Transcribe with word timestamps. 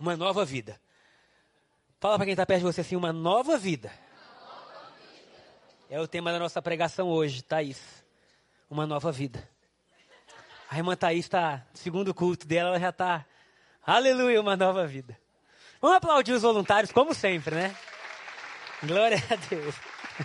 Uma 0.00 0.16
nova 0.16 0.46
vida. 0.46 0.80
Fala 2.00 2.16
para 2.16 2.24
quem 2.24 2.32
está 2.32 2.46
perto 2.46 2.60
de 2.60 2.72
você 2.72 2.80
assim, 2.80 2.96
uma 2.96 3.12
nova 3.12 3.58
vida. 3.58 3.92
É 5.90 6.00
o 6.00 6.08
tema 6.08 6.32
da 6.32 6.38
nossa 6.38 6.62
pregação 6.62 7.08
hoje, 7.08 7.42
Thaís. 7.42 8.02
Uma 8.70 8.86
nova 8.86 9.12
vida. 9.12 9.46
A 10.70 10.78
irmã 10.78 10.96
Thaís 10.96 11.26
está, 11.26 11.66
segundo 11.74 12.14
culto 12.14 12.46
dela, 12.46 12.70
ela 12.70 12.80
já 12.80 12.88
está, 12.88 13.26
aleluia, 13.84 14.40
uma 14.40 14.56
nova 14.56 14.86
vida. 14.86 15.18
Vamos 15.82 15.98
aplaudir 15.98 16.32
os 16.32 16.42
voluntários, 16.42 16.90
como 16.90 17.12
sempre, 17.12 17.54
né? 17.54 17.76
Glória 18.82 19.18
a 19.30 19.36
Deus. 19.36 19.74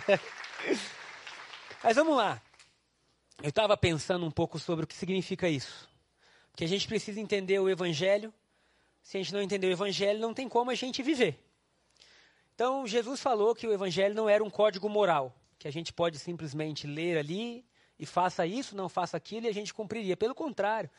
Mas 1.84 1.96
vamos 1.96 2.16
lá. 2.16 2.40
Eu 3.42 3.50
estava 3.50 3.76
pensando 3.76 4.24
um 4.24 4.30
pouco 4.30 4.58
sobre 4.58 4.84
o 4.84 4.88
que 4.88 4.94
significa 4.94 5.46
isso. 5.48 5.86
Porque 6.50 6.64
a 6.64 6.68
gente 6.68 6.88
precisa 6.88 7.20
entender 7.20 7.58
o 7.58 7.68
Evangelho. 7.68 8.32
Se 9.06 9.16
a 9.16 9.22
gente 9.22 9.32
não 9.32 9.40
entender 9.40 9.68
o 9.68 9.70
Evangelho, 9.70 10.18
não 10.18 10.34
tem 10.34 10.48
como 10.48 10.68
a 10.68 10.74
gente 10.74 11.00
viver. 11.00 11.38
Então, 12.52 12.84
Jesus 12.88 13.20
falou 13.20 13.54
que 13.54 13.64
o 13.64 13.72
Evangelho 13.72 14.16
não 14.16 14.28
era 14.28 14.42
um 14.42 14.50
código 14.50 14.88
moral, 14.88 15.32
que 15.60 15.68
a 15.68 15.70
gente 15.70 15.92
pode 15.92 16.18
simplesmente 16.18 16.88
ler 16.88 17.16
ali 17.16 17.64
e 18.00 18.04
faça 18.04 18.44
isso, 18.44 18.74
não 18.74 18.88
faça 18.88 19.16
aquilo 19.16 19.46
e 19.46 19.48
a 19.48 19.54
gente 19.54 19.72
cumpriria. 19.72 20.16
Pelo 20.16 20.34
contrário, 20.34 20.90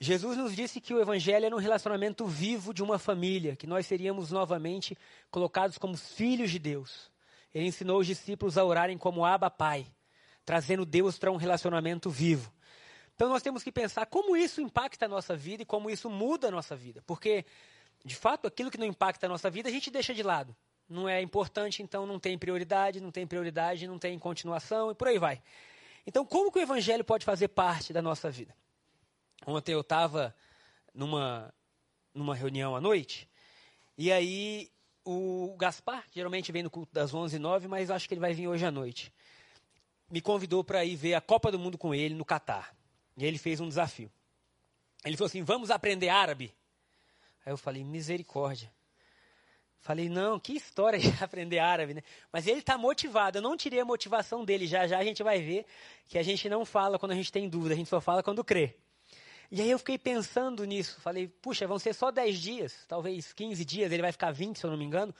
Jesus 0.00 0.36
nos 0.36 0.54
disse 0.54 0.80
que 0.80 0.94
o 0.94 1.00
Evangelho 1.00 1.46
era 1.46 1.56
um 1.56 1.58
relacionamento 1.58 2.24
vivo 2.24 2.72
de 2.72 2.84
uma 2.84 3.00
família, 3.00 3.56
que 3.56 3.66
nós 3.66 3.84
seríamos 3.84 4.30
novamente 4.30 4.96
colocados 5.28 5.76
como 5.76 5.96
filhos 5.96 6.52
de 6.52 6.60
Deus. 6.60 7.10
Ele 7.52 7.66
ensinou 7.66 7.98
os 7.98 8.06
discípulos 8.06 8.56
a 8.56 8.62
orarem 8.62 8.96
como 8.96 9.24
Abba 9.24 9.50
Pai, 9.50 9.84
trazendo 10.44 10.86
Deus 10.86 11.18
para 11.18 11.32
um 11.32 11.36
relacionamento 11.36 12.08
vivo. 12.10 12.52
Então 13.14 13.28
nós 13.28 13.42
temos 13.42 13.62
que 13.62 13.70
pensar 13.70 14.06
como 14.06 14.36
isso 14.36 14.60
impacta 14.60 15.06
a 15.06 15.08
nossa 15.08 15.36
vida 15.36 15.62
e 15.62 15.66
como 15.66 15.88
isso 15.88 16.10
muda 16.10 16.48
a 16.48 16.50
nossa 16.50 16.74
vida. 16.74 17.02
Porque, 17.06 17.44
de 18.04 18.16
fato, 18.16 18.46
aquilo 18.46 18.70
que 18.70 18.78
não 18.78 18.86
impacta 18.86 19.26
a 19.26 19.28
nossa 19.28 19.48
vida, 19.50 19.68
a 19.68 19.72
gente 19.72 19.90
deixa 19.90 20.12
de 20.12 20.22
lado 20.22 20.54
não 20.88 21.08
é 21.08 21.20
importante, 21.20 21.82
então 21.82 22.06
não 22.06 22.18
tem 22.18 22.38
prioridade, 22.38 23.00
não 23.00 23.10
tem 23.10 23.26
prioridade, 23.26 23.86
não 23.86 23.98
tem 23.98 24.18
continuação 24.18 24.90
e 24.90 24.94
por 24.94 25.08
aí 25.08 25.18
vai. 25.18 25.42
Então, 26.06 26.24
como 26.24 26.52
que 26.52 26.58
o 26.58 26.62
evangelho 26.62 27.04
pode 27.04 27.24
fazer 27.24 27.48
parte 27.48 27.92
da 27.92 28.02
nossa 28.02 28.30
vida? 28.30 28.54
Ontem 29.46 29.72
eu 29.72 29.80
estava 29.80 30.34
numa, 30.92 31.52
numa 32.14 32.34
reunião 32.34 32.76
à 32.76 32.80
noite, 32.80 33.28
e 33.96 34.12
aí 34.12 34.70
o 35.04 35.54
Gaspar, 35.58 36.04
que 36.08 36.16
geralmente 36.16 36.52
vem 36.52 36.62
no 36.62 36.70
culto 36.70 36.92
das 36.92 37.12
11h09, 37.12 37.68
mas 37.68 37.90
acho 37.90 38.08
que 38.08 38.14
ele 38.14 38.20
vai 38.20 38.32
vir 38.32 38.48
hoje 38.48 38.64
à 38.64 38.70
noite, 38.70 39.12
me 40.10 40.20
convidou 40.20 40.62
para 40.62 40.84
ir 40.84 40.96
ver 40.96 41.14
a 41.14 41.20
Copa 41.20 41.50
do 41.50 41.58
Mundo 41.58 41.78
com 41.78 41.94
ele 41.94 42.14
no 42.14 42.24
Catar. 42.24 42.74
E 43.16 43.24
ele 43.24 43.38
fez 43.38 43.60
um 43.60 43.68
desafio. 43.68 44.10
Ele 45.04 45.16
falou 45.16 45.28
assim: 45.28 45.42
vamos 45.42 45.70
aprender 45.70 46.08
árabe? 46.08 46.54
Aí 47.44 47.52
eu 47.52 47.56
falei: 47.56 47.84
misericórdia. 47.84 48.72
Falei, 49.84 50.08
não, 50.08 50.40
que 50.40 50.54
história 50.54 50.98
de 50.98 51.12
aprender 51.22 51.58
árabe, 51.58 51.92
né? 51.92 52.02
Mas 52.32 52.46
ele 52.46 52.60
está 52.60 52.78
motivado. 52.78 53.36
Eu 53.36 53.42
não 53.42 53.54
tirei 53.54 53.80
a 53.80 53.84
motivação 53.84 54.42
dele. 54.42 54.66
Já 54.66 54.86
já 54.86 54.98
a 54.98 55.04
gente 55.04 55.22
vai 55.22 55.42
ver 55.42 55.66
que 56.08 56.16
a 56.16 56.22
gente 56.22 56.48
não 56.48 56.64
fala 56.64 56.98
quando 56.98 57.12
a 57.12 57.14
gente 57.14 57.30
tem 57.30 57.50
dúvida, 57.50 57.74
a 57.74 57.76
gente 57.76 57.90
só 57.90 58.00
fala 58.00 58.22
quando 58.22 58.42
crê. 58.42 58.74
E 59.50 59.60
aí 59.60 59.70
eu 59.70 59.78
fiquei 59.78 59.98
pensando 59.98 60.64
nisso. 60.64 60.98
Falei, 61.02 61.28
puxa, 61.28 61.66
vão 61.66 61.78
ser 61.78 61.92
só 61.92 62.10
10 62.10 62.40
dias, 62.40 62.84
talvez 62.88 63.34
15 63.34 63.62
dias, 63.62 63.92
ele 63.92 64.00
vai 64.00 64.10
ficar 64.10 64.30
20, 64.30 64.58
se 64.58 64.64
eu 64.64 64.70
não 64.70 64.78
me 64.78 64.86
engano. 64.86 65.14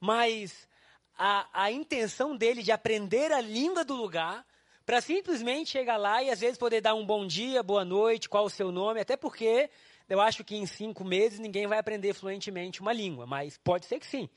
Mas 0.00 0.68
a, 1.16 1.48
a 1.52 1.70
intenção 1.70 2.36
dele 2.36 2.64
de 2.64 2.72
aprender 2.72 3.30
a 3.30 3.40
língua 3.40 3.84
do 3.84 3.94
lugar 3.94 4.44
para 4.84 5.00
simplesmente 5.00 5.70
chegar 5.70 5.96
lá 5.96 6.22
e 6.22 6.30
às 6.30 6.40
vezes 6.40 6.58
poder 6.58 6.80
dar 6.80 6.94
um 6.94 7.04
bom 7.04 7.26
dia, 7.26 7.62
boa 7.62 7.84
noite, 7.84 8.28
qual 8.28 8.44
o 8.44 8.50
seu 8.50 8.72
nome, 8.72 9.00
até 9.00 9.16
porque 9.16 9.70
eu 10.08 10.20
acho 10.20 10.42
que 10.42 10.56
em 10.56 10.66
cinco 10.66 11.04
meses 11.04 11.38
ninguém 11.38 11.66
vai 11.66 11.78
aprender 11.78 12.12
fluentemente 12.14 12.80
uma 12.80 12.92
língua, 12.92 13.26
mas 13.26 13.56
pode 13.58 13.86
ser 13.86 14.00
que 14.00 14.06
sim. 14.06 14.28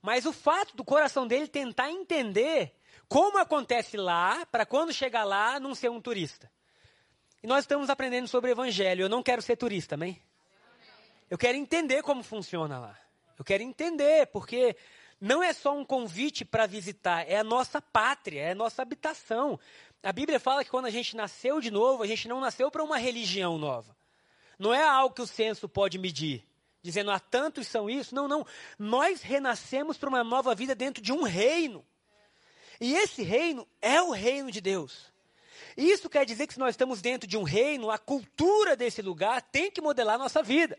Mas 0.00 0.24
o 0.24 0.32
fato 0.32 0.76
do 0.76 0.84
coração 0.84 1.26
dele 1.26 1.48
tentar 1.48 1.90
entender 1.90 2.72
como 3.08 3.38
acontece 3.38 3.96
lá, 3.96 4.44
para 4.46 4.66
quando 4.66 4.92
chegar 4.92 5.24
lá, 5.24 5.58
não 5.60 5.74
ser 5.74 5.90
um 5.90 6.00
turista. 6.00 6.50
E 7.42 7.46
nós 7.46 7.64
estamos 7.64 7.90
aprendendo 7.90 8.26
sobre 8.26 8.50
o 8.50 8.52
evangelho. 8.52 9.02
Eu 9.02 9.08
não 9.08 9.22
quero 9.22 9.42
ser 9.42 9.56
turista, 9.56 9.94
amém? 9.94 10.20
Eu 11.30 11.38
quero 11.38 11.56
entender 11.56 12.02
como 12.02 12.22
funciona 12.22 12.78
lá. 12.78 12.98
Eu 13.38 13.44
quero 13.44 13.62
entender, 13.62 14.26
porque 14.28 14.76
não 15.20 15.42
é 15.42 15.52
só 15.52 15.76
um 15.76 15.84
convite 15.84 16.44
para 16.44 16.66
visitar, 16.66 17.28
é 17.28 17.38
a 17.38 17.44
nossa 17.44 17.80
pátria, 17.80 18.40
é 18.40 18.50
a 18.52 18.54
nossa 18.54 18.82
habitação. 18.82 19.58
A 20.02 20.12
Bíblia 20.12 20.38
fala 20.38 20.62
que 20.62 20.70
quando 20.70 20.86
a 20.86 20.90
gente 20.90 21.16
nasceu 21.16 21.60
de 21.60 21.70
novo, 21.70 22.02
a 22.02 22.06
gente 22.06 22.28
não 22.28 22.40
nasceu 22.40 22.70
para 22.70 22.84
uma 22.84 22.98
religião 22.98 23.58
nova. 23.58 23.96
Não 24.58 24.72
é 24.72 24.82
algo 24.82 25.14
que 25.14 25.22
o 25.22 25.26
censo 25.26 25.68
pode 25.68 25.98
medir, 25.98 26.46
dizendo, 26.82 27.10
há 27.10 27.18
tantos 27.18 27.66
são 27.66 27.88
isso. 27.88 28.14
Não, 28.14 28.28
não. 28.28 28.46
Nós 28.78 29.22
renascemos 29.22 29.98
para 29.98 30.08
uma 30.08 30.22
nova 30.22 30.54
vida 30.54 30.74
dentro 30.74 31.02
de 31.02 31.12
um 31.12 31.22
reino. 31.22 31.84
E 32.80 32.94
esse 32.94 33.22
reino 33.22 33.66
é 33.80 34.00
o 34.00 34.10
reino 34.10 34.50
de 34.50 34.60
Deus. 34.60 35.12
Isso 35.76 36.08
quer 36.08 36.24
dizer 36.24 36.46
que 36.46 36.54
se 36.54 36.58
nós 36.58 36.70
estamos 36.70 37.02
dentro 37.02 37.28
de 37.28 37.36
um 37.36 37.42
reino, 37.42 37.90
a 37.90 37.98
cultura 37.98 38.76
desse 38.76 39.02
lugar 39.02 39.42
tem 39.42 39.70
que 39.70 39.80
modelar 39.80 40.16
a 40.16 40.18
nossa 40.18 40.42
vida. 40.42 40.78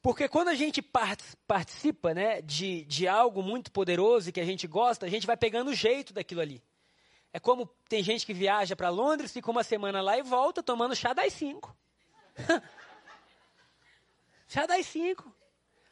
Porque 0.00 0.28
quando 0.28 0.48
a 0.48 0.54
gente 0.54 0.80
participa 0.80 2.14
né, 2.14 2.40
de, 2.40 2.84
de 2.84 3.08
algo 3.08 3.42
muito 3.42 3.70
poderoso 3.72 4.28
e 4.28 4.32
que 4.32 4.40
a 4.40 4.44
gente 4.44 4.66
gosta, 4.66 5.06
a 5.06 5.08
gente 5.08 5.26
vai 5.26 5.36
pegando 5.36 5.70
o 5.70 5.74
jeito 5.74 6.12
daquilo 6.12 6.40
ali. 6.40 6.62
É 7.32 7.40
como 7.40 7.66
tem 7.88 8.02
gente 8.02 8.24
que 8.24 8.32
viaja 8.32 8.76
para 8.76 8.88
Londres, 8.88 9.32
fica 9.32 9.50
uma 9.50 9.64
semana 9.64 10.00
lá 10.00 10.16
e 10.16 10.22
volta 10.22 10.62
tomando 10.62 10.94
chá 10.94 11.12
das 11.12 11.32
cinco. 11.32 11.76
chá 14.48 14.66
das 14.66 14.86
cinco. 14.86 15.34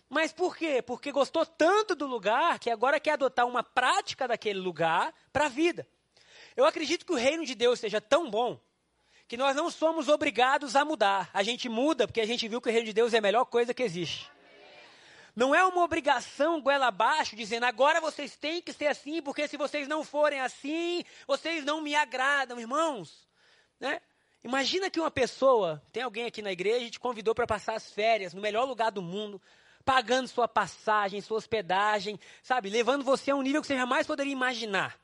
Mas 0.09 0.33
por 0.33 0.57
quê? 0.57 0.81
Porque 0.81 1.11
gostou 1.11 1.45
tanto 1.45 1.95
do 1.95 2.07
lugar 2.07 2.59
que 2.61 2.71
agora 2.71 3.01
quer 3.01 3.13
adotar 3.13 3.47
uma 3.47 3.63
prática 3.63 4.29
daquele 4.29 4.61
lugar 4.61 5.13
para 5.33 5.47
a 5.47 5.49
vida. 5.49 5.87
Eu 6.57 6.65
acredito 6.65 7.05
que 7.05 7.13
o 7.13 7.17
reino 7.17 7.45
de 7.45 7.55
Deus 7.55 7.81
seja 7.81 8.01
tão 8.01 8.31
bom 8.31 8.59
que 9.29 9.37
nós 9.37 9.57
não 9.57 9.71
somos 9.71 10.09
obrigados 10.09 10.77
a 10.77 10.85
mudar. 10.85 11.29
A 11.33 11.43
gente 11.43 11.69
muda 11.69 12.07
porque 12.07 12.21
a 12.21 12.27
gente 12.27 12.47
viu 12.49 12.61
que 12.61 12.69
o 12.69 12.73
reino 12.73 12.87
de 12.87 12.93
Deus 12.93 13.13
é 13.13 13.19
a 13.19 13.23
melhor 13.23 13.45
coisa 13.45 13.75
que 13.75 13.83
existe. 13.83 14.31
Não 15.35 15.55
é 15.55 15.63
uma 15.65 15.83
obrigação 15.83 16.63
goela 16.63 16.87
abaixo, 16.87 17.37
dizendo 17.37 17.65
agora 17.65 18.01
vocês 18.01 18.37
têm 18.37 18.63
que 18.63 18.73
ser 18.73 18.87
assim, 18.87 19.21
porque 19.21 19.47
se 19.47 19.59
vocês 19.59 19.87
não 19.87 20.03
forem 20.03 20.41
assim, 20.41 21.05
vocês 21.27 21.65
não 21.65 21.83
me 21.83 21.95
agradam, 21.95 22.59
irmãos. 22.59 23.29
Né? 23.79 24.01
Imagina 24.43 24.89
que 24.89 24.99
uma 24.99 25.11
pessoa, 25.11 25.83
tem 25.93 26.03
alguém 26.03 26.25
aqui 26.25 26.41
na 26.41 26.53
igreja, 26.53 26.89
te 26.89 26.99
convidou 26.99 27.35
para 27.35 27.47
passar 27.47 27.75
as 27.75 27.91
férias 27.91 28.33
no 28.33 28.41
melhor 28.41 28.65
lugar 28.65 28.91
do 28.91 29.03
mundo, 29.03 29.43
pagando 29.85 30.29
sua 30.29 30.49
passagem, 30.49 31.21
sua 31.21 31.37
hospedagem, 31.37 32.19
sabe, 32.43 32.71
levando 32.71 33.05
você 33.05 33.31
a 33.31 33.37
um 33.37 33.43
nível 33.43 33.61
que 33.61 33.67
você 33.67 33.77
jamais 33.77 34.07
poderia 34.07 34.33
imaginar. 34.33 34.99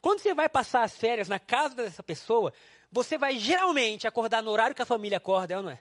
Quando 0.00 0.20
você 0.20 0.34
vai 0.34 0.48
passar 0.48 0.82
as 0.82 0.96
férias 0.96 1.28
na 1.28 1.38
casa 1.38 1.74
dessa 1.74 2.02
pessoa, 2.02 2.52
você 2.90 3.18
vai 3.18 3.38
geralmente 3.38 4.06
acordar 4.06 4.42
no 4.42 4.50
horário 4.50 4.74
que 4.74 4.82
a 4.82 4.86
família 4.86 5.18
acorda, 5.18 5.54
é 5.54 5.56
ou 5.56 5.62
não 5.62 5.70
é? 5.70 5.78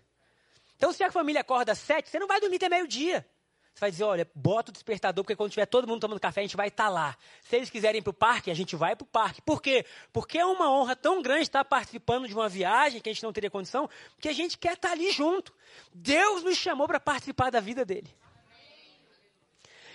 Então, 0.76 0.94
se 0.94 1.04
a 1.04 1.12
família 1.12 1.42
acorda 1.42 1.72
às 1.72 1.80
sete, 1.80 2.10
você 2.10 2.20
não 2.20 2.28
vai 2.28 2.40
dormir 2.40 2.58
até 2.58 2.70
meio-dia. 2.70 3.26
Você 3.74 3.82
vai 3.82 3.92
dizer, 3.92 4.04
olha, 4.06 4.28
bota 4.34 4.72
o 4.72 4.74
despertador, 4.74 5.24
porque 5.24 5.36
quando 5.36 5.52
tiver 5.52 5.68
todo 5.68 5.88
mundo 5.88 6.02
tomando 6.02 6.20
café, 6.20 6.42
a 6.42 6.44
gente 6.44 6.58
vai 6.58 6.68
estar 6.68 6.86
tá 6.86 6.90
lá. 6.90 7.18
Se 7.44 7.56
eles 7.56 7.70
quiserem 7.70 8.00
ir 8.00 8.02
para 8.02 8.10
o 8.10 8.14
parque, 8.14 8.50
a 8.50 8.54
gente 8.56 8.76
vai 8.76 8.96
para 8.96 9.06
o 9.06 9.08
parque. 9.08 9.40
Por 9.40 9.62
quê? 9.62 9.86
Porque 10.12 10.40
é 10.40 10.46
uma 10.46 10.72
honra 10.72 10.96
tão 10.96 11.22
grande 11.22 11.44
estar 11.44 11.64
participando 11.64 12.28
de 12.28 12.34
uma 12.34 12.50
viagem 12.50 13.00
que 13.00 13.08
a 13.08 13.14
gente 13.14 13.22
não 13.22 13.32
teria 13.32 13.52
condição, 13.52 13.88
que 14.20 14.28
a 14.28 14.34
gente 14.34 14.58
quer 14.58 14.74
estar 14.74 14.88
tá 14.88 14.94
ali 14.96 15.12
junto. 15.12 15.54
Deus 15.94 16.44
nos 16.44 16.58
chamou 16.58 16.88
para 16.88 17.00
participar 17.00 17.52
da 17.52 17.60
vida 17.60 17.86
dele. 17.86 18.12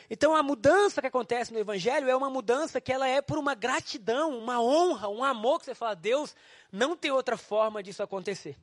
Então 0.08 0.32
a 0.36 0.42
mudança 0.42 1.00
que 1.00 1.06
acontece 1.06 1.52
no 1.52 1.58
Evangelho 1.58 2.08
é 2.08 2.14
uma 2.14 2.30
mudança 2.30 2.80
que 2.80 2.92
ela 2.92 3.08
é 3.08 3.22
por 3.22 3.38
uma 3.38 3.54
gratidão, 3.54 4.38
uma 4.38 4.62
honra, 4.62 5.08
um 5.08 5.24
amor 5.24 5.58
que 5.58 5.64
você 5.64 5.74
fala, 5.74 5.96
Deus, 5.96 6.36
não 6.72 6.96
tem 6.96 7.10
outra 7.10 7.36
forma 7.36 7.82
disso 7.82 8.02
acontecer. 8.02 8.56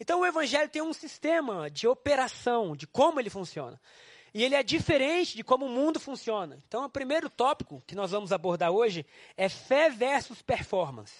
Então 0.00 0.20
o 0.20 0.26
Evangelho 0.26 0.68
tem 0.68 0.82
um 0.82 0.92
sistema 0.92 1.70
de 1.70 1.86
operação, 1.86 2.74
de 2.74 2.86
como 2.86 3.20
ele 3.20 3.30
funciona. 3.30 3.80
E 4.32 4.42
ele 4.42 4.54
é 4.54 4.62
diferente 4.62 5.36
de 5.36 5.44
como 5.44 5.66
o 5.66 5.68
mundo 5.68 5.98
funciona. 5.98 6.62
Então, 6.68 6.84
o 6.84 6.88
primeiro 6.88 7.28
tópico 7.28 7.82
que 7.84 7.96
nós 7.96 8.12
vamos 8.12 8.30
abordar 8.30 8.70
hoje 8.70 9.04
é 9.36 9.48
fé 9.48 9.90
versus 9.90 10.40
performance. 10.40 11.12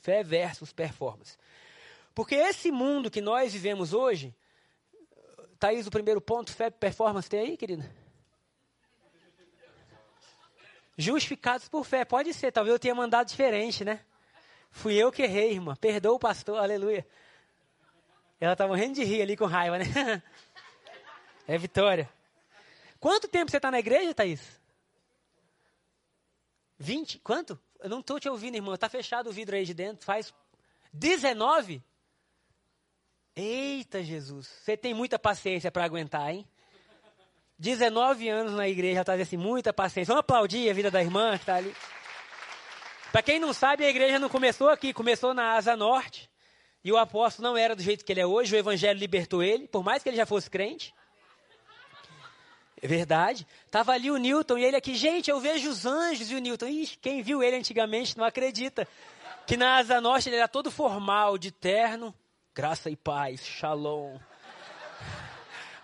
Fé 0.00 0.22
versus 0.22 0.72
performance. 0.72 1.36
Porque 2.14 2.36
esse 2.36 2.70
mundo 2.70 3.10
que 3.10 3.20
nós 3.20 3.52
vivemos 3.52 3.92
hoje 3.92 4.32
Thaís, 5.60 5.86
o 5.86 5.90
primeiro 5.90 6.22
ponto, 6.22 6.50
fé 6.50 6.70
performance, 6.70 7.28
tem 7.28 7.40
aí, 7.40 7.56
querida? 7.56 7.88
Justificados 10.96 11.68
por 11.68 11.84
fé, 11.84 12.02
pode 12.02 12.32
ser, 12.32 12.50
talvez 12.50 12.72
eu 12.72 12.78
tenha 12.78 12.94
mandado 12.94 13.28
diferente, 13.28 13.84
né? 13.84 14.00
Fui 14.70 14.94
eu 14.94 15.10
que 15.10 15.22
errei, 15.22 15.52
irmã. 15.52 15.76
Perdoa 15.76 16.14
o 16.14 16.18
pastor, 16.18 16.58
aleluia. 16.58 17.06
Ela 18.40 18.56
tá 18.56 18.66
morrendo 18.66 18.94
de 18.94 19.04
rir 19.04 19.22
ali 19.22 19.36
com 19.36 19.46
raiva, 19.46 19.78
né? 19.78 19.84
É 21.48 21.58
vitória. 21.58 22.08
Quanto 23.00 23.26
tempo 23.26 23.50
você 23.50 23.56
está 23.56 23.72
na 23.72 23.80
igreja, 23.80 24.14
Thaís? 24.14 24.40
20? 26.78 27.18
Quanto? 27.18 27.58
Eu 27.80 27.90
não 27.90 27.98
estou 27.98 28.20
te 28.20 28.28
ouvindo, 28.28 28.54
irmão. 28.54 28.74
Está 28.74 28.88
fechado 28.88 29.30
o 29.30 29.32
vidro 29.32 29.56
aí 29.56 29.64
de 29.64 29.74
dentro. 29.74 30.04
Faz 30.04 30.32
19? 30.92 31.82
Eita, 33.34 34.00
Jesus. 34.02 34.46
Você 34.46 34.76
tem 34.76 34.94
muita 34.94 35.18
paciência 35.18 35.72
para 35.72 35.84
aguentar, 35.84 36.32
hein? 36.32 36.46
19 37.58 38.28
anos 38.28 38.52
na 38.54 38.68
igreja, 38.68 39.00
está 39.00 39.14
assim, 39.14 39.36
muita 39.36 39.72
paciência. 39.72 40.12
Vamos 40.12 40.20
aplaudir 40.20 40.70
a 40.70 40.72
vida 40.72 40.90
da 40.90 41.02
irmã 41.02 41.32
que 41.32 41.42
está 41.42 41.56
ali. 41.56 41.74
Para 43.12 43.22
quem 43.22 43.40
não 43.40 43.52
sabe, 43.52 43.84
a 43.84 43.90
igreja 43.90 44.18
não 44.18 44.28
começou 44.28 44.68
aqui, 44.68 44.92
começou 44.92 45.34
na 45.34 45.54
Asa 45.54 45.76
Norte. 45.76 46.30
E 46.82 46.92
o 46.92 46.96
apóstolo 46.96 47.48
não 47.48 47.56
era 47.56 47.74
do 47.74 47.82
jeito 47.82 48.04
que 48.04 48.12
ele 48.12 48.20
é 48.20 48.26
hoje, 48.26 48.54
o 48.54 48.58
evangelho 48.58 48.98
libertou 48.98 49.42
ele, 49.42 49.66
por 49.66 49.82
mais 49.82 50.02
que 50.02 50.08
ele 50.08 50.16
já 50.16 50.24
fosse 50.24 50.48
crente. 50.48 50.94
É 52.82 52.86
verdade. 52.86 53.46
Tava 53.70 53.92
ali 53.92 54.10
o 54.10 54.16
Newton 54.16 54.56
e 54.56 54.64
ele 54.64 54.76
aqui, 54.76 54.94
gente, 54.94 55.30
eu 55.30 55.38
vejo 55.38 55.68
os 55.68 55.84
anjos 55.84 56.30
e 56.30 56.34
o 56.34 56.38
Newton. 56.38 56.66
Quem 57.02 57.20
viu 57.22 57.42
ele 57.42 57.56
antigamente 57.56 58.16
não 58.16 58.24
acredita. 58.24 58.88
Que 59.46 59.56
na 59.56 59.76
Asa 59.76 60.00
Norte 60.00 60.28
ele 60.28 60.36
era 60.36 60.48
todo 60.48 60.70
formal, 60.70 61.36
de 61.36 61.50
terno, 61.50 62.14
graça 62.54 62.88
e 62.88 62.96
paz, 62.96 63.44
shalom. 63.44 64.18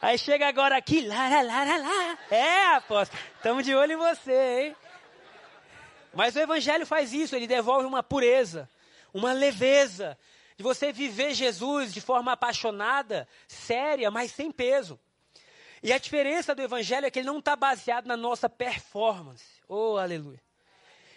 Aí 0.00 0.17
chega 0.17 0.46
agora 0.46 0.76
aqui, 0.76 1.06
lá, 1.06 1.29
lá, 1.29 1.43
lá, 1.43 1.64
lá, 1.64 1.76
lá. 1.76 2.19
É, 2.31 2.76
apóstolo, 2.76 3.20
estamos 3.37 3.64
de 3.64 3.75
olho 3.75 3.93
em 3.93 3.96
você, 3.96 4.61
hein? 4.61 4.76
Mas 6.17 6.35
o 6.35 6.39
Evangelho 6.39 6.87
faz 6.87 7.13
isso, 7.13 7.37
ele 7.37 7.47
devolve 7.47 7.87
uma 7.87 8.03
pureza, 8.03 8.67
uma 9.13 9.35
leveza, 9.35 10.19
de 10.57 10.63
você 10.63 10.91
viver 10.91 11.35
Jesus 11.35 11.93
de 11.93 12.01
forma 12.01 12.33
apaixonada, 12.33 13.29
séria, 13.47 14.11
mas 14.11 14.33
sem 14.33 14.51
peso. 14.51 14.99
E 15.83 15.93
a 15.93 15.99
diferença 15.99 16.55
do 16.55 16.63
Evangelho 16.63 17.05
é 17.05 17.11
que 17.11 17.19
ele 17.19 17.27
não 17.27 17.39
está 17.39 17.55
baseado 17.55 18.07
na 18.07 18.17
nossa 18.17 18.49
performance. 18.49 19.45
Oh, 19.69 19.99
aleluia. 19.99 20.41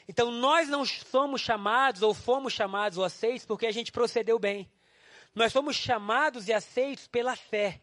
Então 0.06 0.32
nós 0.32 0.68
não 0.68 0.86
somos 0.86 1.40
chamados, 1.40 2.02
ou 2.02 2.14
fomos 2.14 2.52
chamados 2.52 2.98
ou 2.98 3.06
aceitos, 3.06 3.46
porque 3.46 3.68
a 3.68 3.72
gente 3.72 3.94
procedeu 3.94 4.38
bem. 4.38 4.70
Nós 5.34 5.54
somos 5.54 5.78
chamados 5.78 6.50
e 6.50 6.54
aceitos 6.54 7.08
pela 7.08 7.38
fé. 7.38 7.80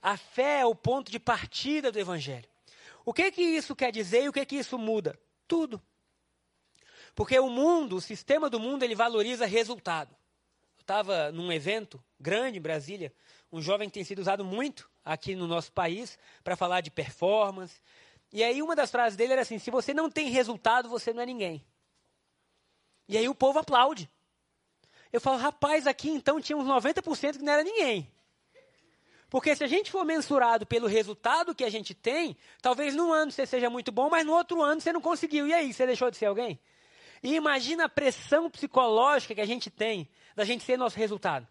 A 0.00 0.16
fé 0.16 0.60
é 0.60 0.66
o 0.66 0.74
ponto 0.74 1.10
de 1.10 1.18
partida 1.18 1.90
do 1.90 1.98
Evangelho. 1.98 2.48
O 3.04 3.12
que 3.12 3.32
que 3.32 3.42
isso 3.42 3.74
quer 3.74 3.90
dizer 3.90 4.22
e 4.22 4.28
o 4.28 4.32
que 4.32 4.46
que 4.46 4.56
isso 4.56 4.78
muda? 4.78 5.18
Tudo. 5.48 5.82
Porque 7.14 7.38
o 7.38 7.48
mundo, 7.48 7.96
o 7.96 8.00
sistema 8.00 8.48
do 8.48 8.60
mundo, 8.60 8.82
ele 8.82 8.94
valoriza 8.94 9.46
resultado. 9.46 10.14
Eu 10.78 10.82
estava 10.82 11.30
num 11.32 11.52
evento 11.52 12.02
grande 12.18 12.58
em 12.58 12.62
Brasília, 12.62 13.12
um 13.52 13.60
jovem 13.60 13.88
que 13.88 13.94
tem 13.94 14.04
sido 14.04 14.20
usado 14.20 14.44
muito 14.44 14.90
aqui 15.04 15.34
no 15.34 15.46
nosso 15.46 15.72
país 15.72 16.18
para 16.42 16.56
falar 16.56 16.80
de 16.80 16.90
performance. 16.90 17.80
E 18.32 18.42
aí 18.44 18.62
uma 18.62 18.76
das 18.76 18.90
frases 18.90 19.16
dele 19.16 19.32
era 19.32 19.42
assim: 19.42 19.58
se 19.58 19.70
você 19.70 19.92
não 19.92 20.10
tem 20.10 20.30
resultado, 20.30 20.88
você 20.88 21.12
não 21.12 21.22
é 21.22 21.26
ninguém. 21.26 21.64
E 23.08 23.16
aí 23.16 23.28
o 23.28 23.34
povo 23.34 23.58
aplaude. 23.58 24.08
Eu 25.12 25.20
falo, 25.20 25.38
rapaz, 25.38 25.86
aqui 25.86 26.08
então 26.08 26.40
tinha 26.40 26.56
uns 26.56 26.66
90% 26.66 27.38
que 27.38 27.42
não 27.42 27.52
era 27.52 27.64
ninguém. 27.64 28.08
Porque 29.28 29.54
se 29.54 29.62
a 29.62 29.66
gente 29.66 29.90
for 29.90 30.04
mensurado 30.04 30.66
pelo 30.66 30.88
resultado 30.88 31.54
que 31.54 31.64
a 31.64 31.70
gente 31.70 31.94
tem, 31.94 32.36
talvez 32.60 32.94
num 32.94 33.12
ano 33.12 33.30
você 33.30 33.46
seja 33.46 33.70
muito 33.70 33.92
bom, 33.92 34.10
mas 34.10 34.26
no 34.26 34.32
outro 34.32 34.60
ano 34.60 34.80
você 34.80 34.92
não 34.92 35.00
conseguiu. 35.00 35.46
E 35.46 35.54
aí, 35.54 35.72
você 35.72 35.86
deixou 35.86 36.10
de 36.10 36.16
ser 36.16 36.26
alguém? 36.26 36.58
E 37.22 37.34
imagina 37.34 37.84
a 37.84 37.88
pressão 37.88 38.50
psicológica 38.50 39.34
que 39.34 39.40
a 39.40 39.46
gente 39.46 39.70
tem 39.70 40.08
da 40.34 40.44
gente 40.44 40.64
ser 40.64 40.78
nosso 40.78 40.96
resultado. 40.96 41.46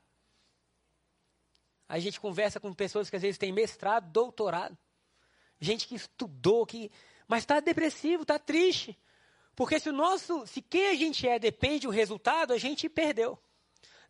A 1.88 2.00
gente 2.00 2.20
conversa 2.20 2.60
com 2.60 2.74
pessoas 2.74 3.10
que 3.10 3.16
às 3.16 3.22
vezes 3.22 3.38
têm 3.38 3.52
mestrado, 3.52 4.12
doutorado, 4.12 4.78
gente 5.60 5.88
que 5.88 5.96
estudou, 5.96 6.66
que 6.66 6.92
mas 7.28 7.44
está 7.44 7.60
depressivo, 7.60 8.24
está 8.24 8.40
triste. 8.40 8.98
Porque 9.56 9.80
se 9.80 9.90
o 9.90 9.94
nosso, 9.94 10.48
se 10.48 10.62
quem 10.62 10.88
a 10.88 10.96
gente 10.96 11.28
é 11.28 11.38
depende 11.38 11.86
do 11.86 11.92
resultado, 11.92 12.54
a 12.54 12.58
gente 12.58 12.90
perdeu. 12.90 13.38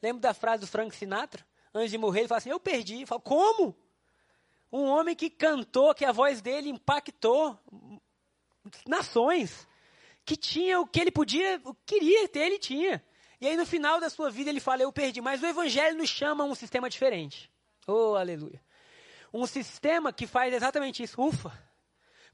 Lembro 0.01 0.21
da 0.21 0.33
frase 0.33 0.61
do 0.61 0.67
Frank 0.67 0.95
Sinatra? 0.95 1.45
Antes 1.73 1.91
de 1.91 1.97
morrer, 1.97 2.21
ele 2.21 2.27
fala 2.29 2.37
assim: 2.37 2.49
Eu 2.49 2.59
perdi. 2.59 3.01
Eu 3.01 3.07
falo, 3.07 3.21
como? 3.21 3.75
Um 4.71 4.85
homem 4.85 5.15
que 5.15 5.29
cantou, 5.29 5.93
que 5.93 6.05
a 6.05 6.11
voz 6.11 6.41
dele 6.41 6.69
impactou 6.69 7.59
nações 8.87 9.67
que 10.29 10.37
tinha 10.37 10.79
o 10.79 10.85
que 10.85 10.99
ele 10.99 11.09
podia, 11.09 11.59
o 11.65 11.73
que 11.73 11.95
queria 11.95 12.27
ter, 12.27 12.41
ele 12.41 12.59
tinha. 12.59 13.03
E 13.41 13.47
aí 13.47 13.57
no 13.57 13.65
final 13.65 13.99
da 13.99 14.11
sua 14.11 14.29
vida 14.29 14.51
ele 14.51 14.59
fala, 14.59 14.83
eu 14.83 14.93
perdi. 14.93 15.21
Mas 15.21 15.41
o 15.41 15.45
Evangelho 15.47 15.97
nos 15.97 16.07
chama 16.07 16.43
a 16.43 16.47
um 16.47 16.53
sistema 16.53 16.87
diferente. 16.87 17.51
Oh, 17.87 18.13
aleluia. 18.13 18.63
Um 19.33 19.47
sistema 19.47 20.13
que 20.13 20.27
faz 20.27 20.53
exatamente 20.53 21.01
isso. 21.01 21.19
Ufa! 21.19 21.51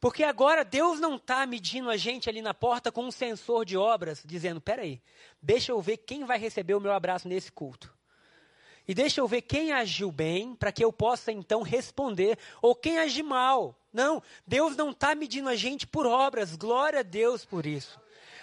Porque 0.01 0.25
agora 0.25 0.65
Deus 0.65 1.00
não 1.00 1.15
está 1.15 1.45
medindo 1.45 1.89
a 1.89 1.95
gente 1.95 2.30
ali 2.30 2.42
na 2.42 2.53
porta 2.53 2.92
com 2.92 3.06
um 3.06 3.12
sensor 3.12 3.63
de 3.63 3.77
obras, 3.77 4.21
dizendo: 4.25 4.59
peraí, 4.59 5.01
deixa 5.41 5.71
eu 5.71 5.80
ver 5.80 5.95
quem 5.95 6.25
vai 6.25 6.38
receber 6.38 6.74
o 6.74 6.81
meu 6.81 6.91
abraço 6.91 7.30
nesse 7.30 7.50
culto. 7.50 7.95
E 8.86 8.94
deixa 8.94 9.21
eu 9.21 9.27
ver 9.27 9.44
quem 9.44 9.71
agiu 9.71 10.12
bem, 10.12 10.53
para 10.53 10.74
que 10.74 10.83
eu 10.83 10.91
possa 10.91 11.31
então 11.31 11.62
responder, 11.62 12.38
ou 12.62 12.75
quem 12.75 13.00
agiu 13.00 13.25
mal. 13.25 13.80
Não, 13.95 14.21
Deus 14.45 14.75
não 14.75 14.92
está 14.92 15.15
medindo 15.15 15.47
a 15.47 15.56
gente 15.56 15.88
por 15.88 16.06
obras, 16.06 16.53
glória 16.56 17.00
a 17.00 17.03
Deus 17.03 17.45
por 17.45 17.65
isso. 17.65 17.97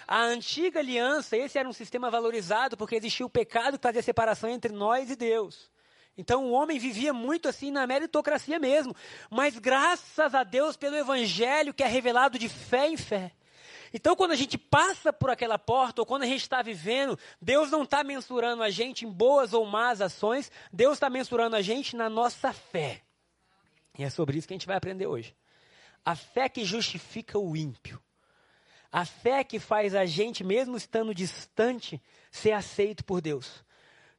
A 0.07 0.23
antiga 0.23 0.79
aliança, 0.79 1.37
esse 1.37 1.59
era 1.59 1.69
um 1.69 1.73
sistema 1.73 2.09
valorizado, 2.09 2.75
porque 2.75 2.95
existia 2.95 3.23
o 3.23 3.29
pecado 3.29 3.77
que 3.77 3.83
fazia 3.83 4.01
separação 4.01 4.49
entre 4.49 4.73
nós 4.73 5.11
e 5.11 5.15
Deus. 5.15 5.71
Então 6.17 6.45
o 6.45 6.51
homem 6.51 6.79
vivia 6.79 7.13
muito 7.13 7.47
assim 7.47 7.69
na 7.69 7.85
meritocracia 7.85 8.57
mesmo. 8.57 8.95
Mas 9.29 9.59
graças 9.59 10.33
a 10.33 10.43
Deus 10.43 10.75
pelo 10.75 10.95
evangelho 10.95 11.73
que 11.73 11.83
é 11.83 11.87
revelado 11.87 12.39
de 12.39 12.49
fé 12.49 12.87
em 12.87 12.97
fé. 12.97 13.31
Então, 13.93 14.15
quando 14.15 14.31
a 14.31 14.35
gente 14.35 14.57
passa 14.57 15.13
por 15.13 15.29
aquela 15.29 15.59
porta, 15.59 16.01
ou 16.01 16.05
quando 16.05 16.23
a 16.23 16.25
gente 16.25 16.41
está 16.41 16.63
vivendo, 16.63 17.17
Deus 17.39 17.69
não 17.69 17.83
está 17.83 18.03
mensurando 18.03 18.63
a 18.63 18.71
gente 18.71 19.05
em 19.05 19.11
boas 19.11 19.53
ou 19.53 19.67
más 19.67 20.01
ações, 20.01 20.51
Deus 20.71 20.93
está 20.93 21.11
mensurando 21.11 21.55
a 21.55 21.61
gente 21.61 21.95
na 21.95 22.09
nossa 22.09 22.51
fé. 22.51 23.03
E 23.97 24.03
é 24.03 24.09
sobre 24.09 24.37
isso 24.37 24.47
que 24.47 24.53
a 24.53 24.57
gente 24.57 24.65
vai 24.65 24.75
aprender 24.75 25.05
hoje. 25.05 25.35
A 26.05 26.15
fé 26.15 26.49
que 26.49 26.65
justifica 26.65 27.37
o 27.39 27.55
ímpio. 27.55 28.01
A 28.91 29.05
fé 29.05 29.43
que 29.43 29.59
faz 29.59 29.95
a 29.95 30.05
gente, 30.05 30.43
mesmo 30.43 30.77
estando 30.77 31.15
distante, 31.15 32.01
ser 32.29 32.51
aceito 32.51 33.03
por 33.03 33.21
Deus. 33.21 33.63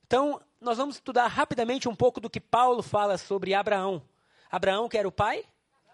Então, 0.07 0.41
nós 0.61 0.79
vamos 0.79 0.97
estudar 0.97 1.27
rapidamente 1.27 1.89
um 1.89 1.95
pouco 1.95 2.21
do 2.21 2.31
que 2.31 2.41
Paulo 2.41 2.83
fala 2.83 3.17
sobre 3.19 3.55
Abraão. 3.55 4.03
Abraão, 4.51 4.89
que 4.89 4.99
era 4.99 5.07
o 5.07 5.13
pai 5.13 5.45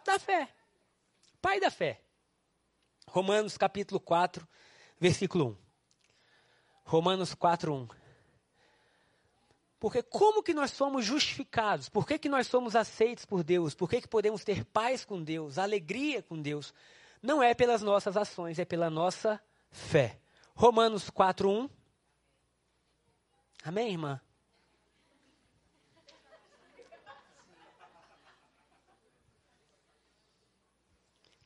da 0.04 0.18
fé. 0.18 0.48
Pai 1.42 1.60
da 1.60 1.70
fé. 1.70 2.00
Romanos 3.06 3.58
capítulo 3.58 3.98
4, 3.98 4.46
versículo 4.98 5.48
1. 5.48 5.56
Romanos 6.84 7.34
4, 7.34 7.72
1. 7.72 7.99
Porque 9.80 10.02
como 10.02 10.42
que 10.42 10.52
nós 10.52 10.70
somos 10.72 11.06
justificados? 11.06 11.88
Por 11.88 12.06
que, 12.06 12.18
que 12.18 12.28
nós 12.28 12.46
somos 12.46 12.76
aceitos 12.76 13.24
por 13.24 13.42
Deus? 13.42 13.74
Por 13.74 13.88
que, 13.88 14.02
que 14.02 14.08
podemos 14.08 14.44
ter 14.44 14.62
paz 14.66 15.06
com 15.06 15.22
Deus, 15.22 15.56
alegria 15.56 16.22
com 16.22 16.40
Deus? 16.40 16.74
Não 17.22 17.42
é 17.42 17.54
pelas 17.54 17.80
nossas 17.80 18.14
ações, 18.14 18.58
é 18.58 18.64
pela 18.66 18.90
nossa 18.90 19.40
fé. 19.70 20.20
Romanos 20.54 21.08
4, 21.08 21.50
1. 21.50 21.70
Amém, 23.64 23.92
irmã? 23.92 24.20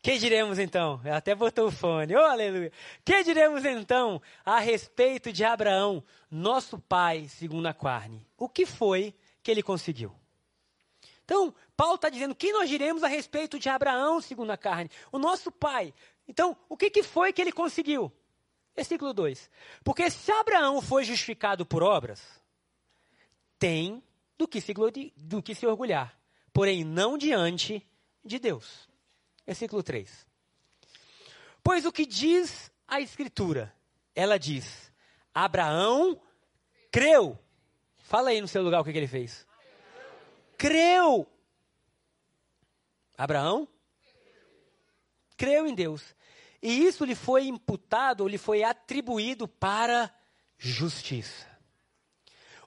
Que 0.05 0.19
diremos 0.19 0.59
então? 0.59 1.01
Até 1.11 1.35
botou 1.35 1.69
o 1.69 1.71
fone. 1.71 2.15
Oh, 2.15 2.27
aleluia. 2.27 2.71
Que 3.03 3.23
diremos 3.23 3.65
então 3.65 4.21
a 4.45 4.59
respeito 4.59 5.33
de 5.33 5.43
Abraão, 5.43 6.05
nosso 6.31 6.79
pai, 6.79 7.27
segundo 7.27 7.65
a 7.65 7.73
carne? 7.73 8.23
O 8.37 8.47
que 8.47 8.67
foi 8.67 9.15
que 9.43 9.51
ele 9.51 9.63
conseguiu? 9.63 10.15
Então, 11.25 11.55
Paulo 11.75 11.95
está 11.95 12.11
dizendo 12.11 12.35
que 12.35 12.53
nós 12.53 12.69
diremos 12.69 13.03
a 13.03 13.09
respeito 13.09 13.59
de 13.59 13.71
Abraão, 13.71 14.21
segundo 14.21 14.51
a 14.51 14.59
carne, 14.59 14.91
o 15.11 15.19
nosso 15.19 15.51
pai. 15.51 15.95
Então, 16.29 16.55
o 16.69 16.77
que, 16.77 16.91
que 16.91 17.03
foi 17.03 17.33
que 17.33 17.41
ele 17.41 17.51
conseguiu? 17.51 18.13
Versículo 18.77 19.15
2. 19.15 19.51
Porque 19.83 20.11
se 20.11 20.31
Abraão 20.33 20.83
foi 20.83 21.05
justificado 21.05 21.65
por 21.65 21.83
obras, 21.83 22.23
tem 23.59 24.03
do 24.37 24.47
que 24.47 24.61
se, 24.61 24.75
do 25.17 25.43
que 25.43 25.55
se 25.55 25.67
orgulhar, 25.67 26.15
porém 26.53 26.85
não 26.85 27.17
diante 27.17 27.83
de 28.23 28.39
Deus. 28.39 28.93
Versículo 29.47 29.83
3. 29.83 30.27
Pois 31.63 31.85
o 31.85 31.93
que 31.93 32.07
diz 32.07 32.71
a 32.87 33.01
Escritura? 33.01 33.75
Ela 34.15 34.39
diz: 34.39 34.93
Abraão 35.35 36.21
creu. 36.91 37.39
Fala 37.99 38.31
aí 38.31 38.41
no 38.41 38.49
seu 38.49 38.63
lugar 38.63 38.81
o 38.81 38.85
que, 38.85 38.93
que 38.93 38.99
ele 38.99 39.09
fez. 39.09 39.47
Creu. 40.57 41.27
Abraão 43.17 43.69
creu 45.37 45.67
em 45.67 45.75
Deus. 45.75 46.15
E 46.63 46.87
isso 46.87 47.05
lhe 47.05 47.15
foi 47.15 47.47
imputado, 47.47 48.27
lhe 48.27 48.39
foi 48.39 48.63
atribuído 48.63 49.47
para 49.47 50.13
justiça. 50.57 51.47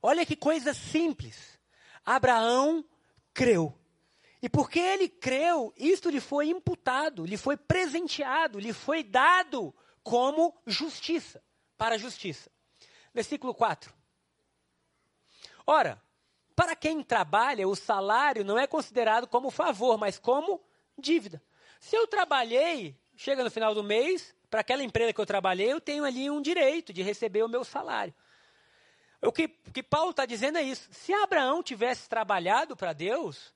Olha 0.01 0.25
que 0.25 0.35
coisa 0.35 0.73
simples. 0.73 1.59
Abraão 2.05 2.85
creu. 3.33 3.77
E 4.41 4.47
porque 4.47 4.79
ele 4.79 5.09
creu, 5.09 5.73
isto 5.75 6.09
lhe 6.09 6.19
foi 6.19 6.49
imputado, 6.49 7.25
lhe 7.25 7.37
foi 7.37 7.57
presenteado, 7.57 8.59
lhe 8.59 8.71
foi 8.71 9.03
dado 9.03 9.73
como 10.03 10.55
justiça, 10.65 11.43
para 11.75 11.97
justiça. 11.97 12.51
Versículo 13.13 13.53
4. 13.53 13.93
Ora, 15.65 16.01
para 16.55 16.75
quem 16.75 17.03
trabalha, 17.03 17.67
o 17.67 17.75
salário 17.75 18.45
não 18.45 18.57
é 18.57 18.67
considerado 18.67 19.27
como 19.27 19.49
favor, 19.49 19.97
mas 19.97 20.17
como 20.19 20.63
dívida. 20.97 21.41
Se 21.79 21.95
eu 21.95 22.07
trabalhei, 22.07 22.95
chega 23.15 23.43
no 23.43 23.51
final 23.51 23.73
do 23.73 23.83
mês, 23.83 24.35
para 24.49 24.61
aquela 24.61 24.83
empresa 24.83 25.13
que 25.13 25.19
eu 25.19 25.25
trabalhei, 25.25 25.71
eu 25.71 25.81
tenho 25.81 26.05
ali 26.05 26.29
um 26.29 26.41
direito 26.41 26.93
de 26.93 27.01
receber 27.01 27.43
o 27.43 27.49
meu 27.49 27.63
salário. 27.63 28.13
O 29.21 29.31
que, 29.31 29.47
que 29.47 29.83
Paulo 29.83 30.11
está 30.11 30.25
dizendo 30.25 30.57
é 30.57 30.63
isso. 30.63 30.87
Se 30.91 31.11
Abraão 31.11 31.63
tivesse 31.63 32.07
trabalhado 32.07 32.77
para 32.77 32.93
Deus, 32.93 33.53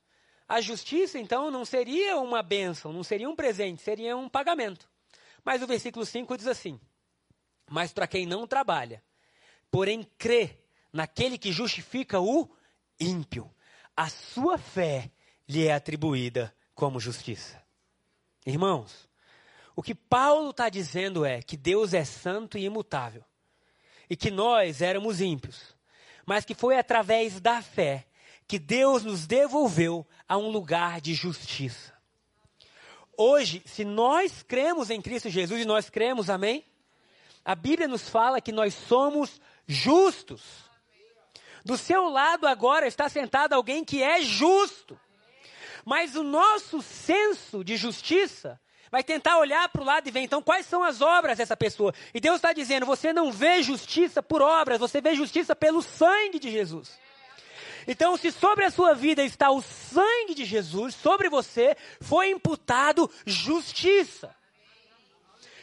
a 0.52 0.60
justiça, 0.60 1.18
então, 1.18 1.50
não 1.50 1.64
seria 1.64 2.18
uma 2.18 2.42
bênção, 2.42 2.92
não 2.92 3.02
seria 3.02 3.26
um 3.26 3.34
presente, 3.34 3.80
seria 3.80 4.14
um 4.14 4.28
pagamento. 4.28 4.86
Mas 5.42 5.62
o 5.62 5.66
versículo 5.66 6.04
5 6.04 6.36
diz 6.36 6.46
assim: 6.46 6.78
Mas 7.70 7.90
para 7.90 8.06
quem 8.06 8.26
não 8.26 8.46
trabalha, 8.46 9.02
porém 9.70 10.06
crê 10.18 10.58
naquele 10.92 11.38
que 11.38 11.50
justifica 11.50 12.20
o 12.20 12.54
ímpio, 13.00 13.50
a 13.96 14.10
sua 14.10 14.58
fé 14.58 15.10
lhe 15.48 15.66
é 15.66 15.72
atribuída 15.72 16.54
como 16.74 17.00
justiça. 17.00 17.58
Irmãos, 18.44 19.08
o 19.74 19.82
que 19.82 19.94
Paulo 19.94 20.50
está 20.50 20.68
dizendo 20.68 21.24
é 21.24 21.40
que 21.40 21.56
Deus 21.56 21.94
é 21.94 22.04
santo 22.04 22.58
e 22.58 22.64
imutável. 22.66 23.24
E 24.10 24.14
que 24.14 24.30
nós 24.30 24.82
éramos 24.82 25.18
ímpios. 25.18 25.74
Mas 26.26 26.44
que 26.44 26.54
foi 26.54 26.76
através 26.76 27.40
da 27.40 27.62
fé 27.62 28.06
que 28.52 28.58
Deus 28.58 29.02
nos 29.02 29.26
devolveu 29.26 30.06
a 30.28 30.36
um 30.36 30.50
lugar 30.50 31.00
de 31.00 31.14
justiça. 31.14 31.90
Hoje, 33.16 33.62
se 33.64 33.82
nós 33.82 34.42
cremos 34.42 34.90
em 34.90 35.00
Cristo 35.00 35.30
Jesus 35.30 35.62
e 35.62 35.64
nós 35.64 35.88
cremos, 35.88 36.28
amém? 36.28 36.62
A 37.42 37.54
Bíblia 37.54 37.88
nos 37.88 38.10
fala 38.10 38.42
que 38.42 38.52
nós 38.52 38.74
somos 38.74 39.40
justos. 39.66 40.42
Do 41.64 41.78
seu 41.78 42.10
lado 42.10 42.46
agora 42.46 42.86
está 42.86 43.08
sentado 43.08 43.54
alguém 43.54 43.82
que 43.82 44.02
é 44.02 44.20
justo. 44.20 45.00
Mas 45.82 46.14
o 46.14 46.22
nosso 46.22 46.82
senso 46.82 47.64
de 47.64 47.78
justiça 47.78 48.60
vai 48.90 49.02
tentar 49.02 49.38
olhar 49.38 49.66
para 49.70 49.80
o 49.80 49.86
lado 49.86 50.06
e 50.06 50.10
ver, 50.10 50.20
então, 50.20 50.42
quais 50.42 50.66
são 50.66 50.84
as 50.84 51.00
obras 51.00 51.38
dessa 51.38 51.56
pessoa. 51.56 51.94
E 52.12 52.20
Deus 52.20 52.36
está 52.36 52.52
dizendo: 52.52 52.84
você 52.84 53.14
não 53.14 53.32
vê 53.32 53.62
justiça 53.62 54.22
por 54.22 54.42
obras, 54.42 54.78
você 54.78 55.00
vê 55.00 55.14
justiça 55.14 55.56
pelo 55.56 55.80
sangue 55.80 56.38
de 56.38 56.50
Jesus. 56.50 57.00
Então, 57.86 58.16
se 58.16 58.30
sobre 58.30 58.64
a 58.64 58.70
sua 58.70 58.94
vida 58.94 59.22
está 59.22 59.50
o 59.50 59.62
sangue 59.62 60.34
de 60.34 60.44
Jesus, 60.44 60.94
sobre 60.94 61.28
você 61.28 61.76
foi 62.00 62.30
imputado 62.30 63.10
justiça. 63.26 64.34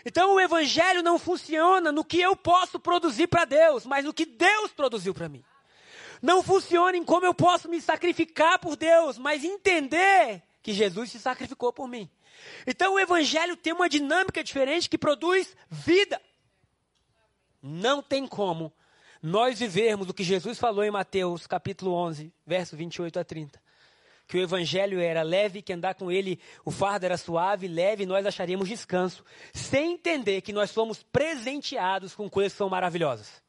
Então, 0.05 0.35
o 0.35 0.39
evangelho 0.39 1.03
não 1.03 1.19
funciona 1.19 1.91
no 1.91 2.05
que 2.05 2.19
eu 2.19 2.35
posso 2.35 2.79
produzir 2.79 3.27
para 3.27 3.45
Deus, 3.45 3.85
mas 3.85 4.05
no 4.05 4.13
que 4.13 4.25
Deus 4.25 4.71
produziu 4.71 5.13
para 5.13 5.29
mim 5.29 5.43
não 6.21 6.43
funciona 6.43 6.97
em 6.97 7.03
como 7.03 7.25
eu 7.25 7.33
posso 7.33 7.69
me 7.69 7.81
sacrificar 7.81 8.59
por 8.59 8.75
Deus, 8.75 9.17
mas 9.17 9.43
entender 9.43 10.43
que 10.61 10.73
Jesus 10.73 11.11
se 11.11 11.19
sacrificou 11.19 11.71
por 11.71 11.88
mim. 11.88 12.09
Então 12.65 12.93
o 12.93 12.99
evangelho 12.99 13.55
tem 13.55 13.73
uma 13.73 13.89
dinâmica 13.89 14.43
diferente 14.43 14.89
que 14.89 14.97
produz 14.97 15.55
vida. 15.69 16.21
Não 17.61 18.01
tem 18.01 18.27
como 18.27 18.73
nós 19.21 19.59
vivermos 19.59 20.09
o 20.09 20.13
que 20.13 20.23
Jesus 20.23 20.57
falou 20.57 20.83
em 20.83 20.91
Mateus 20.91 21.45
capítulo 21.45 21.93
11, 21.93 22.33
verso 22.45 22.75
28 22.77 23.19
a 23.19 23.23
30. 23.23 23.61
Que 24.27 24.38
o 24.38 24.41
evangelho 24.41 24.99
era 24.99 25.23
leve, 25.23 25.61
que 25.61 25.73
andar 25.73 25.95
com 25.95 26.11
ele 26.11 26.39
o 26.63 26.71
fardo 26.71 27.05
era 27.05 27.17
suave, 27.17 27.67
leve, 27.67 28.05
nós 28.05 28.25
acharíamos 28.25 28.69
descanso, 28.69 29.25
sem 29.53 29.93
entender 29.93 30.41
que 30.41 30.53
nós 30.53 30.69
somos 30.69 31.01
presenteados 31.03 32.15
com 32.15 32.29
coisas 32.29 32.53
que 32.53 32.57
são 32.57 32.69
maravilhosas. 32.69 33.41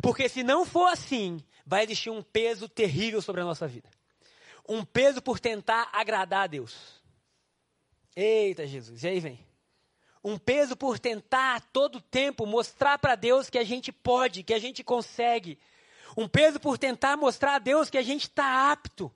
Porque 0.00 0.28
se 0.28 0.42
não 0.42 0.64
for 0.64 0.86
assim, 0.86 1.42
vai 1.66 1.84
existir 1.84 2.10
um 2.10 2.22
peso 2.22 2.68
terrível 2.68 3.20
sobre 3.20 3.42
a 3.42 3.44
nossa 3.44 3.66
vida. 3.66 3.88
Um 4.66 4.84
peso 4.84 5.20
por 5.20 5.38
tentar 5.38 5.90
agradar 5.92 6.44
a 6.44 6.46
Deus. 6.46 7.02
Eita 8.16 8.66
Jesus, 8.66 9.02
e 9.02 9.08
aí 9.08 9.20
vem. 9.20 9.53
Um 10.24 10.38
peso 10.38 10.74
por 10.74 10.98
tentar 10.98 11.60
todo 11.70 12.00
tempo 12.00 12.46
mostrar 12.46 12.98
para 12.98 13.14
Deus 13.14 13.50
que 13.50 13.58
a 13.58 13.64
gente 13.64 13.92
pode, 13.92 14.42
que 14.42 14.54
a 14.54 14.58
gente 14.58 14.82
consegue. 14.82 15.58
Um 16.16 16.26
peso 16.26 16.58
por 16.58 16.78
tentar 16.78 17.16
mostrar 17.16 17.56
a 17.56 17.58
Deus 17.58 17.90
que 17.90 17.98
a 17.98 18.02
gente 18.02 18.22
está 18.22 18.72
apto. 18.72 19.12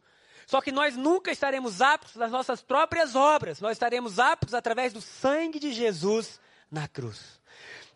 Só 0.47 0.61
que 0.61 0.71
nós 0.71 0.97
nunca 0.97 1.31
estaremos 1.31 1.81
aptos 1.81 2.17
nas 2.17 2.31
nossas 2.31 2.63
próprias 2.63 3.17
obras. 3.17 3.61
Nós 3.61 3.73
estaremos 3.73 4.19
aptos 4.19 4.53
através 4.53 4.93
do 4.93 5.01
sangue 5.01 5.59
de 5.59 5.73
Jesus 5.73 6.39
na 6.71 6.87
cruz. 6.87 7.41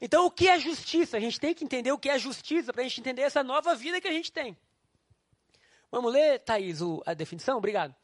Então, 0.00 0.26
o 0.26 0.30
que 0.30 0.48
é 0.48 0.58
justiça? 0.58 1.16
A 1.16 1.20
gente 1.20 1.38
tem 1.38 1.54
que 1.54 1.64
entender 1.64 1.92
o 1.92 1.98
que 1.98 2.08
é 2.08 2.18
justiça 2.18 2.72
para 2.72 2.82
a 2.82 2.84
gente 2.84 3.00
entender 3.00 3.22
essa 3.22 3.42
nova 3.42 3.74
vida 3.74 4.00
que 4.00 4.08
a 4.08 4.12
gente 4.12 4.32
tem. 4.32 4.56
Vamos 5.90 6.12
ler, 6.12 6.40
Thaís, 6.40 6.80
a 7.04 7.14
definição? 7.14 7.58
Obrigado. 7.58 7.94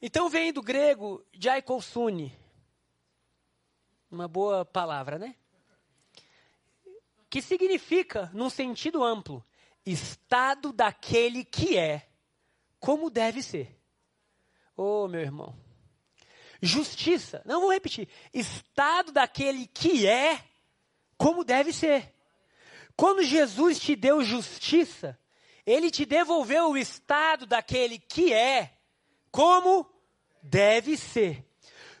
Então, 0.00 0.28
vem 0.28 0.52
do 0.52 0.60
grego 0.60 1.24
diaikosune. 1.32 2.36
Uma 4.12 4.28
boa 4.28 4.62
palavra, 4.62 5.18
né? 5.18 5.34
Que 7.30 7.40
significa, 7.40 8.30
num 8.34 8.50
sentido 8.50 9.02
amplo, 9.02 9.42
estado 9.86 10.70
daquele 10.70 11.46
que 11.46 11.78
é, 11.78 12.06
como 12.78 13.08
deve 13.08 13.42
ser. 13.42 13.74
Oh, 14.76 15.08
meu 15.08 15.22
irmão. 15.22 15.58
Justiça, 16.60 17.40
não 17.46 17.62
vou 17.62 17.72
repetir, 17.72 18.06
estado 18.34 19.12
daquele 19.12 19.66
que 19.66 20.06
é 20.06 20.44
como 21.16 21.42
deve 21.42 21.72
ser. 21.72 22.14
Quando 22.94 23.24
Jesus 23.24 23.80
te 23.80 23.96
deu 23.96 24.22
justiça, 24.22 25.18
ele 25.64 25.90
te 25.90 26.04
devolveu 26.04 26.68
o 26.68 26.76
estado 26.76 27.46
daquele 27.46 27.98
que 27.98 28.30
é 28.30 28.76
como 29.30 29.90
deve 30.42 30.98
ser. 30.98 31.50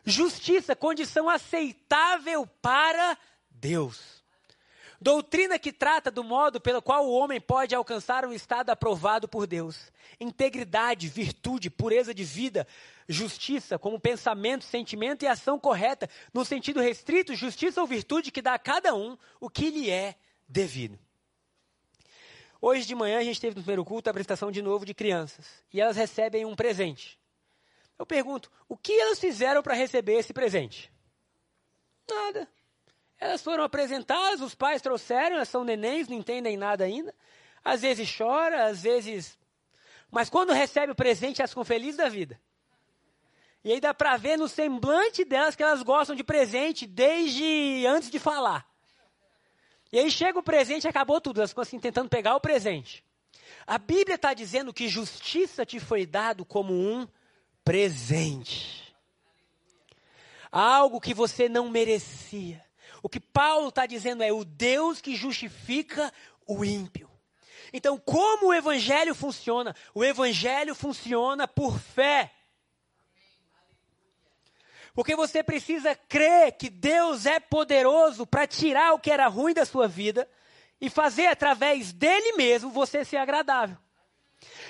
Justiça, 0.04 0.74
condição 0.74 1.28
aceitável 1.28 2.46
para 2.60 3.16
Deus. 3.50 4.22
Doutrina 5.00 5.58
que 5.58 5.72
trata 5.72 6.12
do 6.12 6.22
modo 6.22 6.60
pelo 6.60 6.80
qual 6.80 7.04
o 7.04 7.12
homem 7.12 7.40
pode 7.40 7.74
alcançar 7.74 8.24
um 8.24 8.32
estado 8.32 8.70
aprovado 8.70 9.26
por 9.26 9.48
Deus. 9.48 9.92
Integridade, 10.20 11.08
virtude, 11.08 11.68
pureza 11.68 12.14
de 12.14 12.22
vida, 12.22 12.66
justiça 13.08 13.78
como 13.80 13.98
pensamento, 13.98 14.64
sentimento 14.64 15.24
e 15.24 15.26
ação 15.26 15.58
correta, 15.58 16.08
no 16.32 16.44
sentido 16.44 16.80
restrito, 16.80 17.34
justiça 17.34 17.80
ou 17.80 17.86
virtude 17.86 18.30
que 18.30 18.40
dá 18.40 18.54
a 18.54 18.60
cada 18.60 18.94
um 18.94 19.18
o 19.40 19.50
que 19.50 19.70
lhe 19.70 19.90
é 19.90 20.14
devido. 20.48 20.96
Hoje 22.60 22.86
de 22.86 22.94
manhã 22.94 23.18
a 23.18 23.24
gente 23.24 23.40
teve 23.40 23.56
no 23.56 23.62
primeiro 23.62 23.84
culto 23.84 24.08
a 24.08 24.12
apresentação 24.12 24.52
de 24.52 24.62
novo 24.62 24.86
de 24.86 24.94
crianças 24.94 25.46
e 25.72 25.80
elas 25.80 25.96
recebem 25.96 26.44
um 26.44 26.54
presente. 26.54 27.18
Eu 28.02 28.06
pergunto, 28.06 28.50
o 28.68 28.76
que 28.76 28.92
elas 28.92 29.20
fizeram 29.20 29.62
para 29.62 29.74
receber 29.74 30.14
esse 30.14 30.32
presente? 30.32 30.92
Nada. 32.10 32.48
Elas 33.16 33.40
foram 33.40 33.62
apresentadas, 33.62 34.40
os 34.40 34.56
pais 34.56 34.82
trouxeram, 34.82 35.36
elas 35.36 35.48
são 35.48 35.62
nenéns, 35.62 36.08
não 36.08 36.16
entendem 36.16 36.56
nada 36.56 36.82
ainda. 36.82 37.14
Às 37.64 37.82
vezes 37.82 38.12
chora, 38.12 38.66
às 38.66 38.82
vezes. 38.82 39.38
Mas 40.10 40.28
quando 40.28 40.52
recebe 40.52 40.90
o 40.90 40.96
presente, 40.96 41.40
elas 41.40 41.52
ficam 41.52 41.64
felizes 41.64 41.96
da 41.96 42.08
vida. 42.08 42.40
E 43.62 43.70
aí 43.70 43.80
dá 43.80 43.94
para 43.94 44.16
ver 44.16 44.36
no 44.36 44.48
semblante 44.48 45.24
delas 45.24 45.54
que 45.54 45.62
elas 45.62 45.84
gostam 45.84 46.16
de 46.16 46.24
presente 46.24 46.88
desde 46.88 47.86
antes 47.86 48.10
de 48.10 48.18
falar. 48.18 48.66
E 49.92 49.98
aí 50.00 50.10
chega 50.10 50.40
o 50.40 50.42
presente 50.42 50.86
e 50.86 50.88
acabou 50.88 51.20
tudo. 51.20 51.38
Elas 51.38 51.50
ficam 51.50 51.62
assim 51.62 51.78
tentando 51.78 52.08
pegar 52.08 52.34
o 52.34 52.40
presente. 52.40 53.04
A 53.64 53.78
Bíblia 53.78 54.16
está 54.16 54.34
dizendo 54.34 54.74
que 54.74 54.88
justiça 54.88 55.64
te 55.64 55.78
foi 55.78 56.04
dado 56.04 56.44
como 56.44 56.74
um 56.74 57.06
presente. 57.64 58.94
Algo 60.50 61.00
que 61.00 61.14
você 61.14 61.48
não 61.48 61.70
merecia. 61.70 62.64
O 63.02 63.08
que 63.08 63.18
Paulo 63.18 63.68
está 63.68 63.86
dizendo 63.86 64.22
é 64.22 64.32
o 64.32 64.44
Deus 64.44 65.00
que 65.00 65.16
justifica 65.16 66.12
o 66.46 66.64
ímpio. 66.64 67.10
Então, 67.72 67.98
como 67.98 68.48
o 68.48 68.54
evangelho 68.54 69.14
funciona? 69.14 69.74
O 69.94 70.04
evangelho 70.04 70.74
funciona 70.74 71.48
por 71.48 71.78
fé. 71.78 72.30
Porque 74.94 75.16
você 75.16 75.42
precisa 75.42 75.94
crer 75.94 76.52
que 76.52 76.68
Deus 76.68 77.24
é 77.24 77.40
poderoso 77.40 78.26
para 78.26 78.46
tirar 78.46 78.92
o 78.92 78.98
que 78.98 79.10
era 79.10 79.26
ruim 79.26 79.54
da 79.54 79.64
sua 79.64 79.88
vida 79.88 80.28
e 80.78 80.90
fazer 80.90 81.26
através 81.26 81.92
dele 81.92 82.32
mesmo 82.32 82.70
você 82.70 83.04
ser 83.04 83.16
agradável. 83.16 83.78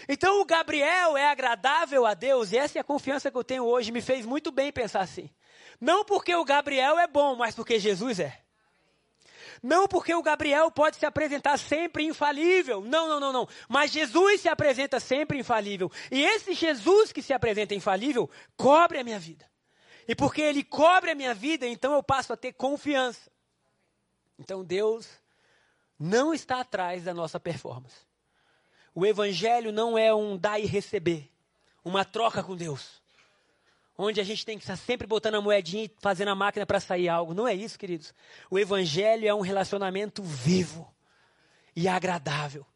Então 0.09 0.41
o 0.41 0.45
Gabriel 0.45 1.17
é 1.17 1.29
agradável 1.29 2.07
a 2.07 2.15
Deus, 2.15 2.53
e 2.53 2.59
essa 2.59 2.79
é 2.79 2.81
a 2.81 2.85
confiança 2.85 3.31
que 3.31 3.37
eu 3.37 3.45
tenho 3.45 3.65
hoje, 3.65 3.93
me 3.93 4.01
fez 4.01 4.27
muito 4.27 4.51
bem 4.51 4.73
pensar 4.73 5.01
assim. 5.01 5.31
Não 5.81 6.05
porque 6.05 6.35
o 6.35 6.45
Gabriel 6.45 6.99
é 6.99 7.07
bom, 7.07 7.37
mas 7.37 7.55
porque 7.55 7.79
Jesus 7.79 8.21
é. 8.21 8.43
Não 9.63 9.87
porque 9.87 10.13
o 10.13 10.23
Gabriel 10.23 10.71
pode 10.73 10.97
se 10.97 11.07
apresentar 11.07 11.57
sempre 11.57 12.05
infalível. 12.05 12.81
Não, 12.81 13.09
não, 13.09 13.21
não, 13.21 13.33
não. 13.33 13.49
Mas 13.69 13.93
Jesus 13.93 14.41
se 14.41 14.49
apresenta 14.49 14.99
sempre 14.99 15.39
infalível. 15.39 15.91
E 16.11 16.23
esse 16.25 16.53
Jesus 16.53 17.13
que 17.13 17.23
se 17.23 17.33
apresenta 17.33 17.75
infalível 17.75 18.29
cobre 18.57 18.99
a 18.99 19.05
minha 19.05 19.21
vida. 19.21 19.49
E 20.09 20.17
porque 20.17 20.43
ele 20.43 20.65
cobre 20.65 21.13
a 21.13 21.15
minha 21.15 21.33
vida, 21.33 21.65
então 21.65 21.95
eu 21.95 22.03
passo 22.03 22.33
a 22.33 22.37
ter 22.37 22.53
confiança. 22.53 23.31
Então 24.37 24.65
Deus 24.65 25.09
não 25.97 26.35
está 26.35 26.61
atrás 26.61 27.05
da 27.05 27.15
nossa 27.15 27.39
performance. 27.39 27.97
O 28.95 29.07
evangelho 29.07 29.73
não 29.73 29.97
é 29.97 30.15
um 30.15 30.37
dar 30.37 30.59
e 30.59 30.67
receber, 30.67 31.31
uma 31.85 32.05
troca 32.05 32.43
com 32.43 32.57
Deus 32.57 33.03
onde 33.97 34.21
a 34.21 34.25
gente 34.25 34.45
tem 34.45 34.57
que 34.57 34.65
estar 34.65 34.77
sempre 34.77 35.07
botando 35.07 35.37
a 35.37 35.41
moedinha 35.41 35.85
e 35.85 35.91
fazendo 36.01 36.29
a 36.29 36.35
máquina 36.35 36.67
para 36.67 36.81
sair 36.81 37.09
algo. 37.09 37.35
Não 37.35 37.47
é 37.47 37.55
isso, 37.55 37.79
queridos. 37.79 38.15
O 38.51 38.59
Evangelho 38.59 39.27
é 39.27 39.35
um 39.35 39.41
relacionamento 39.41 40.23
vivo 40.23 40.93
e 41.75 41.89
agradável. 41.89 42.67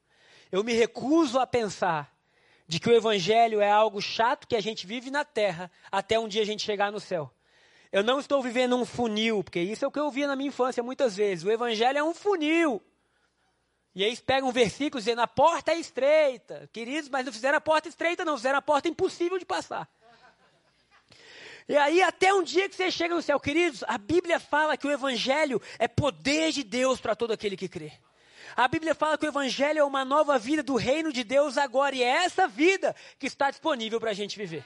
Eu 0.51 0.63
me 0.63 0.73
recuso 0.73 1.39
a 1.39 1.47
pensar 1.47 2.15
de 2.69 2.79
que 2.81 2.89
o 2.89 2.95
Evangelho 2.95 3.61
é 3.61 3.71
algo 3.71 4.01
chato 4.01 4.47
que 4.47 4.57
a 4.57 4.61
gente 4.61 4.87
vive 4.87 5.11
na 5.11 5.25
terra 5.25 5.71
até 5.91 6.19
um 6.19 6.29
dia 6.29 6.43
a 6.43 6.47
gente 6.47 6.63
chegar 6.63 6.93
no 6.93 7.01
céu. 7.01 7.31
Eu 7.93 8.03
não 8.03 8.19
estou 8.19 8.43
vivendo 8.43 8.77
um 8.77 8.85
funil, 8.85 9.43
porque 9.43 9.61
isso 9.61 9.85
é 9.85 9.89
o 9.89 9.91
que 9.91 9.99
eu 9.99 10.11
via 10.11 10.27
na 10.27 10.37
minha 10.37 10.49
infância 10.49 10.83
muitas 10.83 11.17
vezes. 11.17 11.45
O 11.45 11.51
Evangelho 11.51 11.99
é 11.99 12.05
um 12.05 12.15
funil. 12.15 12.83
E 13.97 14.03
aí 14.03 14.11
eles 14.11 14.21
pegam 14.21 14.51
um 14.51 14.53
versículo 14.53 15.01
dizendo 15.01 15.23
a 15.23 15.27
porta 15.27 15.73
é 15.73 15.79
estreita. 15.79 16.69
Queridos, 16.71 17.09
mas 17.09 17.25
não 17.25 17.33
fizeram 17.33 17.57
a 17.57 17.61
porta 17.63 17.89
estreita, 17.89 18.27
não, 18.27 18.37
fizeram 18.37 18.59
a 18.59 18.63
porta 18.63 18.89
impossível 18.89 19.39
de 19.39 19.47
passar. 19.47 19.89
E 21.67 21.75
aí, 21.79 22.03
até 22.03 22.33
um 22.35 22.43
dia 22.43 22.69
que 22.69 22.77
você 22.77 22.91
chega 22.91 23.15
no 23.15 23.23
céu, 23.23 23.41
queridos, 23.41 23.83
a 23.89 23.97
Bíblia 23.97 24.39
fala 24.39 24.77
que 24.77 24.87
o 24.87 24.91
Evangelho 24.91 25.63
é 25.79 25.89
poder 25.89 26.53
de 26.53 26.63
Deus 26.63 27.01
para 27.01 27.17
todo 27.17 27.33
aquele 27.33 27.57
que 27.57 27.71
crê. 27.71 27.91
A 28.55 28.69
Bíblia 28.69 28.95
fala 28.95 29.17
que 29.17 29.25
o 29.25 29.29
Evangelho 29.29 29.79
é 29.79 29.85
uma 29.85 30.05
nova 30.05 30.39
vida 30.39 30.63
do 30.63 30.77
reino 30.77 31.11
de 31.11 31.25
Deus 31.25 31.57
agora, 31.57 31.97
e 31.97 32.03
é 32.03 32.25
essa 32.25 32.47
vida 32.47 32.95
que 33.19 33.27
está 33.27 33.51
disponível 33.51 33.99
para 33.99 34.11
a 34.11 34.15
gente 34.15 34.37
viver. 34.37 34.65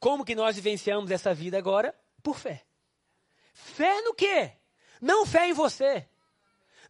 Como 0.00 0.24
que 0.24 0.34
nós 0.34 0.56
vivenciamos 0.56 1.08
essa 1.12 1.32
vida 1.32 1.56
agora? 1.56 1.94
Por 2.20 2.36
fé. 2.36 2.64
Fé 3.54 4.02
no 4.02 4.12
quê? 4.12 4.50
Não 5.00 5.24
fé 5.24 5.48
em 5.48 5.52
você. 5.52 6.08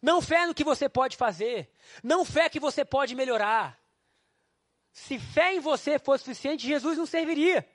Não 0.03 0.21
fé 0.21 0.45
no 0.45 0.53
que 0.53 0.65
você 0.65 0.89
pode 0.89 1.15
fazer. 1.15 1.71
Não 2.03 2.25
fé 2.25 2.49
que 2.49 2.59
você 2.59 2.83
pode 2.83 3.15
melhorar. 3.15 3.79
Se 4.91 5.17
fé 5.17 5.55
em 5.55 5.61
você 5.61 5.97
fosse 5.97 6.25
suficiente, 6.25 6.67
Jesus 6.67 6.97
não 6.97 7.05
serviria. 7.05 7.65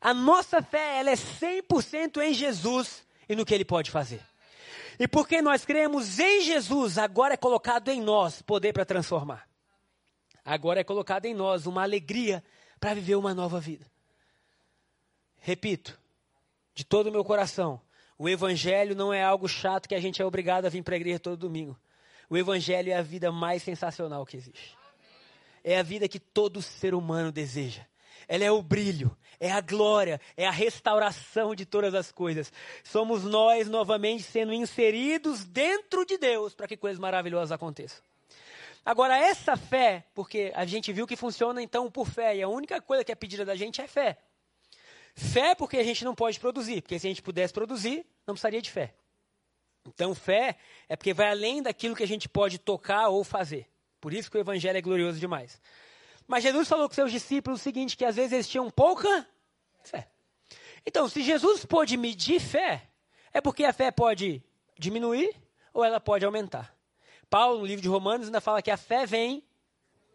A 0.00 0.14
nossa 0.14 0.62
fé 0.62 1.00
ela 1.00 1.10
é 1.10 1.14
100% 1.14 2.22
em 2.22 2.32
Jesus 2.32 3.04
e 3.28 3.34
no 3.34 3.44
que 3.44 3.52
ele 3.52 3.64
pode 3.64 3.90
fazer. 3.90 4.22
E 4.96 5.08
porque 5.08 5.42
nós 5.42 5.64
cremos 5.64 6.20
em 6.20 6.42
Jesus, 6.42 6.98
agora 6.98 7.34
é 7.34 7.36
colocado 7.36 7.88
em 7.88 8.00
nós 8.00 8.40
poder 8.40 8.72
para 8.72 8.84
transformar. 8.84 9.48
Agora 10.44 10.80
é 10.80 10.84
colocado 10.84 11.26
em 11.26 11.34
nós 11.34 11.66
uma 11.66 11.82
alegria 11.82 12.44
para 12.78 12.94
viver 12.94 13.16
uma 13.16 13.34
nova 13.34 13.58
vida. 13.58 13.90
Repito, 15.40 15.98
de 16.74 16.84
todo 16.84 17.08
o 17.08 17.12
meu 17.12 17.24
coração, 17.24 17.80
o 18.22 18.28
Evangelho 18.28 18.94
não 18.94 19.12
é 19.12 19.22
algo 19.22 19.48
chato 19.48 19.88
que 19.88 19.94
a 19.94 20.00
gente 20.00 20.20
é 20.20 20.24
obrigado 20.24 20.66
a 20.66 20.68
vir 20.68 20.82
para 20.82 20.94
a 20.94 20.96
igreja 20.96 21.18
todo 21.18 21.36
domingo. 21.36 21.78
O 22.28 22.36
Evangelho 22.36 22.90
é 22.90 22.94
a 22.94 23.02
vida 23.02 23.32
mais 23.32 23.62
sensacional 23.62 24.24
que 24.24 24.36
existe. 24.36 24.76
É 25.64 25.78
a 25.78 25.82
vida 25.82 26.08
que 26.08 26.18
todo 26.18 26.62
ser 26.62 26.94
humano 26.94 27.30
deseja 27.30 27.82
ela 28.28 28.44
é 28.44 28.50
o 28.50 28.62
brilho, 28.62 29.16
é 29.38 29.50
a 29.50 29.60
glória, 29.60 30.20
é 30.36 30.46
a 30.46 30.50
restauração 30.50 31.54
de 31.54 31.66
todas 31.66 31.94
as 31.94 32.10
coisas. 32.10 32.52
Somos 32.82 33.24
nós 33.24 33.68
novamente 33.68 34.22
sendo 34.22 34.52
inseridos 34.52 35.44
dentro 35.44 36.04
de 36.04 36.16
Deus 36.18 36.54
para 36.54 36.66
que 36.66 36.76
coisas 36.76 36.98
maravilhosas 36.98 37.52
aconteçam. 37.52 38.02
Agora, 38.84 39.16
essa 39.16 39.56
fé, 39.56 40.04
porque 40.14 40.50
a 40.54 40.64
gente 40.64 40.92
viu 40.92 41.06
que 41.06 41.14
funciona 41.14 41.62
então 41.62 41.90
por 41.90 42.08
fé, 42.08 42.36
e 42.36 42.42
a 42.42 42.48
única 42.48 42.80
coisa 42.80 43.04
que 43.04 43.12
é 43.12 43.14
pedida 43.14 43.44
da 43.44 43.54
gente 43.54 43.80
é 43.80 43.86
fé. 43.86 44.18
Fé 45.14 45.54
porque 45.54 45.76
a 45.76 45.82
gente 45.82 46.04
não 46.04 46.14
pode 46.14 46.40
produzir, 46.40 46.82
porque 46.82 46.98
se 46.98 47.06
a 47.06 47.10
gente 47.10 47.22
pudesse 47.22 47.52
produzir, 47.52 48.06
não 48.26 48.34
precisaria 48.34 48.62
de 48.62 48.70
fé. 48.70 48.94
Então, 49.86 50.14
fé 50.14 50.56
é 50.88 50.96
porque 50.96 51.12
vai 51.12 51.28
além 51.30 51.62
daquilo 51.62 51.96
que 51.96 52.02
a 52.02 52.08
gente 52.08 52.28
pode 52.28 52.58
tocar 52.58 53.08
ou 53.08 53.24
fazer. 53.24 53.68
Por 54.00 54.12
isso 54.12 54.30
que 54.30 54.36
o 54.36 54.40
evangelho 54.40 54.78
é 54.78 54.82
glorioso 54.82 55.18
demais. 55.18 55.60
Mas 56.26 56.42
Jesus 56.42 56.68
falou 56.68 56.88
com 56.88 56.94
seus 56.94 57.10
discípulos 57.10 57.60
o 57.60 57.62
seguinte: 57.62 57.96
que 57.96 58.04
às 58.04 58.16
vezes 58.16 58.32
eles 58.32 58.48
tinham 58.48 58.70
pouca 58.70 59.28
fé. 59.82 60.08
Então, 60.86 61.08
se 61.08 61.22
Jesus 61.22 61.64
pôde 61.64 61.96
medir 61.96 62.40
fé, 62.40 62.88
é 63.32 63.40
porque 63.40 63.64
a 63.64 63.72
fé 63.72 63.90
pode 63.90 64.42
diminuir 64.78 65.34
ou 65.72 65.84
ela 65.84 66.00
pode 66.00 66.24
aumentar. 66.24 66.74
Paulo, 67.30 67.60
no 67.60 67.66
livro 67.66 67.82
de 67.82 67.88
Romanos, 67.88 68.26
ainda 68.26 68.40
fala 68.40 68.62
que 68.62 68.70
a 68.70 68.76
fé 68.76 69.06
vem 69.06 69.44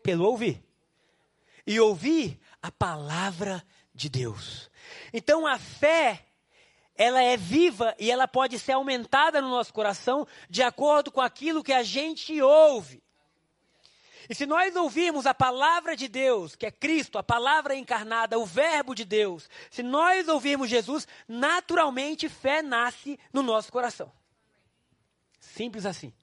pelo 0.04 0.26
ouvir. 0.26 0.64
E 1.66 1.80
ouvir 1.80 2.40
a 2.62 2.72
palavra 2.72 3.64
de 3.94 4.10
Deus. 4.10 4.70
Então 5.14 5.46
a 5.46 5.58
fé, 5.58 6.26
ela 6.96 7.22
é 7.22 7.38
viva 7.38 7.96
e 8.00 8.10
ela 8.12 8.28
pode 8.28 8.58
ser 8.60 8.74
aumentada 8.74 9.42
no 9.42 9.50
nosso 9.50 9.74
coração 9.74 10.28
de 10.50 10.64
acordo 10.64 11.12
com 11.12 11.22
aquilo 11.22 11.64
que 11.64 11.74
a 11.74 11.84
gente 11.84 12.42
ouve. 12.42 13.04
E 14.30 14.36
se 14.36 14.46
nós 14.46 14.76
ouvirmos 14.76 15.26
a 15.26 15.34
palavra 15.34 15.96
de 15.96 16.08
Deus, 16.08 16.56
que 16.56 16.66
é 16.66 16.72
Cristo, 16.72 17.18
a 17.18 17.24
palavra 17.24 17.76
encarnada, 17.76 18.38
o 18.38 18.46
Verbo 18.46 18.94
de 18.94 19.06
Deus, 19.06 19.50
se 19.72 19.82
nós 19.82 20.28
ouvirmos 20.28 20.70
Jesus, 20.70 21.08
naturalmente 21.28 22.28
fé 22.28 22.62
nasce 22.62 23.18
no 23.32 23.42
nosso 23.42 23.72
coração. 23.72 24.12
Simples 25.40 25.86
assim. 25.86 26.14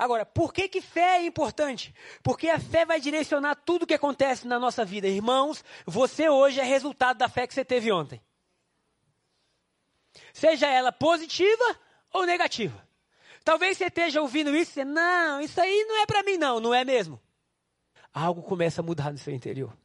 Agora, 0.00 0.24
por 0.24 0.50
que, 0.50 0.66
que 0.66 0.80
fé 0.80 1.18
é 1.18 1.26
importante? 1.26 1.94
Porque 2.22 2.48
a 2.48 2.58
fé 2.58 2.86
vai 2.86 2.98
direcionar 2.98 3.54
tudo 3.54 3.82
o 3.82 3.86
que 3.86 3.92
acontece 3.92 4.48
na 4.48 4.58
nossa 4.58 4.82
vida. 4.82 5.06
Irmãos, 5.06 5.62
você 5.84 6.26
hoje 6.26 6.58
é 6.58 6.64
resultado 6.64 7.18
da 7.18 7.28
fé 7.28 7.46
que 7.46 7.52
você 7.52 7.66
teve 7.66 7.92
ontem. 7.92 8.18
Seja 10.32 10.66
ela 10.66 10.90
positiva 10.90 11.78
ou 12.14 12.24
negativa. 12.24 12.82
Talvez 13.44 13.76
você 13.76 13.88
esteja 13.88 14.22
ouvindo 14.22 14.56
isso 14.56 14.80
e 14.80 14.86
não, 14.86 15.38
isso 15.38 15.60
aí 15.60 15.84
não 15.86 16.00
é 16.00 16.06
para 16.06 16.22
mim 16.22 16.38
não, 16.38 16.60
não 16.60 16.74
é 16.74 16.82
mesmo? 16.82 17.20
Algo 18.10 18.42
começa 18.42 18.80
a 18.80 18.84
mudar 18.84 19.12
no 19.12 19.18
seu 19.18 19.34
interior. 19.34 19.76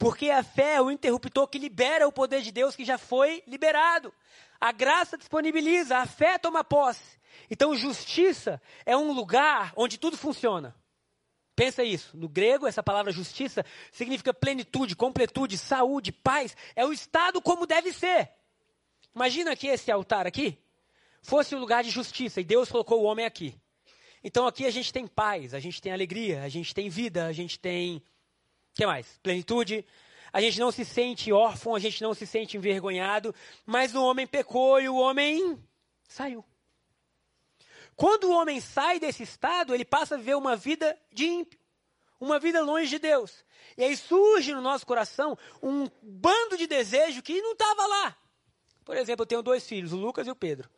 Porque 0.00 0.30
a 0.30 0.42
fé 0.42 0.76
é 0.76 0.80
o 0.80 0.90
interruptor 0.90 1.48
que 1.48 1.58
libera 1.58 2.08
o 2.08 2.12
poder 2.12 2.40
de 2.40 2.50
Deus 2.50 2.74
que 2.74 2.84
já 2.86 2.96
foi 2.96 3.42
liberado. 3.46 4.10
A 4.58 4.72
graça 4.72 5.18
disponibiliza, 5.18 5.98
a 5.98 6.06
fé 6.06 6.38
toma 6.38 6.64
posse. 6.64 7.22
Então, 7.50 7.76
justiça 7.76 8.60
é 8.84 8.96
um 8.96 9.12
lugar 9.12 9.72
onde 9.76 9.98
tudo 9.98 10.16
funciona. 10.16 10.74
Pensa 11.56 11.84
isso. 11.84 12.16
No 12.16 12.28
grego, 12.28 12.66
essa 12.66 12.82
palavra 12.82 13.12
justiça 13.12 13.64
significa 13.92 14.34
plenitude, 14.34 14.96
completude, 14.96 15.56
saúde, 15.56 16.10
paz. 16.10 16.56
É 16.74 16.84
o 16.84 16.92
estado 16.92 17.40
como 17.40 17.66
deve 17.66 17.92
ser. 17.92 18.30
Imagina 19.14 19.54
que 19.54 19.68
esse 19.68 19.90
altar 19.90 20.26
aqui 20.26 20.58
fosse 21.22 21.54
o 21.54 21.58
um 21.58 21.60
lugar 21.60 21.84
de 21.84 21.90
justiça 21.90 22.40
e 22.40 22.44
Deus 22.44 22.70
colocou 22.70 23.00
o 23.00 23.04
homem 23.04 23.24
aqui. 23.24 23.54
Então 24.22 24.46
aqui 24.46 24.66
a 24.66 24.70
gente 24.70 24.92
tem 24.92 25.06
paz, 25.06 25.54
a 25.54 25.60
gente 25.60 25.80
tem 25.80 25.92
alegria, 25.92 26.42
a 26.42 26.48
gente 26.48 26.74
tem 26.74 26.88
vida, 26.88 27.26
a 27.26 27.32
gente 27.32 27.58
tem. 27.58 28.02
Que 28.74 28.84
mais? 28.84 29.06
Plenitude. 29.22 29.84
A 30.32 30.40
gente 30.40 30.58
não 30.58 30.72
se 30.72 30.84
sente 30.84 31.32
órfão, 31.32 31.76
a 31.76 31.78
gente 31.78 32.02
não 32.02 32.12
se 32.12 32.26
sente 32.26 32.56
envergonhado, 32.56 33.32
mas 33.64 33.94
o 33.94 34.02
homem 34.02 34.26
pecou 34.26 34.80
e 34.80 34.88
o 34.88 34.96
homem 34.96 35.56
saiu. 36.08 36.44
Quando 37.96 38.24
o 38.24 38.32
homem 38.32 38.60
sai 38.60 38.98
desse 38.98 39.22
estado, 39.22 39.74
ele 39.74 39.84
passa 39.84 40.14
a 40.14 40.18
viver 40.18 40.34
uma 40.34 40.56
vida 40.56 40.98
de 41.12 41.26
ímpio, 41.26 41.58
uma 42.20 42.38
vida 42.38 42.62
longe 42.62 42.88
de 42.88 42.98
Deus. 42.98 43.44
E 43.76 43.84
aí 43.84 43.96
surge 43.96 44.52
no 44.52 44.60
nosso 44.60 44.86
coração 44.86 45.36
um 45.62 45.88
bando 46.02 46.56
de 46.56 46.66
desejo 46.66 47.22
que 47.22 47.40
não 47.40 47.52
estava 47.52 47.86
lá. 47.86 48.16
Por 48.84 48.96
exemplo, 48.96 49.22
eu 49.22 49.26
tenho 49.26 49.42
dois 49.42 49.66
filhos, 49.66 49.92
o 49.92 49.96
Lucas 49.96 50.26
e 50.26 50.30
o 50.30 50.36
Pedro. 50.36 50.68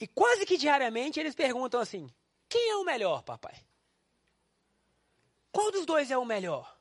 E 0.00 0.06
quase 0.06 0.46
que 0.46 0.56
diariamente 0.56 1.18
eles 1.18 1.34
perguntam 1.34 1.80
assim: 1.80 2.08
quem 2.48 2.70
é 2.70 2.76
o 2.76 2.84
melhor, 2.84 3.22
papai? 3.22 3.54
Qual 5.50 5.72
dos 5.72 5.84
dois 5.84 6.10
é 6.10 6.16
o 6.16 6.24
melhor? 6.24 6.76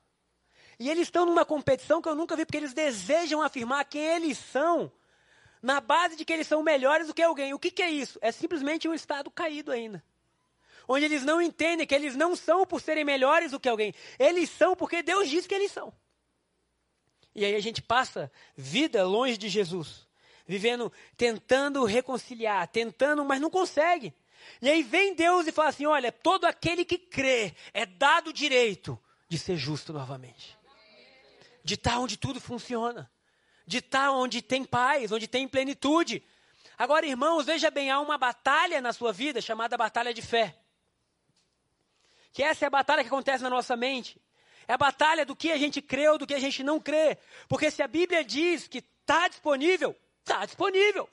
E 0.79 0.89
eles 0.89 1.07
estão 1.07 1.25
numa 1.25 1.43
competição 1.43 2.01
que 2.01 2.07
eu 2.07 2.15
nunca 2.15 2.35
vi, 2.35 2.45
porque 2.45 2.57
eles 2.57 2.73
desejam 2.73 3.41
afirmar 3.41 3.83
quem 3.85 4.03
eles 4.03 4.37
são, 4.37 4.91
na 5.61 5.81
base 5.81 6.15
de 6.15 6.23
que 6.23 6.33
eles 6.33 6.47
são 6.47 6.63
melhores 6.63 7.07
do 7.07 7.13
que 7.13 7.21
alguém. 7.21 7.53
O 7.53 7.59
que, 7.59 7.71
que 7.71 7.81
é 7.81 7.89
isso? 7.89 8.17
É 8.21 8.31
simplesmente 8.31 8.87
um 8.87 8.93
estado 8.93 9.29
caído 9.31 9.71
ainda. 9.71 10.03
Onde 10.87 11.05
eles 11.05 11.23
não 11.23 11.41
entendem 11.41 11.85
que 11.85 11.95
eles 11.95 12.15
não 12.15 12.35
são 12.35 12.65
por 12.65 12.81
serem 12.81 13.03
melhores 13.03 13.51
do 13.51 13.59
que 13.59 13.67
alguém. 13.67 13.93
Eles 14.17 14.49
são 14.49 14.75
porque 14.75 15.03
Deus 15.03 15.29
diz 15.29 15.45
que 15.45 15.53
eles 15.53 15.71
são. 15.71 15.93
E 17.35 17.43
aí 17.43 17.55
a 17.55 17.59
gente 17.59 17.81
passa 17.81 18.31
vida 18.55 19.05
longe 19.05 19.37
de 19.37 19.49
Jesus 19.49 20.07
vivendo, 20.47 20.91
tentando 21.17 21.83
reconciliar, 21.83 22.67
tentando, 22.69 23.25
mas 23.25 23.41
não 23.41 23.49
consegue. 23.49 24.13
E 24.61 24.69
aí 24.69 24.81
vem 24.81 25.13
Deus 25.13 25.45
e 25.45 25.51
fala 25.51 25.69
assim: 25.69 25.85
olha, 25.85 26.11
todo 26.11 26.45
aquele 26.45 26.85
que 26.85 26.97
crê 26.97 27.53
é 27.73 27.85
dado 27.85 28.29
o 28.29 28.33
direito 28.33 28.97
de 29.27 29.37
ser 29.37 29.57
justo 29.57 29.91
novamente. 29.91 30.57
De 31.63 31.73
estar 31.73 31.99
onde 31.99 32.15
tudo 32.15 32.39
funciona. 32.39 33.11
De 33.67 33.79
estar 33.79 34.09
onde 34.11 34.41
tem 34.41 34.63
paz, 34.63 35.11
onde 35.11 35.27
tem 35.27 35.47
plenitude. 35.47 36.23
Agora, 36.77 37.05
irmãos, 37.05 37.45
veja 37.45 37.69
bem, 37.69 37.91
há 37.91 37.99
uma 37.99 38.17
batalha 38.17 38.79
na 38.79 38.93
sua 38.93 39.11
vida 39.11 39.41
chamada 39.41 39.77
batalha 39.77 40.13
de 40.13 40.21
fé. 40.21 40.57
Que 42.31 42.43
essa 42.43 42.65
é 42.65 42.67
a 42.67 42.69
batalha 42.69 43.03
que 43.03 43.07
acontece 43.07 43.43
na 43.43 43.49
nossa 43.49 43.75
mente. 43.75 44.21
É 44.67 44.73
a 44.73 44.77
batalha 44.77 45.25
do 45.25 45.35
que 45.35 45.51
a 45.51 45.57
gente 45.57 45.81
crê 45.81 46.07
ou 46.07 46.17
do 46.17 46.27
que 46.27 46.33
a 46.33 46.39
gente 46.39 46.63
não 46.63 46.79
crê. 46.79 47.17
Porque 47.47 47.69
se 47.69 47.81
a 47.81 47.87
Bíblia 47.87 48.23
diz 48.23 48.67
que 48.67 48.77
está 48.77 49.27
disponível, 49.27 49.95
está 50.19 50.45
disponível. 50.45 51.09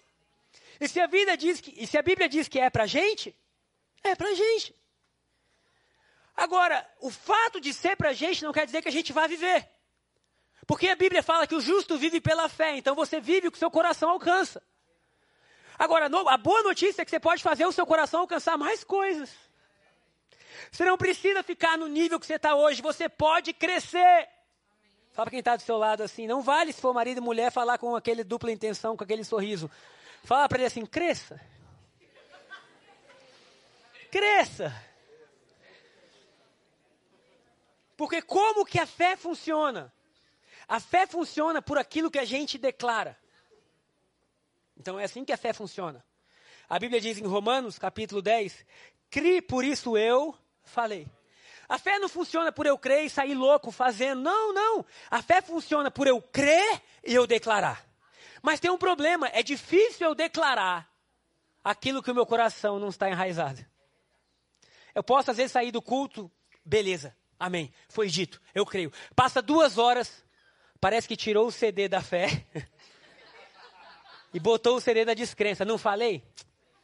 E 0.81 0.89
se 0.89 1.01
a 1.01 1.07
vida 1.07 1.37
diz 1.37 1.61
que, 1.61 1.73
e 1.83 1.87
se 1.87 1.97
a 1.97 2.03
Bíblia 2.03 2.29
diz 2.29 2.49
que 2.49 2.59
é 2.59 2.69
para 2.69 2.87
gente, 2.87 3.35
é 4.03 4.15
para 4.15 4.35
gente. 4.35 4.75
Agora, 6.37 6.87
o 7.01 7.11
fato 7.11 7.61
de 7.61 7.73
ser 7.73 7.97
para 7.97 8.13
gente 8.13 8.43
não 8.43 8.53
quer 8.53 8.67
dizer 8.67 8.83
que 8.83 8.89
a 8.89 8.93
gente 8.93 9.13
vai 9.13 9.29
viver. 9.29 9.69
Porque 10.67 10.89
a 10.89 10.97
Bíblia 10.97 11.23
fala 11.23 11.47
que 11.47 11.55
o 11.55 11.61
justo 11.61 11.99
vive 11.99 12.21
pela 12.21 12.49
fé, 12.49 12.77
então 12.77 12.95
você 12.95 13.21
vive 13.21 13.49
o 13.49 13.53
que 13.53 13.59
seu 13.59 13.71
coração 13.71 14.11
alcança. 14.11 14.63
Agora, 15.79 16.07
a 16.07 16.37
boa 16.39 16.63
notícia 16.63 17.03
é 17.03 17.05
que 17.05 17.11
você 17.11 17.21
pode 17.21 17.43
fazer 17.43 17.67
o 17.67 17.73
seu 17.73 17.85
coração 17.87 18.21
alcançar 18.21 18.57
mais 18.57 18.85
coisas. 18.85 19.31
Você 20.71 20.85
não 20.85 20.97
precisa 20.97 21.43
ficar 21.43 21.77
no 21.77 21.89
nível 21.89 22.19
que 22.19 22.27
você 22.27 22.35
está 22.35 22.55
hoje, 22.55 22.81
você 22.81 23.09
pode 23.09 23.53
crescer. 23.53 24.29
Fala 25.13 25.27
para 25.27 25.31
quem 25.31 25.39
está 25.41 25.57
do 25.57 25.63
seu 25.63 25.77
lado 25.77 26.03
assim, 26.03 26.27
não 26.27 26.43
vale 26.43 26.73
se 26.73 26.81
for 26.81 26.95
marido 26.95 27.19
e 27.19 27.21
mulher 27.21 27.53
falar 27.53 27.79
com 27.79 27.95
aquele 27.95 28.25
dupla 28.25 28.51
intenção, 28.51 28.97
com 28.97 29.05
aquele 29.05 29.25
sorriso. 29.25 29.71
Fala 30.25 30.49
para 30.49 30.59
ele 30.59 30.67
assim, 30.67 30.87
cresça. 30.87 31.41
Cresça. 34.11 34.75
Porque 37.97 38.23
como 38.23 38.65
que 38.65 38.79
a 38.79 38.87
fé 38.87 39.17
funciona? 39.17 39.93
A 40.69 40.81
fé 40.81 41.07
funciona 41.07 41.61
por 41.61 41.79
aquilo 41.79 42.11
que 42.11 42.19
a 42.19 42.25
gente 42.25 42.59
declara. 42.59 43.17
Então 44.77 44.99
é 44.99 45.05
assim 45.05 45.25
que 45.25 45.33
a 45.33 45.37
fé 45.37 45.53
funciona. 45.53 46.05
A 46.69 46.79
Bíblia 46.79 47.01
diz 47.01 47.19
em 47.19 47.27
Romanos, 47.27 47.79
capítulo 47.79 48.23
10, 48.23 48.65
crie, 49.11 49.43
por 49.43 49.65
isso 49.65 49.97
eu 49.97 50.37
falei. 50.63 51.07
A 51.69 51.79
fé 51.79 51.99
não 51.99 52.09
funciona 52.09 52.53
por 52.53 52.67
eu 52.67 52.79
crer 52.79 53.05
e 53.05 53.11
sair 53.11 53.35
louco 53.35 53.71
fazendo. 53.71 54.21
Não, 54.21 54.53
não. 54.53 54.85
A 55.11 55.23
fé 55.23 55.41
funciona 55.41 55.91
por 55.91 56.07
eu 56.07 56.21
crer 56.21 56.83
e 57.03 57.15
eu 57.15 57.27
declarar. 57.27 57.85
Mas 58.43 58.61
tem 58.61 58.71
um 58.71 58.79
problema: 58.79 59.29
é 59.29 59.43
difícil 59.43 60.09
eu 60.09 60.15
declarar 60.15 60.91
aquilo 61.63 62.03
que 62.03 62.11
o 62.11 62.15
meu 62.15 62.27
coração 62.27 62.79
não 62.79 62.89
está 62.89 63.09
enraizado. 63.09 63.65
Eu 64.95 65.03
posso, 65.03 65.31
às 65.31 65.39
vezes, 65.39 65.53
sair 65.53 65.73
do 65.73 65.83
culto, 65.83 66.31
beleza, 66.65 67.17
amém, 67.39 67.73
foi 67.89 68.07
dito, 68.09 68.41
eu 68.55 68.65
creio. 68.65 68.93
Passa 69.17 69.43
duas 69.43 69.77
horas, 69.77 70.24
parece 70.81 71.09
que 71.09 71.17
tirou 71.17 71.47
o 71.47 71.53
CD 71.53 71.89
da 71.89 72.03
fé 72.03 72.45
e 74.33 74.41
botou 74.41 74.77
o 74.77 74.81
CD 74.81 75.05
da 75.05 75.15
descrença. 75.15 75.65
Não 75.65 75.79
falei? 75.79 76.23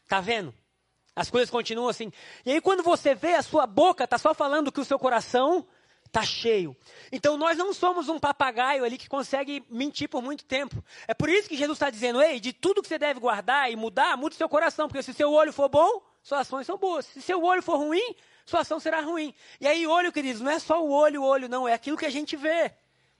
Tá 0.08 0.20
vendo? 0.20 0.54
As 1.14 1.30
coisas 1.30 1.50
continuam 1.50 1.88
assim. 1.88 2.10
E 2.46 2.52
aí, 2.52 2.60
quando 2.60 2.82
você 2.82 3.14
vê, 3.14 3.34
a 3.34 3.42
sua 3.42 3.66
boca 3.66 4.04
está 4.04 4.16
só 4.16 4.32
falando 4.32 4.72
que 4.72 4.80
o 4.80 4.84
seu 4.84 4.98
coração 4.98 5.66
está 6.06 6.22
cheio. 6.22 6.76
Então, 7.10 7.36
nós 7.36 7.56
não 7.56 7.72
somos 7.72 8.08
um 8.08 8.18
papagaio 8.18 8.84
ali 8.84 8.98
que 8.98 9.08
consegue 9.08 9.64
mentir 9.68 10.08
por 10.08 10.22
muito 10.22 10.44
tempo. 10.44 10.82
É 11.06 11.14
por 11.14 11.28
isso 11.28 11.48
que 11.48 11.56
Jesus 11.56 11.76
está 11.76 11.90
dizendo: 11.90 12.20
ei, 12.20 12.38
de 12.40 12.52
tudo 12.52 12.82
que 12.82 12.88
você 12.88 12.98
deve 12.98 13.20
guardar 13.20 13.70
e 13.70 13.76
mudar, 13.76 14.16
mude 14.16 14.34
seu 14.34 14.48
coração. 14.48 14.88
Porque 14.88 15.02
se 15.02 15.14
seu 15.14 15.32
olho 15.32 15.52
for 15.52 15.68
bom, 15.68 16.02
suas 16.22 16.42
ações 16.42 16.66
são 16.66 16.76
boas. 16.76 17.06
Se 17.06 17.22
seu 17.22 17.42
olho 17.42 17.62
for 17.62 17.76
ruim, 17.76 18.14
sua 18.44 18.60
ação 18.60 18.80
será 18.80 19.00
ruim. 19.00 19.34
E 19.60 19.66
aí, 19.66 19.86
olho, 19.86 20.12
queridos, 20.12 20.40
não 20.40 20.50
é 20.50 20.58
só 20.58 20.84
o 20.84 20.90
olho, 20.90 21.22
o 21.22 21.24
olho, 21.24 21.48
não. 21.48 21.68
É 21.68 21.72
aquilo 21.72 21.96
que 21.96 22.06
a 22.06 22.10
gente 22.10 22.36
vê. 22.36 22.72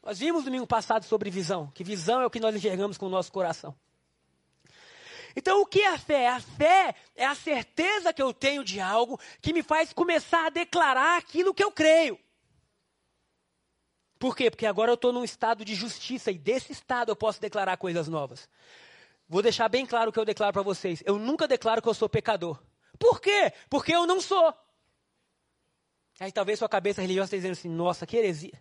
Nós 0.02 0.18
vimos 0.18 0.44
domingo 0.44 0.66
passado 0.66 1.04
sobre 1.04 1.30
visão. 1.30 1.70
Que 1.74 1.84
visão 1.84 2.20
é 2.20 2.26
o 2.26 2.30
que 2.30 2.40
nós 2.40 2.54
enxergamos 2.54 2.96
com 2.96 3.06
o 3.06 3.10
nosso 3.10 3.30
coração. 3.30 3.74
Então, 5.36 5.60
o 5.60 5.66
que 5.66 5.80
é 5.80 5.88
a 5.88 5.98
fé? 5.98 6.28
A 6.28 6.40
fé 6.40 6.94
é 7.14 7.24
a 7.24 7.34
certeza 7.34 8.12
que 8.12 8.22
eu 8.22 8.32
tenho 8.32 8.64
de 8.64 8.80
algo 8.80 9.20
que 9.40 9.52
me 9.52 9.62
faz 9.62 9.92
começar 9.92 10.46
a 10.46 10.50
declarar 10.50 11.18
aquilo 11.18 11.54
que 11.54 11.62
eu 11.62 11.70
creio. 11.70 12.18
Por 14.18 14.36
quê? 14.36 14.50
Porque 14.50 14.66
agora 14.66 14.90
eu 14.90 14.94
estou 14.94 15.12
num 15.12 15.24
estado 15.24 15.64
de 15.64 15.74
justiça 15.74 16.30
e 16.30 16.38
desse 16.38 16.72
estado 16.72 17.10
eu 17.10 17.16
posso 17.16 17.40
declarar 17.40 17.76
coisas 17.76 18.08
novas. 18.08 18.48
Vou 19.28 19.40
deixar 19.40 19.68
bem 19.68 19.86
claro 19.86 20.10
o 20.10 20.12
que 20.12 20.18
eu 20.18 20.24
declaro 20.24 20.52
para 20.52 20.62
vocês. 20.62 21.02
Eu 21.06 21.18
nunca 21.18 21.46
declaro 21.46 21.80
que 21.80 21.88
eu 21.88 21.94
sou 21.94 22.08
pecador. 22.08 22.60
Por 22.98 23.20
quê? 23.20 23.52
Porque 23.68 23.94
eu 23.94 24.06
não 24.06 24.20
sou. 24.20 24.52
Aí 26.18 26.32
talvez 26.32 26.58
sua 26.58 26.68
cabeça 26.68 27.00
religiosa 27.00 27.26
esteja 27.26 27.40
dizendo 27.42 27.52
assim: 27.52 27.68
nossa, 27.68 28.06
que 28.06 28.16
heresia 28.16 28.60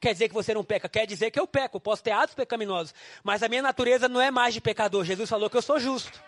quer 0.00 0.12
dizer 0.12 0.28
que 0.28 0.34
você 0.34 0.54
não 0.54 0.64
peca, 0.64 0.88
quer 0.88 1.06
dizer 1.06 1.30
que 1.30 1.40
eu 1.40 1.46
peco, 1.46 1.80
posso 1.80 2.02
ter 2.02 2.12
atos 2.12 2.34
pecaminosos, 2.34 2.94
mas 3.22 3.42
a 3.42 3.48
minha 3.48 3.62
natureza 3.62 4.08
não 4.08 4.20
é 4.20 4.30
mais 4.30 4.54
de 4.54 4.60
pecador. 4.60 5.04
Jesus 5.04 5.28
falou 5.28 5.48
que 5.48 5.56
eu 5.56 5.62
sou 5.62 5.78
justo. 5.78 6.22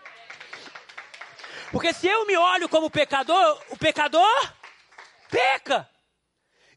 Porque 1.71 1.93
se 1.93 2.07
eu 2.07 2.25
me 2.25 2.37
olho 2.37 2.69
como 2.69 2.89
pecador, 2.89 3.61
o 3.69 3.77
pecador 3.77 4.53
peca. 5.29 5.89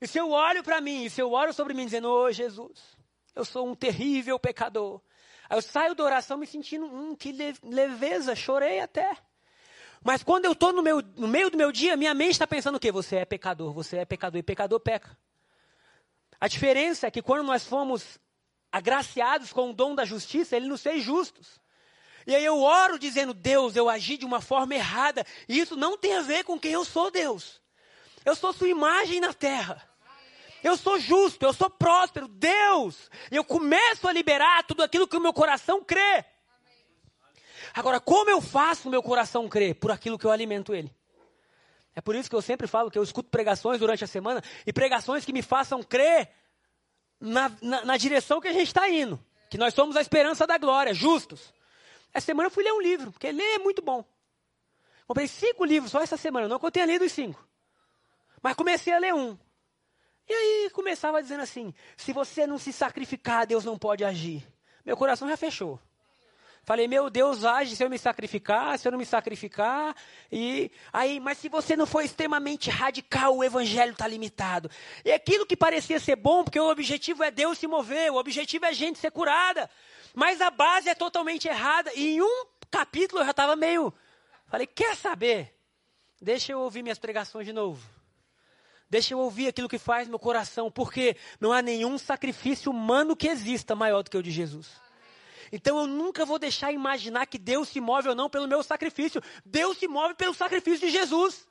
E 0.00 0.06
se 0.06 0.18
eu 0.18 0.30
olho 0.30 0.62
para 0.62 0.80
mim, 0.80 1.04
e 1.04 1.10
se 1.10 1.20
eu 1.20 1.30
olho 1.30 1.52
sobre 1.52 1.74
mim 1.74 1.84
dizendo, 1.84 2.08
ô 2.08 2.24
oh, 2.24 2.32
Jesus, 2.32 2.96
eu 3.34 3.44
sou 3.44 3.68
um 3.68 3.74
terrível 3.74 4.38
pecador. 4.38 5.00
Aí 5.48 5.56
eu 5.56 5.62
saio 5.62 5.94
da 5.94 6.04
oração 6.04 6.38
me 6.38 6.46
sentindo, 6.46 6.86
hum, 6.86 7.14
que 7.14 7.32
leveza, 7.62 8.34
chorei 8.34 8.80
até. 8.80 9.16
Mas 10.02 10.22
quando 10.22 10.46
eu 10.46 10.52
estou 10.52 10.72
no, 10.72 10.82
no 10.82 11.28
meio 11.28 11.50
do 11.50 11.58
meu 11.58 11.70
dia, 11.70 11.96
minha 11.96 12.14
mente 12.14 12.32
está 12.32 12.46
pensando 12.46 12.76
o 12.76 12.80
quê? 12.80 12.90
Você 12.90 13.16
é 13.16 13.24
pecador, 13.24 13.72
você 13.72 13.98
é 13.98 14.04
pecador, 14.04 14.38
e 14.38 14.42
pecador 14.42 14.80
peca. 14.80 15.16
A 16.40 16.48
diferença 16.48 17.06
é 17.06 17.10
que 17.10 17.20
quando 17.20 17.46
nós 17.46 17.66
fomos 17.66 18.18
agraciados 18.72 19.52
com 19.52 19.70
o 19.70 19.74
dom 19.74 19.94
da 19.94 20.04
justiça, 20.04 20.56
ele 20.56 20.66
nos 20.66 20.82
fez 20.82 21.02
justos. 21.02 21.60
E 22.26 22.34
aí 22.34 22.44
eu 22.44 22.60
oro 22.62 22.98
dizendo, 22.98 23.34
Deus, 23.34 23.76
eu 23.76 23.88
agi 23.88 24.16
de 24.16 24.24
uma 24.24 24.40
forma 24.40 24.74
errada. 24.74 25.24
E 25.48 25.58
isso 25.58 25.76
não 25.76 25.98
tem 25.98 26.16
a 26.16 26.22
ver 26.22 26.44
com 26.44 26.58
quem 26.58 26.72
eu 26.72 26.84
sou, 26.84 27.10
Deus. 27.10 27.60
Eu 28.24 28.34
sou 28.34 28.52
sua 28.52 28.68
imagem 28.68 29.20
na 29.20 29.32
terra. 29.32 29.86
Eu 30.62 30.76
sou 30.76 30.98
justo, 30.98 31.44
eu 31.44 31.52
sou 31.52 31.70
próspero, 31.70 32.28
Deus. 32.28 33.10
E 33.30 33.36
eu 33.36 33.44
começo 33.44 34.06
a 34.06 34.12
liberar 34.12 34.62
tudo 34.64 34.82
aquilo 34.82 35.08
que 35.08 35.16
o 35.16 35.20
meu 35.20 35.32
coração 35.32 35.82
crê. 35.82 36.24
Agora, 37.72 38.00
como 38.00 38.30
eu 38.30 38.40
faço 38.40 38.88
o 38.88 38.90
meu 38.90 39.02
coração 39.02 39.48
crer? 39.48 39.74
Por 39.74 39.90
aquilo 39.90 40.18
que 40.18 40.26
eu 40.26 40.30
alimento 40.30 40.74
ele. 40.74 40.94
É 42.00 42.02
por 42.02 42.14
isso 42.16 42.30
que 42.30 42.34
eu 42.34 42.40
sempre 42.40 42.66
falo 42.66 42.90
que 42.90 42.96
eu 42.96 43.02
escuto 43.02 43.28
pregações 43.28 43.78
durante 43.78 44.02
a 44.02 44.06
semana 44.06 44.42
e 44.66 44.72
pregações 44.72 45.22
que 45.22 45.34
me 45.34 45.42
façam 45.42 45.82
crer 45.82 46.30
na, 47.20 47.52
na, 47.60 47.84
na 47.84 47.96
direção 47.98 48.40
que 48.40 48.48
a 48.48 48.54
gente 48.54 48.68
está 48.68 48.88
indo. 48.88 49.22
Que 49.50 49.58
nós 49.58 49.74
somos 49.74 49.96
a 49.96 50.00
esperança 50.00 50.46
da 50.46 50.56
glória, 50.56 50.94
justos. 50.94 51.52
Essa 52.14 52.24
semana 52.24 52.46
eu 52.46 52.50
fui 52.50 52.64
ler 52.64 52.72
um 52.72 52.80
livro, 52.80 53.12
porque 53.12 53.30
ler 53.30 53.56
é 53.56 53.58
muito 53.58 53.82
bom. 53.82 54.02
Comprei 55.06 55.28
cinco 55.28 55.62
livros 55.62 55.92
só 55.92 56.00
essa 56.00 56.16
semana, 56.16 56.48
não 56.48 56.58
que 56.58 56.64
eu 56.64 56.70
tenha 56.70 56.86
lido 56.86 57.04
os 57.04 57.12
cinco. 57.12 57.46
Mas 58.42 58.54
comecei 58.54 58.94
a 58.94 58.98
ler 58.98 59.12
um. 59.12 59.36
E 60.26 60.32
aí 60.32 60.70
começava 60.70 61.22
dizendo 61.22 61.42
assim: 61.42 61.74
se 61.98 62.14
você 62.14 62.46
não 62.46 62.56
se 62.56 62.72
sacrificar, 62.72 63.46
Deus 63.46 63.62
não 63.62 63.76
pode 63.76 64.06
agir. 64.06 64.42
Meu 64.86 64.96
coração 64.96 65.28
já 65.28 65.36
fechou. 65.36 65.78
Falei, 66.70 66.86
meu 66.86 67.10
Deus, 67.10 67.44
age 67.44 67.74
se 67.74 67.82
eu 67.82 67.90
me 67.90 67.98
sacrificar, 67.98 68.78
se 68.78 68.86
eu 68.86 68.92
não 68.92 68.98
me 69.00 69.04
sacrificar. 69.04 69.92
E 70.30 70.70
aí, 70.92 71.18
mas 71.18 71.38
se 71.38 71.48
você 71.48 71.76
não 71.76 71.84
for 71.84 72.00
extremamente 72.00 72.70
radical, 72.70 73.36
o 73.36 73.42
evangelho 73.42 73.90
está 73.90 74.06
limitado. 74.06 74.70
E 75.04 75.10
aquilo 75.10 75.44
que 75.44 75.56
parecia 75.56 75.98
ser 75.98 76.14
bom, 76.14 76.44
porque 76.44 76.60
o 76.60 76.70
objetivo 76.70 77.24
é 77.24 77.30
Deus 77.32 77.58
se 77.58 77.66
mover, 77.66 78.12
o 78.12 78.14
objetivo 78.14 78.66
é 78.66 78.68
a 78.68 78.72
gente 78.72 79.00
ser 79.00 79.10
curada. 79.10 79.68
Mas 80.14 80.40
a 80.40 80.48
base 80.48 80.88
é 80.88 80.94
totalmente 80.94 81.48
errada. 81.48 81.90
E 81.96 82.14
em 82.14 82.22
um 82.22 82.46
capítulo 82.70 83.20
eu 83.20 83.24
já 83.24 83.32
estava 83.32 83.56
meio. 83.56 83.92
Falei, 84.46 84.68
quer 84.68 84.94
saber? 84.94 85.52
Deixa 86.22 86.52
eu 86.52 86.60
ouvir 86.60 86.84
minhas 86.84 87.00
pregações 87.00 87.46
de 87.46 87.52
novo. 87.52 87.84
Deixa 88.88 89.12
eu 89.12 89.18
ouvir 89.18 89.48
aquilo 89.48 89.68
que 89.68 89.76
faz 89.76 90.06
meu 90.06 90.20
coração, 90.20 90.70
porque 90.70 91.16
não 91.40 91.52
há 91.52 91.62
nenhum 91.62 91.98
sacrifício 91.98 92.70
humano 92.70 93.16
que 93.16 93.26
exista 93.26 93.74
maior 93.74 94.04
do 94.04 94.10
que 94.10 94.16
o 94.16 94.22
de 94.22 94.30
Jesus. 94.30 94.70
Então 95.52 95.78
eu 95.78 95.86
nunca 95.86 96.24
vou 96.24 96.38
deixar 96.38 96.72
imaginar 96.72 97.26
que 97.26 97.38
Deus 97.38 97.68
se 97.68 97.80
move 97.80 98.08
ou 98.08 98.14
não 98.14 98.30
pelo 98.30 98.46
meu 98.46 98.62
sacrifício. 98.62 99.22
Deus 99.44 99.78
se 99.78 99.88
move 99.88 100.14
pelo 100.14 100.34
sacrifício 100.34 100.86
de 100.86 100.92
Jesus. 100.92 101.46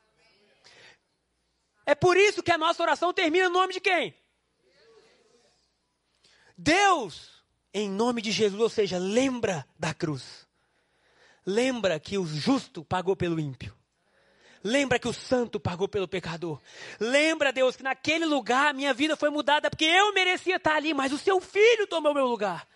É 1.85 1.95
por 1.95 2.15
isso 2.15 2.43
que 2.43 2.51
a 2.51 2.57
nossa 2.57 2.81
oração 2.83 3.13
termina 3.13 3.49
no 3.49 3.55
nome 3.55 3.73
de 3.73 3.79
quem? 3.79 4.13
Deus, 6.57 7.43
em 7.73 7.89
nome 7.89 8.21
de 8.21 8.31
Jesus, 8.31 8.62
ou 8.62 8.69
seja, 8.69 8.97
lembra 8.97 9.65
da 9.77 9.93
cruz. 9.93 10.47
Lembra 11.45 11.99
que 11.99 12.17
o 12.17 12.25
justo 12.25 12.85
pagou 12.85 13.15
pelo 13.15 13.39
ímpio. 13.39 13.75
Lembra 14.63 14.99
que 14.99 15.07
o 15.07 15.13
santo 15.13 15.59
pagou 15.59 15.88
pelo 15.88 16.07
pecador. 16.07 16.62
Lembra, 16.99 17.53
Deus, 17.53 17.75
que 17.75 17.83
naquele 17.83 18.25
lugar 18.25 18.73
minha 18.73 18.93
vida 18.93 19.15
foi 19.15 19.29
mudada 19.29 19.69
porque 19.69 19.85
eu 19.85 20.13
merecia 20.13 20.57
estar 20.57 20.75
ali, 20.75 20.93
mas 20.93 21.13
o 21.13 21.17
seu 21.17 21.39
filho 21.39 21.88
tomou 21.88 22.13
meu 22.13 22.25
lugar. 22.25 22.67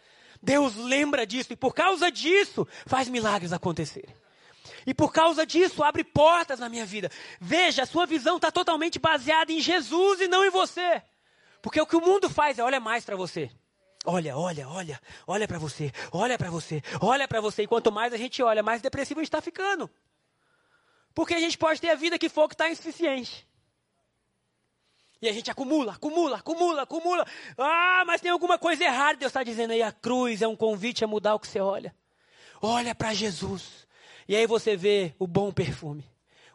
Deus 0.44 0.76
lembra 0.76 1.26
disso 1.26 1.54
e 1.54 1.56
por 1.56 1.74
causa 1.74 2.12
disso 2.12 2.68
faz 2.86 3.08
milagres 3.08 3.54
acontecerem. 3.54 4.14
E 4.86 4.94
por 4.94 5.14
causa 5.14 5.46
disso, 5.46 5.82
abre 5.82 6.04
portas 6.04 6.60
na 6.60 6.68
minha 6.68 6.86
vida. 6.86 7.10
Veja, 7.40 7.84
a 7.84 7.86
sua 7.86 8.06
visão 8.06 8.36
está 8.36 8.52
totalmente 8.52 9.00
baseada 9.00 9.54
em 9.54 9.62
Jesus 9.62 10.20
e 10.20 10.28
não 10.28 10.44
em 10.44 10.50
você. 10.50 11.02
Porque 11.62 11.80
o 11.80 11.88
que 11.88 11.96
o 11.96 12.02
mundo 12.02 12.30
faz 12.30 12.60
é 12.60 12.64
olha 12.64 12.82
mais 12.82 13.06
para 13.06 13.16
você. 13.16 13.50
Olha, 14.06 14.38
olha, 14.38 14.68
olha, 14.68 15.02
olha 15.26 15.48
para 15.48 15.58
você, 15.58 15.90
olha 16.12 16.38
para 16.38 16.50
você, 16.50 16.84
olha 17.00 17.26
para 17.26 17.40
você. 17.40 17.64
E 17.64 17.68
quanto 17.68 17.90
mais 17.90 18.12
a 18.12 18.18
gente 18.18 18.44
olha, 18.44 18.62
mais 18.62 18.82
depressivo 18.82 19.22
a 19.22 19.24
gente 19.24 19.30
está 19.30 19.42
ficando. 19.42 19.90
Porque 21.16 21.34
a 21.34 21.40
gente 21.40 21.58
pode 21.58 21.80
ter 21.80 21.90
a 21.90 21.96
vida 21.96 22.20
que 22.20 22.28
for 22.28 22.50
que 22.50 22.54
está 22.54 22.70
insuficiente. 22.70 23.48
E 25.24 25.30
a 25.30 25.32
gente 25.32 25.50
acumula, 25.50 25.94
acumula, 25.94 26.36
acumula, 26.36 26.82
acumula. 26.82 27.26
Ah, 27.58 28.04
mas 28.06 28.20
tem 28.20 28.30
alguma 28.30 28.60
coisa 28.60 28.84
errada. 28.84 29.20
Deus 29.20 29.30
está 29.30 29.42
dizendo 29.42 29.72
aí, 29.72 29.82
a 29.82 29.90
cruz 29.90 30.42
é 30.42 30.48
um 30.50 30.56
convite 30.56 31.02
a 31.02 31.08
mudar 31.08 31.34
o 31.34 31.40
que 31.40 31.48
você 31.48 31.62
olha. 31.62 31.96
Olha 32.62 32.94
para 32.94 33.14
Jesus. 33.14 33.88
E 34.28 34.36
aí 34.36 34.46
você 34.46 34.76
vê 34.76 35.16
o 35.18 35.26
bom 35.26 35.50
perfume, 35.50 36.04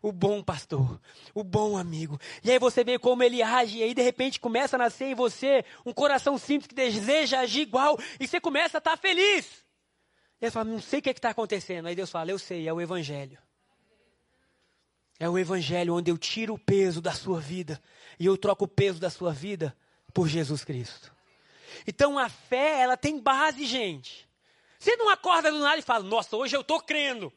o 0.03 0.13
bom 0.13 0.43
pastor, 0.43 1.01
o 1.33 1.43
bom 1.43 1.79
amigo. 1.79 2.21
E 2.45 2.51
aí 2.51 2.59
você 2.59 2.85
vê 2.85 2.99
como 2.99 3.23
ele 3.23 3.43
age, 3.43 3.79
e 3.79 3.85
aí 3.85 3.95
de 3.95 4.03
repente 4.03 4.39
começa 4.39 4.77
a 4.77 4.79
nascer 4.79 5.07
em 5.07 5.15
você 5.15 5.65
um 5.87 5.93
coração 5.95 6.37
simples 6.37 6.67
que 6.67 6.75
deseja 6.75 7.41
agir 7.41 7.63
igual, 7.63 7.99
e 8.21 8.29
você 8.29 8.39
começa 8.39 8.77
a 8.77 8.81
estar 8.81 8.91
tá 8.91 8.97
feliz. 8.99 9.65
E 10.43 10.45
aí 10.45 10.51
você 10.51 10.51
fala, 10.51 10.69
não 10.69 10.81
sei 10.83 10.99
o 10.99 11.03
que 11.03 11.09
é 11.09 11.13
está 11.13 11.31
acontecendo. 11.31 11.87
Aí 11.87 11.97
Deus 11.97 12.11
fala, 12.11 12.31
eu 12.31 12.39
sei, 12.39 12.69
é 12.69 12.73
o 12.73 12.83
Evangelho. 12.83 13.39
É 15.19 15.29
o 15.29 15.39
Evangelho 15.39 15.95
onde 15.95 16.11
eu 16.11 16.19
tiro 16.19 16.55
o 16.55 16.59
peso 16.59 17.01
da 17.01 17.13
sua 17.13 17.41
vida 17.41 17.83
e 18.19 18.27
eu 18.27 18.37
troco 18.37 18.65
o 18.65 18.69
peso 18.69 19.01
da 19.01 19.11
sua 19.11 19.33
vida 19.33 19.77
por 20.15 20.29
Jesus 20.29 20.65
Cristo. 20.65 21.13
Então 21.87 22.19
a 22.19 22.29
fé, 22.29 22.81
ela 22.81 22.97
tem 22.97 23.19
base, 23.21 23.67
gente. 23.67 24.29
Você 24.79 24.97
não 24.97 25.09
acorda 25.09 25.51
do 25.51 25.59
nada 25.59 25.79
e 25.79 25.83
fala, 25.83 26.05
nossa, 26.05 26.37
hoje 26.37 26.57
eu 26.57 26.61
estou 26.61 26.81
crendo. 26.81 27.33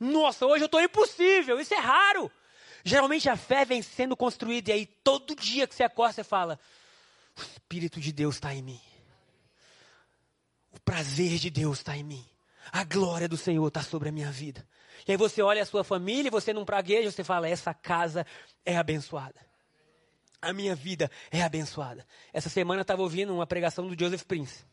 Nossa, 0.00 0.46
hoje 0.46 0.64
eu 0.64 0.66
estou 0.66 0.80
impossível. 0.80 1.60
Isso 1.60 1.74
é 1.74 1.78
raro. 1.78 2.30
Geralmente 2.84 3.28
a 3.28 3.36
fé 3.36 3.64
vem 3.64 3.82
sendo 3.82 4.16
construída 4.16 4.70
e 4.70 4.72
aí 4.72 4.86
todo 4.86 5.34
dia 5.34 5.66
que 5.66 5.74
você 5.74 5.82
acorda 5.82 6.14
você 6.14 6.24
fala: 6.24 6.58
o 7.36 7.42
Espírito 7.42 8.00
de 8.00 8.12
Deus 8.12 8.36
está 8.36 8.54
em 8.54 8.62
mim. 8.62 8.80
O 10.70 10.80
prazer 10.80 11.38
de 11.38 11.50
Deus 11.50 11.78
está 11.78 11.96
em 11.96 12.04
mim. 12.04 12.24
A 12.70 12.84
glória 12.84 13.28
do 13.28 13.36
Senhor 13.36 13.66
está 13.66 13.82
sobre 13.82 14.08
a 14.08 14.12
minha 14.12 14.30
vida. 14.30 14.66
E 15.06 15.12
aí 15.12 15.16
você 15.16 15.42
olha 15.42 15.62
a 15.62 15.66
sua 15.66 15.84
família 15.84 16.30
você 16.30 16.52
não 16.52 16.64
pragueja, 16.64 17.10
você 17.10 17.24
fala: 17.24 17.48
essa 17.48 17.72
casa 17.74 18.26
é 18.64 18.76
abençoada. 18.76 19.40
A 20.40 20.52
minha 20.52 20.74
vida 20.74 21.10
é 21.30 21.42
abençoada. 21.42 22.06
Essa 22.32 22.48
semana 22.48 22.80
eu 22.80 22.82
estava 22.82 23.02
ouvindo 23.02 23.34
uma 23.34 23.46
pregação 23.46 23.88
do 23.88 23.98
Joseph 23.98 24.22
Prince. 24.22 24.64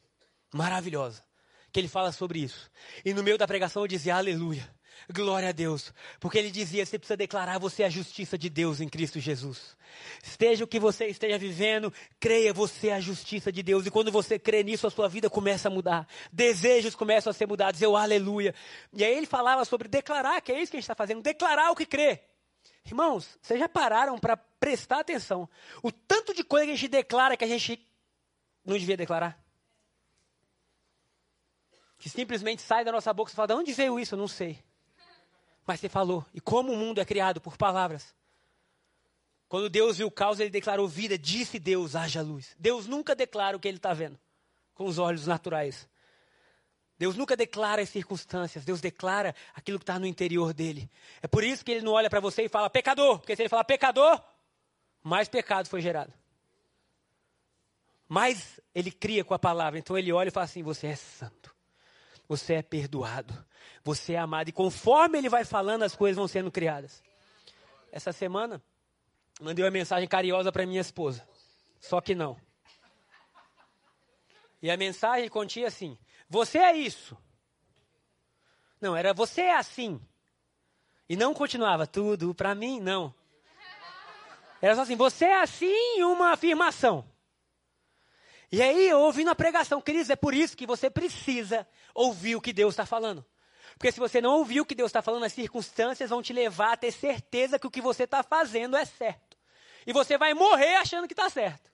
Maravilhosa. 0.54 1.24
Que 1.72 1.80
ele 1.80 1.88
fala 1.88 2.12
sobre 2.12 2.40
isso. 2.40 2.70
E 3.04 3.14
no 3.14 3.24
meio 3.24 3.38
da 3.38 3.48
pregação 3.48 3.84
eu 3.84 3.88
dizia: 3.88 4.16
Aleluia. 4.16 4.70
Glória 5.12 5.50
a 5.50 5.52
Deus. 5.52 5.94
Porque 6.20 6.38
ele 6.38 6.50
dizia: 6.50 6.86
você 6.86 6.98
precisa 6.98 7.18
declarar 7.18 7.60
você 7.60 7.84
a 7.84 7.90
justiça 7.90 8.38
de 8.38 8.50
Deus 8.50 8.82
em 8.82 8.90
Cristo 8.90 9.20
Jesus. 9.20 9.76
Esteja 10.24 10.64
o 10.64 10.68
que 10.68 10.80
você 10.80 11.06
esteja 11.08 11.38
vivendo, 11.38 11.94
creia 12.20 12.54
você 12.54 12.92
a 12.92 13.00
justiça 13.00 13.52
de 13.52 13.62
Deus. 13.62 13.86
E 13.86 13.92
quando 13.92 14.12
você 14.12 14.40
crê 14.40 14.64
nisso, 14.64 14.88
a 14.88 14.90
sua 14.90 15.08
vida 15.08 15.30
começa 15.30 15.68
a 15.68 15.72
mudar. 15.72 16.08
Desejos 16.32 16.96
começam 16.96 17.30
a 17.30 17.34
ser 17.34 17.48
mudados. 17.48 17.82
Eu, 17.82 17.96
aleluia. 17.96 18.54
E 18.94 19.04
aí 19.04 19.16
ele 19.16 19.28
falava 19.28 19.64
sobre 19.66 19.88
declarar, 19.88 20.42
que 20.42 20.52
é 20.52 20.62
isso 20.62 20.72
que 20.72 20.78
a 20.78 20.80
gente 20.80 20.86
está 20.86 20.96
fazendo: 20.96 21.22
declarar 21.22 21.72
o 21.72 21.76
que 21.76 21.86
crê. 21.86 22.22
Irmãos, 22.86 23.38
vocês 23.42 23.60
já 23.60 23.68
pararam 23.68 24.18
para 24.20 24.38
prestar 24.38 25.00
atenção? 25.00 25.50
O 25.82 25.92
tanto 25.92 26.34
de 26.34 26.44
coisa 26.44 26.68
que 26.68 26.72
a 26.72 26.76
gente 26.76 26.88
declara 26.88 27.36
que 27.36 27.44
a 27.44 27.48
gente 27.48 27.84
não 28.64 28.78
devia 28.78 28.98
declarar? 28.98 29.40
Que 31.98 32.10
simplesmente 32.10 32.62
sai 32.62 32.86
da 32.86 32.92
nossa 32.92 33.12
boca 33.14 33.32
e 33.32 33.36
fala: 33.36 33.48
de 33.48 33.54
onde 33.54 33.74
veio 33.74 34.00
isso? 34.00 34.16
Eu 34.16 34.20
não 34.20 34.28
sei. 34.28 34.64
Mas 35.66 35.80
você 35.80 35.90
falou. 35.90 36.26
E 36.34 36.40
como 36.40 36.72
o 36.72 36.78
mundo 36.78 37.00
é 37.00 37.06
criado 37.06 37.42
por 37.42 37.58
palavras. 37.58 38.16
Quando 39.48 39.70
Deus 39.70 39.98
viu 39.98 40.08
o 40.08 40.12
caos, 40.12 40.40
ele 40.40 40.50
declarou 40.50 40.88
vida, 40.88 41.18
disse 41.18 41.60
Deus, 41.60 41.96
haja 41.96 42.22
luz. 42.22 42.56
Deus 42.60 42.88
nunca 42.88 43.16
declara 43.16 43.56
o 43.56 43.60
que 43.60 43.68
ele 43.68 43.78
está 43.78 43.94
vendo 43.94 44.20
com 44.74 44.86
os 44.86 45.00
olhos 45.00 45.26
naturais. 45.26 45.88
Deus 46.98 47.16
nunca 47.16 47.36
declara 47.36 47.82
as 47.82 47.90
circunstâncias, 47.90 48.64
Deus 48.64 48.80
declara 48.80 49.36
aquilo 49.54 49.78
que 49.78 49.84
está 49.84 50.00
no 50.00 50.06
interior 50.06 50.54
dele. 50.54 50.90
É 51.22 51.28
por 51.28 51.44
isso 51.44 51.64
que 51.64 51.72
ele 51.72 51.82
não 51.82 51.92
olha 51.92 52.10
para 52.10 52.20
você 52.20 52.44
e 52.44 52.50
fala 52.50 52.70
pecador, 52.70 53.20
porque 53.20 53.36
se 53.36 53.42
ele 53.42 53.50
falar 53.50 53.66
pecador, 53.66 54.22
mais 55.04 55.28
pecado 55.28 55.68
foi 55.68 55.82
gerado. 55.82 56.14
Mais 58.08 58.60
ele 58.74 58.92
cria 58.92 59.24
com 59.24 59.34
a 59.34 59.40
palavra. 59.40 59.80
Então 59.80 59.98
ele 59.98 60.12
olha 60.12 60.30
e 60.30 60.32
fala 60.32 60.46
assim: 60.46 60.64
Você 60.64 60.88
é 60.88 60.96
santo, 60.96 61.55
você 62.28 62.56
é 62.56 62.62
perdoado, 62.62 63.34
você 63.84 64.14
é 64.14 64.18
amado. 64.18 64.50
E 64.50 64.52
conforme 64.52 65.18
ele 65.18 65.30
vai 65.30 65.46
falando, 65.46 65.84
as 65.84 65.96
coisas 65.96 66.18
vão 66.18 66.28
sendo 66.28 66.52
criadas. 66.52 67.04
Essa 67.92 68.12
semana, 68.12 68.62
mandei 69.40 69.64
uma 69.64 69.72
mensagem 69.72 70.08
carinhosa 70.08 70.52
para 70.52 70.66
minha 70.66 70.82
esposa. 70.82 71.28
Só 71.80 72.02
que 72.02 72.16
não. 72.16 72.38
E 74.62 74.72
a 74.72 74.78
mensagem 74.78 75.30
continha 75.30 75.68
assim: 75.68 75.98
Você 76.30 76.58
é 76.58 76.76
isso. 76.76 77.18
Não, 78.82 78.96
era 78.96 79.14
você 79.14 79.42
é 79.42 79.56
assim. 79.56 80.02
E 81.08 81.16
não 81.16 81.34
continuava 81.34 81.86
tudo 81.86 82.34
para 82.34 82.56
mim, 82.56 82.80
não. 82.80 83.14
Era 84.62 84.76
só 84.76 84.82
assim: 84.82 84.96
Você 84.96 85.26
é 85.26 85.42
assim, 85.42 86.02
uma 86.02 86.32
afirmação. 86.32 87.08
E 88.56 88.62
aí, 88.62 88.88
eu 88.88 89.02
ouvindo 89.02 89.30
a 89.30 89.36
pregação, 89.36 89.82
queridos, 89.82 90.10
é 90.10 90.16
por 90.16 90.34
isso 90.34 90.56
que 90.56 90.66
você 90.66 90.90
precisa 90.90 91.68
ouvir 91.94 92.38
o 92.38 92.42
que 92.42 92.54
Deus 92.54 92.72
está 92.72 92.86
falando. 92.86 93.26
Porque 93.74 93.92
se 93.92 94.00
você 94.00 94.22
não 94.22 94.38
ouvir 94.38 94.62
o 94.62 94.66
que 94.66 94.74
Deus 94.74 94.88
está 94.88 95.02
falando, 95.02 95.26
as 95.26 95.34
circunstâncias 95.34 96.10
vão 96.10 96.22
te 96.22 96.32
levar 96.32 96.72
a 96.72 96.78
ter 96.78 96.94
certeza 96.94 97.60
que 97.60 97.68
o 97.68 97.70
que 97.70 97.82
você 97.82 98.06
está 98.06 98.24
fazendo 98.24 98.78
é 98.78 98.86
certo. 98.86 99.38
E 99.86 99.92
você 99.92 100.18
vai 100.18 100.34
morrer 100.34 100.76
achando 100.76 101.06
que 101.06 101.12
está 101.12 101.30
certo. 101.30 101.70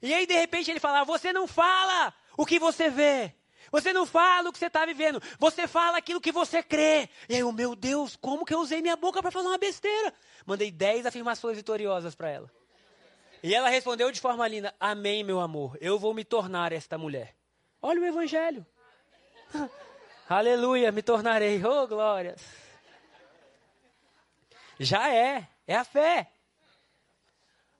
E 0.00 0.14
aí, 0.14 0.26
de 0.26 0.34
repente, 0.34 0.70
ele 0.70 0.78
fala: 0.78 1.02
Você 1.02 1.32
não 1.32 1.48
fala 1.48 2.14
o 2.38 2.46
que 2.46 2.60
você 2.60 2.88
vê. 2.88 3.34
Você 3.72 3.92
não 3.92 4.06
fala 4.06 4.48
o 4.48 4.52
que 4.52 4.60
você 4.60 4.66
está 4.66 4.86
vivendo. 4.86 5.20
Você 5.40 5.66
fala 5.66 5.98
aquilo 5.98 6.20
que 6.20 6.30
você 6.30 6.62
crê. 6.62 7.08
E 7.28 7.34
aí, 7.34 7.40
eu, 7.40 7.50
meu 7.50 7.74
Deus, 7.74 8.14
como 8.14 8.44
que 8.44 8.54
eu 8.54 8.60
usei 8.60 8.80
minha 8.80 8.94
boca 8.94 9.20
para 9.20 9.32
falar 9.32 9.48
uma 9.48 9.58
besteira? 9.58 10.14
Mandei 10.46 10.70
dez 10.70 11.04
afirmações 11.04 11.56
vitoriosas 11.56 12.14
para 12.14 12.30
ela. 12.30 12.61
E 13.42 13.54
ela 13.54 13.68
respondeu 13.68 14.10
de 14.12 14.20
forma 14.20 14.46
linda: 14.46 14.74
Amém, 14.78 15.24
meu 15.24 15.40
amor. 15.40 15.76
Eu 15.80 15.98
vou 15.98 16.14
me 16.14 16.24
tornar 16.24 16.72
esta 16.72 16.96
mulher. 16.96 17.34
Olha 17.80 18.00
o 18.00 18.04
evangelho. 18.04 18.64
Aleluia, 20.28 20.92
me 20.92 21.02
tornarei. 21.02 21.62
Oh, 21.64 21.86
glórias. 21.86 22.40
Já 24.78 25.12
é, 25.12 25.48
é 25.66 25.76
a 25.76 25.84
fé. 25.84 26.30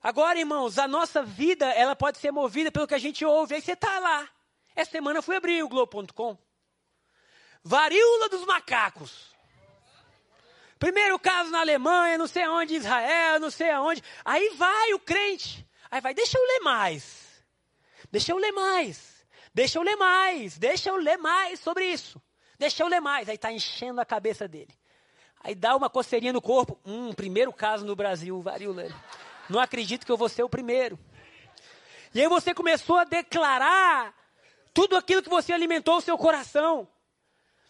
Agora, 0.01 0.37
irmãos, 0.37 0.77
a 0.77 0.87
nossa 0.87 1.23
vida, 1.23 1.65
ela 1.71 1.95
pode 1.95 2.17
ser 2.17 2.31
movida 2.31 2.69
pelo 2.69 2.85
que 2.85 2.93
a 2.93 2.99
gente 2.99 3.23
ouve. 3.23 3.55
Aí 3.55 3.61
você 3.61 3.71
está 3.71 3.99
lá. 3.99 4.29
Essa 4.75 4.91
semana 4.91 5.19
eu 5.19 5.23
fui 5.23 5.35
abrir 5.37 5.63
o 5.63 5.69
Globo.com. 5.69 6.37
Varíola 7.63 8.27
dos 8.27 8.45
macacos. 8.45 9.32
Primeiro 10.83 11.17
caso 11.17 11.49
na 11.49 11.61
Alemanha, 11.61 12.17
não 12.17 12.27
sei 12.27 12.43
aonde, 12.43 12.75
Israel, 12.75 13.39
não 13.39 13.49
sei 13.49 13.69
aonde. 13.69 14.03
Aí 14.25 14.49
vai 14.57 14.93
o 14.93 14.99
crente. 14.99 15.65
Aí 15.89 16.01
vai, 16.01 16.13
deixa 16.13 16.37
eu 16.37 16.43
ler 16.45 16.59
mais. 16.59 17.41
Deixa 18.11 18.33
eu 18.33 18.37
ler 18.37 18.51
mais. 18.51 19.25
Deixa 19.53 19.79
eu 19.79 19.81
ler 19.81 19.95
mais. 19.95 20.57
Deixa 20.57 20.89
eu 20.89 20.97
ler 20.97 21.15
mais 21.15 21.61
sobre 21.61 21.85
isso. 21.85 22.21
Deixa 22.59 22.83
eu 22.83 22.89
ler 22.89 22.99
mais. 22.99 23.29
Aí 23.29 23.35
está 23.35 23.49
enchendo 23.49 24.01
a 24.01 24.05
cabeça 24.05 24.45
dele. 24.45 24.77
Aí 25.39 25.55
dá 25.55 25.73
uma 25.73 25.89
coceirinha 25.89 26.33
no 26.33 26.41
corpo. 26.41 26.77
Hum, 26.85 27.13
primeiro 27.13 27.53
caso 27.53 27.85
no 27.85 27.95
Brasil, 27.95 28.41
varíola. 28.41 28.89
Não 29.49 29.61
acredito 29.61 30.05
que 30.05 30.11
eu 30.11 30.17
vou 30.17 30.27
ser 30.27 30.43
o 30.43 30.49
primeiro. 30.49 30.99
E 32.13 32.19
aí 32.19 32.27
você 32.27 32.53
começou 32.53 32.97
a 32.97 33.05
declarar 33.05 34.13
tudo 34.73 34.97
aquilo 34.97 35.23
que 35.23 35.29
você 35.29 35.53
alimentou 35.53 35.95
o 35.95 36.01
seu 36.01 36.17
coração. 36.17 36.89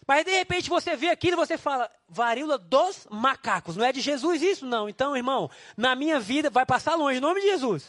Mas 0.07 0.25
de 0.25 0.31
repente 0.31 0.69
você 0.69 0.95
vê 0.95 1.09
aquilo 1.09 1.33
e 1.33 1.45
você 1.45 1.57
fala, 1.57 1.89
varíola 2.07 2.57
dos 2.57 3.07
macacos. 3.09 3.77
Não 3.77 3.85
é 3.85 3.91
de 3.91 4.01
Jesus 4.01 4.41
isso? 4.41 4.65
Não. 4.65 4.89
Então, 4.89 5.15
irmão, 5.15 5.49
na 5.77 5.95
minha 5.95 6.19
vida 6.19 6.49
vai 6.49 6.65
passar 6.65 6.95
longe, 6.95 7.17
em 7.17 7.21
nome 7.21 7.41
de 7.41 7.47
Jesus. 7.47 7.87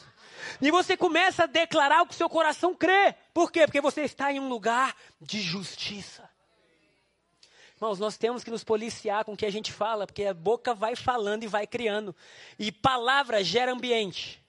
E 0.60 0.70
você 0.70 0.96
começa 0.96 1.44
a 1.44 1.46
declarar 1.46 2.02
o 2.02 2.06
que 2.06 2.14
seu 2.14 2.28
coração 2.28 2.74
crê. 2.74 3.14
Por 3.32 3.50
quê? 3.50 3.66
Porque 3.66 3.80
você 3.80 4.02
está 4.02 4.32
em 4.32 4.38
um 4.38 4.48
lugar 4.48 4.94
de 5.20 5.40
justiça. 5.40 6.28
Irmãos, 7.76 7.98
nós 7.98 8.16
temos 8.16 8.44
que 8.44 8.50
nos 8.50 8.62
policiar 8.62 9.24
com 9.24 9.32
o 9.32 9.36
que 9.36 9.46
a 9.46 9.50
gente 9.50 9.72
fala, 9.72 10.06
porque 10.06 10.24
a 10.24 10.34
boca 10.34 10.74
vai 10.74 10.94
falando 10.94 11.42
e 11.42 11.48
vai 11.48 11.66
criando. 11.66 12.14
E 12.58 12.70
palavra 12.70 13.42
gera 13.42 13.72
ambiente. 13.72 14.42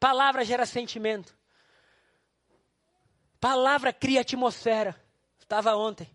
Palavra 0.00 0.44
gera 0.44 0.64
sentimento. 0.64 1.36
Palavra 3.38 3.92
cria 3.92 4.22
atmosfera. 4.22 4.96
Estava 5.38 5.76
ontem. 5.76 6.08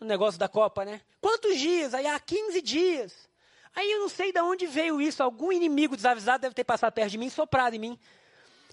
O 0.00 0.04
negócio 0.04 0.38
da 0.38 0.48
Copa, 0.48 0.84
né? 0.84 1.00
Quantos 1.20 1.58
dias? 1.58 1.94
Aí 1.94 2.06
há 2.06 2.18
15 2.20 2.60
dias. 2.60 3.28
Aí 3.74 3.90
eu 3.90 4.00
não 4.00 4.08
sei 4.08 4.32
de 4.32 4.40
onde 4.40 4.66
veio 4.66 5.00
isso. 5.00 5.22
Algum 5.22 5.52
inimigo 5.52 5.96
desavisado 5.96 6.42
deve 6.42 6.54
ter 6.54 6.64
passado 6.64 6.92
perto 6.92 7.10
de 7.10 7.18
mim, 7.18 7.30
soprado 7.30 7.74
em 7.74 7.78
mim. 7.78 7.98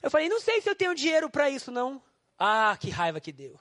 Eu 0.02 0.12
falei, 0.12 0.28
não 0.28 0.40
sei 0.40 0.62
se 0.62 0.70
eu 0.70 0.76
tenho 0.76 0.94
dinheiro 0.94 1.30
para 1.30 1.50
isso, 1.50 1.72
não. 1.72 2.02
Ah, 2.38 2.76
que 2.80 2.90
raiva 2.90 3.22
que 3.22 3.32
deu. 3.32 3.60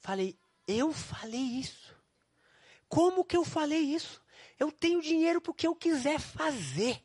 Falei, 0.00 0.36
eu 0.68 0.92
falei 0.92 1.40
isso. 1.40 1.94
Como 2.88 3.24
que 3.24 3.36
eu 3.36 3.44
falei 3.44 3.80
isso? 3.80 4.22
Eu 4.58 4.70
tenho 4.70 5.00
dinheiro 5.00 5.40
para 5.40 5.54
que 5.54 5.66
eu 5.66 5.74
quiser 5.74 6.20
fazer. 6.20 7.02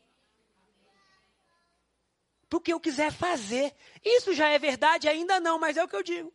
Para 2.48 2.60
que 2.60 2.72
eu 2.72 2.80
quiser 2.80 3.12
fazer. 3.12 3.74
Isso 4.04 4.34
já 4.34 4.48
é 4.48 4.58
verdade? 4.58 5.08
Ainda 5.08 5.40
não, 5.40 5.58
mas 5.58 5.76
é 5.76 5.84
o 5.84 5.88
que 5.88 5.96
eu 5.96 6.02
digo. 6.02 6.32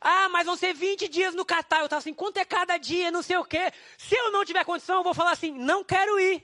Ah, 0.00 0.28
mas 0.30 0.46
vão 0.46 0.56
ser 0.56 0.72
20 0.72 1.08
dias 1.08 1.34
no 1.34 1.44
Catar. 1.44 1.80
Eu 1.80 1.84
estava 1.84 1.98
assim, 2.00 2.14
quanto 2.14 2.38
é 2.38 2.44
cada 2.44 2.78
dia, 2.78 3.10
não 3.10 3.22
sei 3.22 3.36
o 3.36 3.44
quê. 3.44 3.70
Se 3.98 4.16
eu 4.16 4.32
não 4.32 4.44
tiver 4.44 4.64
condição, 4.64 4.98
eu 4.98 5.02
vou 5.02 5.12
falar 5.12 5.32
assim, 5.32 5.52
não 5.52 5.84
quero 5.84 6.18
ir. 6.18 6.42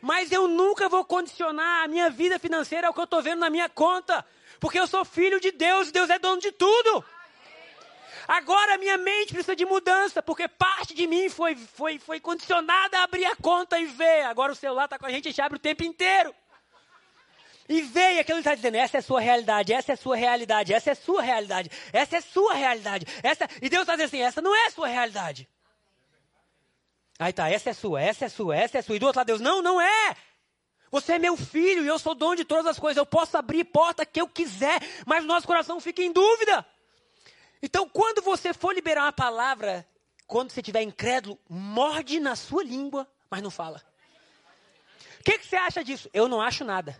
Mas 0.00 0.30
eu 0.32 0.46
nunca 0.46 0.88
vou 0.88 1.04
condicionar 1.04 1.84
a 1.84 1.88
minha 1.88 2.08
vida 2.08 2.38
financeira 2.38 2.86
ao 2.86 2.94
que 2.94 3.00
eu 3.00 3.04
estou 3.04 3.20
vendo 3.20 3.40
na 3.40 3.50
minha 3.50 3.68
conta. 3.68 4.24
Porque 4.60 4.78
eu 4.78 4.86
sou 4.86 5.04
filho 5.04 5.40
de 5.40 5.50
Deus 5.50 5.88
e 5.88 5.92
Deus 5.92 6.08
é 6.08 6.18
dono 6.18 6.40
de 6.40 6.52
tudo. 6.52 7.04
Agora 8.26 8.78
minha 8.78 8.96
mente 8.98 9.32
precisa 9.32 9.56
de 9.56 9.64
mudança, 9.64 10.22
porque 10.22 10.46
parte 10.46 10.94
de 10.94 11.06
mim 11.06 11.28
foi, 11.28 11.56
foi, 11.56 11.98
foi 11.98 12.20
condicionada 12.20 12.98
a 12.98 13.04
abrir 13.04 13.24
a 13.24 13.36
conta 13.36 13.78
e 13.78 13.86
ver. 13.86 14.24
Agora 14.24 14.52
o 14.52 14.56
celular 14.56 14.84
está 14.84 14.98
com 14.98 15.06
a 15.06 15.10
gente, 15.10 15.28
a 15.28 15.30
gente 15.30 15.42
abre 15.42 15.56
o 15.56 15.60
tempo 15.60 15.82
inteiro. 15.82 16.34
E 17.68 17.82
veio 17.82 18.20
aquilo 18.20 18.36
que 18.38 18.48
está 18.48 18.54
dizendo, 18.54 18.76
essa 18.76 18.96
é 18.96 19.00
a 19.00 19.02
sua 19.02 19.20
realidade, 19.20 19.72
essa 19.72 19.92
é 19.92 19.94
a 19.94 19.96
sua 19.96 20.16
realidade, 20.16 20.72
essa 20.72 20.90
é 20.90 20.92
a 20.92 20.96
sua 20.96 21.22
realidade, 21.22 21.70
essa 21.92 22.16
é 22.16 22.18
a 22.18 22.22
sua 22.22 22.54
realidade. 22.54 23.06
Essa... 23.22 23.48
E 23.60 23.68
Deus 23.68 23.82
está 23.82 23.94
dizendo 23.94 24.06
assim, 24.06 24.22
essa 24.22 24.40
não 24.40 24.54
é 24.54 24.66
a 24.66 24.70
sua 24.70 24.88
realidade. 24.88 25.48
Aí 27.18 27.32
tá, 27.32 27.50
essa 27.50 27.70
é 27.70 27.72
sua, 27.72 28.00
essa 28.00 28.24
é 28.24 28.28
sua, 28.28 28.56
essa 28.56 28.78
é 28.78 28.82
sua. 28.82 28.96
E 28.96 28.98
do 28.98 29.06
outro 29.06 29.18
lado, 29.18 29.26
Deus, 29.26 29.40
não, 29.40 29.60
não 29.60 29.80
é. 29.80 30.16
Você 30.90 31.14
é 31.14 31.18
meu 31.18 31.36
filho 31.36 31.84
e 31.84 31.88
eu 31.88 31.98
sou 31.98 32.14
dono 32.14 32.36
de 32.36 32.44
todas 32.44 32.66
as 32.66 32.78
coisas. 32.78 32.96
Eu 32.96 33.04
posso 33.04 33.36
abrir 33.36 33.64
porta 33.64 34.06
que 34.06 34.20
eu 34.20 34.28
quiser, 34.28 34.80
mas 35.04 35.24
o 35.24 35.26
nosso 35.26 35.46
coração 35.46 35.80
fica 35.80 36.00
em 36.02 36.12
dúvida. 36.12 36.64
Então, 37.62 37.88
quando 37.88 38.22
você 38.22 38.54
for 38.54 38.72
liberar 38.72 39.02
uma 39.02 39.12
palavra, 39.12 39.86
quando 40.26 40.50
você 40.50 40.60
estiver 40.60 40.82
incrédulo, 40.82 41.38
morde 41.48 42.20
na 42.20 42.36
sua 42.36 42.62
língua, 42.62 43.06
mas 43.28 43.42
não 43.42 43.50
fala. 43.50 43.82
O 45.20 45.24
que, 45.24 45.38
que, 45.38 45.46
você 45.46 45.56
acha 45.56 45.84
disso? 45.84 46.08
Eu 46.14 46.28
não 46.28 46.40
acho 46.40 46.64
nada. 46.64 46.98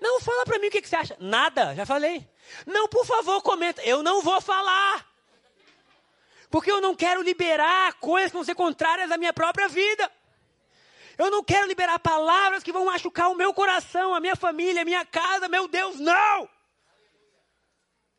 Não, 0.00 0.20
fala 0.20 0.44
para 0.44 0.58
mim 0.58 0.68
o 0.68 0.70
que, 0.70 0.82
que 0.82 0.88
você 0.88 0.96
acha. 0.96 1.16
Nada, 1.20 1.74
já 1.74 1.86
falei. 1.86 2.28
Não, 2.66 2.88
por 2.88 3.04
favor, 3.06 3.42
comenta. 3.42 3.82
Eu 3.82 4.02
não 4.02 4.22
vou 4.22 4.40
falar. 4.40 5.06
Porque 6.50 6.70
eu 6.70 6.80
não 6.80 6.94
quero 6.94 7.22
liberar 7.22 7.94
coisas 7.94 8.30
que 8.30 8.36
vão 8.36 8.44
ser 8.44 8.54
contrárias 8.54 9.10
à 9.10 9.16
minha 9.16 9.32
própria 9.32 9.68
vida. 9.68 10.10
Eu 11.16 11.30
não 11.30 11.44
quero 11.44 11.66
liberar 11.66 11.98
palavras 11.98 12.62
que 12.62 12.72
vão 12.72 12.86
machucar 12.86 13.30
o 13.30 13.34
meu 13.34 13.52
coração, 13.52 14.14
a 14.14 14.20
minha 14.20 14.34
família, 14.34 14.82
a 14.82 14.84
minha 14.84 15.04
casa, 15.04 15.48
meu 15.48 15.68
Deus, 15.68 16.00
não! 16.00 16.48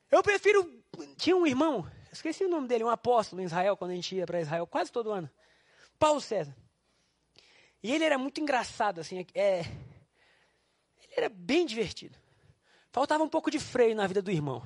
Eu 0.10 0.22
prefiro. 0.22 0.70
Tinha 1.18 1.36
um 1.36 1.48
irmão, 1.48 1.90
esqueci 2.12 2.46
o 2.46 2.50
nome 2.50 2.68
dele, 2.68 2.84
um 2.84 2.90
apóstolo 2.90 3.42
em 3.42 3.46
Israel, 3.46 3.76
quando 3.76 3.92
a 3.92 3.96
gente 3.96 4.16
ia 4.16 4.26
para 4.26 4.42
Israel, 4.42 4.68
quase 4.68 4.92
todo 4.92 5.12
ano. 5.12 5.30
Paulo 5.98 6.22
César. 6.22 6.56
E 7.82 7.92
ele 7.92 8.04
era 8.04 8.18
muito 8.18 8.40
engraçado, 8.40 9.02
assim. 9.02 9.26
É, 9.34 9.64
ele 11.12 11.26
era 11.26 11.30
bem 11.30 11.66
divertido. 11.66 12.18
Faltava 12.92 13.24
um 13.24 13.30
pouco 13.30 13.52
de 13.52 13.60
freio 13.60 13.96
na 13.96 14.08
vida 14.08 14.22
do 14.22 14.32
irmão. 14.32 14.64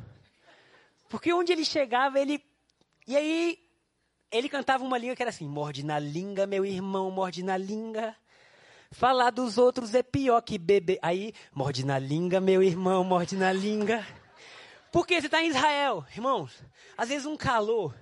Porque 1.10 1.34
onde 1.34 1.52
ele 1.52 1.66
chegava, 1.66 2.20
ele 2.20 2.44
e 3.08 3.16
aí, 3.16 3.60
ele 4.32 4.50
cantava 4.50 4.84
uma 4.84 4.98
língua 4.98 5.16
que 5.16 5.22
era 5.22 5.30
assim: 5.30 5.48
morde 5.48 5.86
na 5.86 6.00
língua, 6.00 6.48
meu 6.48 6.66
irmão, 6.66 7.12
morde 7.12 7.44
na 7.44 7.56
língua. 7.56 8.16
Falar 8.92 9.30
dos 9.30 9.58
outros 9.58 9.94
é 9.94 10.02
pior 10.02 10.42
que 10.42 10.58
beber. 10.58 10.98
Aí, 11.02 11.34
morde 11.54 11.86
na 11.86 12.00
língua, 12.00 12.40
meu 12.40 12.64
irmão, 12.64 13.04
morde 13.04 13.36
na 13.36 13.52
língua. 13.52 14.06
Porque 14.92 15.20
você 15.20 15.28
está 15.28 15.44
em 15.44 15.50
Israel, 15.50 16.04
irmãos. 16.16 16.64
Às 16.98 17.10
vezes 17.10 17.26
um 17.28 17.38
calor. 17.38 17.94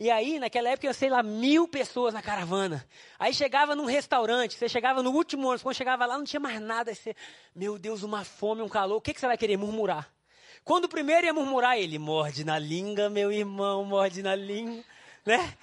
E 0.00 0.10
aí, 0.10 0.38
naquela 0.38 0.70
época, 0.70 0.86
eu 0.86 0.94
sei 0.94 1.10
lá, 1.10 1.22
mil 1.22 1.68
pessoas 1.68 2.14
na 2.14 2.22
caravana. 2.22 2.88
Aí 3.18 3.34
chegava 3.34 3.76
num 3.76 3.84
restaurante, 3.84 4.56
você 4.56 4.66
chegava 4.66 5.02
no 5.02 5.10
último 5.10 5.42
ônibus, 5.42 5.62
quando 5.62 5.76
chegava 5.76 6.06
lá 6.06 6.16
não 6.16 6.24
tinha 6.24 6.40
mais 6.40 6.58
nada. 6.58 6.94
Você, 6.94 7.14
meu 7.54 7.78
Deus, 7.78 8.02
uma 8.02 8.24
fome, 8.24 8.62
um 8.62 8.68
calor. 8.68 8.96
O 8.96 9.00
que, 9.02 9.12
que 9.12 9.20
você 9.20 9.26
vai 9.26 9.36
querer? 9.36 9.58
Murmurar. 9.58 10.10
Quando 10.64 10.86
o 10.86 10.88
primeiro 10.88 11.26
ia 11.26 11.34
murmurar, 11.34 11.76
ele 11.76 11.98
morde 11.98 12.44
na 12.44 12.58
língua, 12.58 13.10
meu 13.10 13.30
irmão, 13.30 13.84
morde 13.84 14.22
na 14.22 14.34
língua, 14.34 14.82
né? 15.26 15.54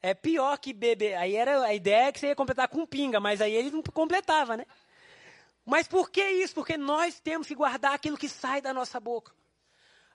É 0.00 0.14
pior 0.14 0.56
que 0.56 0.72
beber. 0.72 1.16
Aí 1.16 1.36
era 1.36 1.66
a 1.66 1.74
ideia 1.74 2.08
é 2.08 2.12
que 2.12 2.18
você 2.18 2.28
ia 2.28 2.34
completar 2.34 2.66
com 2.66 2.86
pinga, 2.86 3.20
mas 3.20 3.42
aí 3.42 3.54
ele 3.54 3.70
não 3.70 3.82
completava, 3.82 4.56
né? 4.56 4.64
Mas 5.66 5.86
por 5.86 6.10
que 6.10 6.26
isso? 6.26 6.54
Porque 6.54 6.78
nós 6.78 7.20
temos 7.20 7.46
que 7.46 7.54
guardar 7.54 7.92
aquilo 7.92 8.16
que 8.16 8.28
sai 8.28 8.62
da 8.62 8.72
nossa 8.72 8.98
boca. 8.98 9.32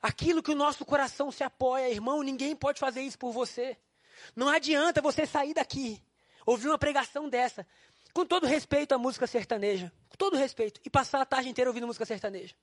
Aquilo 0.02 0.42
que 0.42 0.52
o 0.52 0.56
nosso 0.56 0.86
coração 0.86 1.32
se 1.32 1.44
apoia, 1.44 1.90
irmão, 1.90 2.24
ninguém 2.24 2.56
pode 2.56 2.80
fazer 2.80 3.02
isso 3.02 3.18
por 3.18 3.32
você. 3.32 3.78
Não 4.36 4.48
adianta 4.48 5.02
você 5.02 5.26
sair 5.26 5.54
daqui, 5.54 6.02
ouvir 6.46 6.68
uma 6.68 6.78
pregação 6.78 7.28
dessa, 7.28 7.68
com 8.14 8.26
todo 8.26 8.48
respeito 8.48 8.94
à 8.94 8.98
música 8.98 9.28
sertaneja, 9.28 9.92
com 10.10 10.18
todo 10.18 10.38
respeito, 10.38 10.80
e 10.86 10.90
passar 10.90 11.22
a 11.22 11.26
tarde 11.26 11.50
inteira 11.50 11.70
ouvindo 11.70 11.88
música 11.88 12.06
sertaneja. 12.06 12.56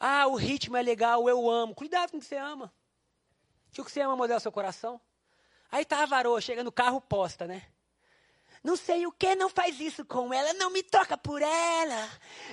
Ah, 0.00 0.26
o 0.26 0.36
ritmo 0.36 0.76
é 0.76 0.82
legal, 0.82 1.28
eu 1.28 1.50
amo. 1.50 1.74
Cuidado 1.74 2.12
com 2.12 2.18
o 2.18 2.20
que 2.20 2.26
você 2.26 2.36
ama. 2.36 2.72
Se 3.72 3.80
o 3.80 3.84
que 3.84 3.90
você 3.90 4.00
ama 4.00 4.16
modela 4.16 4.38
seu 4.40 4.52
coração. 4.52 5.00
Aí 5.70 5.84
tá 5.84 6.02
a 6.02 6.06
varoa, 6.06 6.40
chega 6.40 6.62
no 6.62 6.72
carro 6.72 7.00
posta, 7.00 7.46
né? 7.46 7.66
Não 8.62 8.76
sei 8.76 9.06
o 9.06 9.12
que, 9.12 9.36
não 9.36 9.48
faz 9.48 9.80
isso 9.80 10.04
com 10.04 10.32
ela, 10.32 10.52
não 10.54 10.70
me 10.70 10.82
toca 10.82 11.16
por 11.16 11.40
ela, 11.40 12.08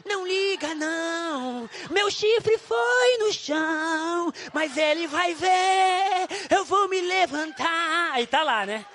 não 0.06 0.26
liga 0.26 0.76
não. 0.76 1.70
Meu 1.90 2.12
chifre 2.12 2.58
foi 2.58 3.18
no 3.20 3.34
chão, 3.34 4.32
mas 4.54 4.78
ele 4.78 5.08
vai 5.08 5.34
ver, 5.34 6.28
eu 6.52 6.64
vou 6.64 6.88
me 6.88 7.02
levantar. 7.02 8.12
Aí 8.14 8.28
tá 8.28 8.44
lá, 8.44 8.66
né? 8.66 8.86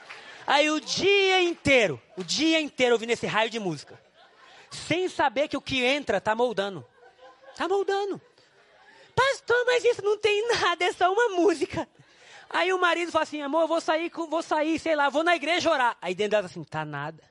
Aí 0.46 0.70
o 0.70 0.80
dia 0.80 1.42
inteiro, 1.42 2.00
o 2.16 2.24
dia 2.24 2.60
inteiro 2.60 2.94
ouvindo 2.94 3.10
esse 3.10 3.26
raio 3.26 3.50
de 3.50 3.58
música. 3.58 4.00
Sem 4.70 5.08
saber 5.08 5.48
que 5.48 5.56
o 5.56 5.60
que 5.60 5.84
entra 5.84 6.20
tá 6.20 6.34
moldando. 6.34 6.86
Tá 7.56 7.68
moldando. 7.68 8.20
Pastor, 9.14 9.64
mas 9.66 9.84
isso 9.84 10.02
não 10.02 10.16
tem 10.16 10.46
nada, 10.48 10.84
é 10.84 10.92
só 10.92 11.12
uma 11.12 11.30
música. 11.30 11.88
Aí 12.50 12.72
o 12.72 12.80
marido 12.80 13.12
fala 13.12 13.22
assim, 13.22 13.40
amor, 13.40 13.66
vou 13.66 13.80
sair, 13.80 14.10
vou 14.10 14.42
sair, 14.42 14.78
sei 14.78 14.96
lá, 14.96 15.08
vou 15.08 15.22
na 15.22 15.36
igreja 15.36 15.70
orar. 15.70 15.96
Aí 16.02 16.14
dentro 16.14 16.32
dela 16.32 16.46
assim, 16.46 16.62
tá 16.64 16.84
nada. 16.84 17.22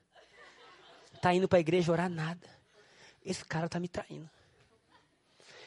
Tá 1.21 1.34
indo 1.34 1.47
para 1.47 1.58
a 1.58 1.62
igreja 1.62 1.91
orar 1.91 2.10
nada. 2.10 2.49
Esse 3.25 3.43
cara 3.43 3.67
tá 3.67 3.79
me 3.79 3.88
traindo. 3.88 4.29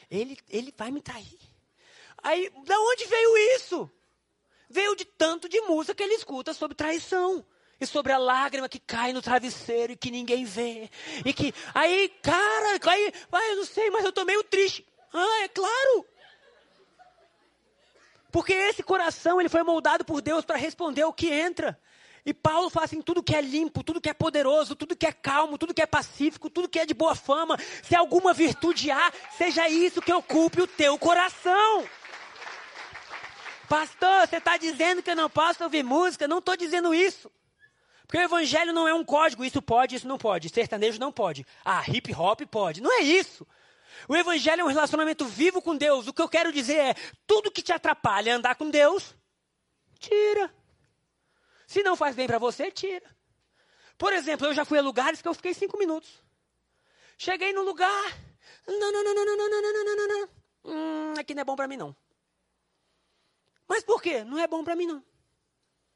Ele, 0.09 0.37
ele 0.49 0.73
vai 0.75 0.91
me 0.91 1.01
trair. 1.01 1.39
Aí, 2.21 2.51
da 2.65 2.79
onde 2.79 3.05
veio 3.05 3.37
isso? 3.55 3.91
veio 4.73 4.95
de 4.95 5.05
tanto 5.05 5.47
de 5.47 5.61
música 5.61 5.93
que 5.93 6.03
ele 6.03 6.15
escuta 6.15 6.53
sobre 6.53 6.75
traição. 6.75 7.45
E 7.79 7.85
sobre 7.85 8.11
a 8.13 8.17
lágrima 8.17 8.69
que 8.69 8.79
cai 8.79 9.11
no 9.11 9.21
travesseiro 9.21 9.93
e 9.93 9.97
que 9.97 10.09
ninguém 10.09 10.45
vê. 10.45 10.89
E 11.25 11.33
que, 11.33 11.53
aí, 11.73 12.09
cara, 12.21 12.79
aí, 12.89 13.13
ah, 13.31 13.47
eu 13.49 13.57
não 13.57 13.65
sei, 13.65 13.89
mas 13.89 14.05
eu 14.05 14.13
tô 14.13 14.23
meio 14.23 14.43
triste. 14.43 14.85
Ah, 15.11 15.43
é 15.43 15.47
claro. 15.47 16.05
Porque 18.33 18.51
esse 18.51 18.81
coração, 18.81 19.39
ele 19.39 19.47
foi 19.47 19.61
moldado 19.61 20.03
por 20.03 20.19
Deus 20.19 20.43
para 20.43 20.57
responder 20.57 21.03
o 21.03 21.13
que 21.13 21.31
entra. 21.31 21.79
E 22.25 22.33
Paulo 22.33 22.67
fala 22.67 22.85
assim: 22.85 22.99
tudo 22.99 23.21
que 23.21 23.35
é 23.35 23.41
limpo, 23.41 23.83
tudo 23.83 24.01
que 24.01 24.09
é 24.09 24.13
poderoso, 24.13 24.75
tudo 24.75 24.95
que 24.95 25.05
é 25.05 25.11
calmo, 25.11 25.55
tudo 25.55 25.71
que 25.71 25.83
é 25.83 25.85
pacífico, 25.85 26.49
tudo 26.49 26.67
que 26.67 26.79
é 26.79 26.85
de 26.85 26.95
boa 26.95 27.13
fama, 27.13 27.59
se 27.83 27.95
alguma 27.95 28.33
virtude 28.33 28.89
há, 28.89 29.13
seja 29.37 29.69
isso 29.69 30.01
que 30.01 30.11
ocupe 30.11 30.63
o 30.63 30.67
teu 30.67 30.97
coração. 30.97 31.87
Pastor, 33.69 34.27
você 34.27 34.37
está 34.37 34.57
dizendo 34.57 35.03
que 35.03 35.11
eu 35.11 35.15
não 35.15 35.29
posso 35.29 35.63
ouvir 35.63 35.83
música? 35.83 36.27
Não 36.27 36.39
estou 36.39 36.57
dizendo 36.57 36.91
isso. 36.91 37.31
Porque 38.07 38.17
o 38.17 38.21
evangelho 38.21 38.73
não 38.73 38.87
é 38.87 38.95
um 38.95 39.05
código, 39.05 39.45
isso 39.45 39.61
pode, 39.61 39.95
isso 39.95 40.07
não 40.07 40.17
pode. 40.17 40.49
Sertanejo 40.49 40.99
não 40.99 41.11
pode. 41.11 41.45
Ah, 41.63 41.83
hip 41.87 42.11
hop 42.15 42.41
pode. 42.49 42.81
Não 42.81 42.91
é 42.99 43.03
isso. 43.03 43.45
O 44.07 44.15
evangelho 44.15 44.61
é 44.61 44.63
um 44.63 44.67
relacionamento 44.67 45.25
vivo 45.25 45.61
com 45.61 45.75
Deus. 45.75 46.07
O 46.07 46.13
que 46.13 46.21
eu 46.21 46.29
quero 46.29 46.51
dizer 46.51 46.77
é: 46.77 46.95
tudo 47.25 47.51
que 47.51 47.61
te 47.61 47.71
atrapalha 47.71 48.35
andar 48.35 48.55
com 48.55 48.69
Deus, 48.69 49.15
tira. 49.99 50.53
Se 51.67 51.81
não 51.83 51.95
faz 51.95 52.15
bem 52.15 52.27
para 52.27 52.37
você, 52.37 52.71
tira. 52.71 53.15
Por 53.97 54.13
exemplo, 54.13 54.47
eu 54.47 54.53
já 54.53 54.65
fui 54.65 54.77
a 54.77 54.81
lugares 54.81 55.21
que 55.21 55.27
eu 55.27 55.33
fiquei 55.33 55.53
cinco 55.53 55.77
minutos. 55.77 56.21
Cheguei 57.17 57.53
no 57.53 57.63
lugar. 57.63 58.17
Não, 58.67 58.91
não, 58.91 59.03
não, 59.03 59.15
não, 59.15 59.25
não, 59.25 59.37
não, 59.37 59.49
não, 59.49 59.61
não, 59.61 59.85
não, 59.85 59.95
não, 59.95 60.07
não. 60.07 60.29
Hum, 60.65 61.13
aqui 61.17 61.33
não 61.33 61.41
é 61.41 61.45
bom 61.45 61.55
para 61.55 61.67
mim, 61.67 61.77
não. 61.77 61.95
Mas 63.67 63.83
por 63.83 64.01
quê? 64.01 64.23
Não 64.23 64.39
é 64.39 64.47
bom 64.47 64.63
para 64.63 64.75
mim, 64.75 64.87
não. 64.87 65.03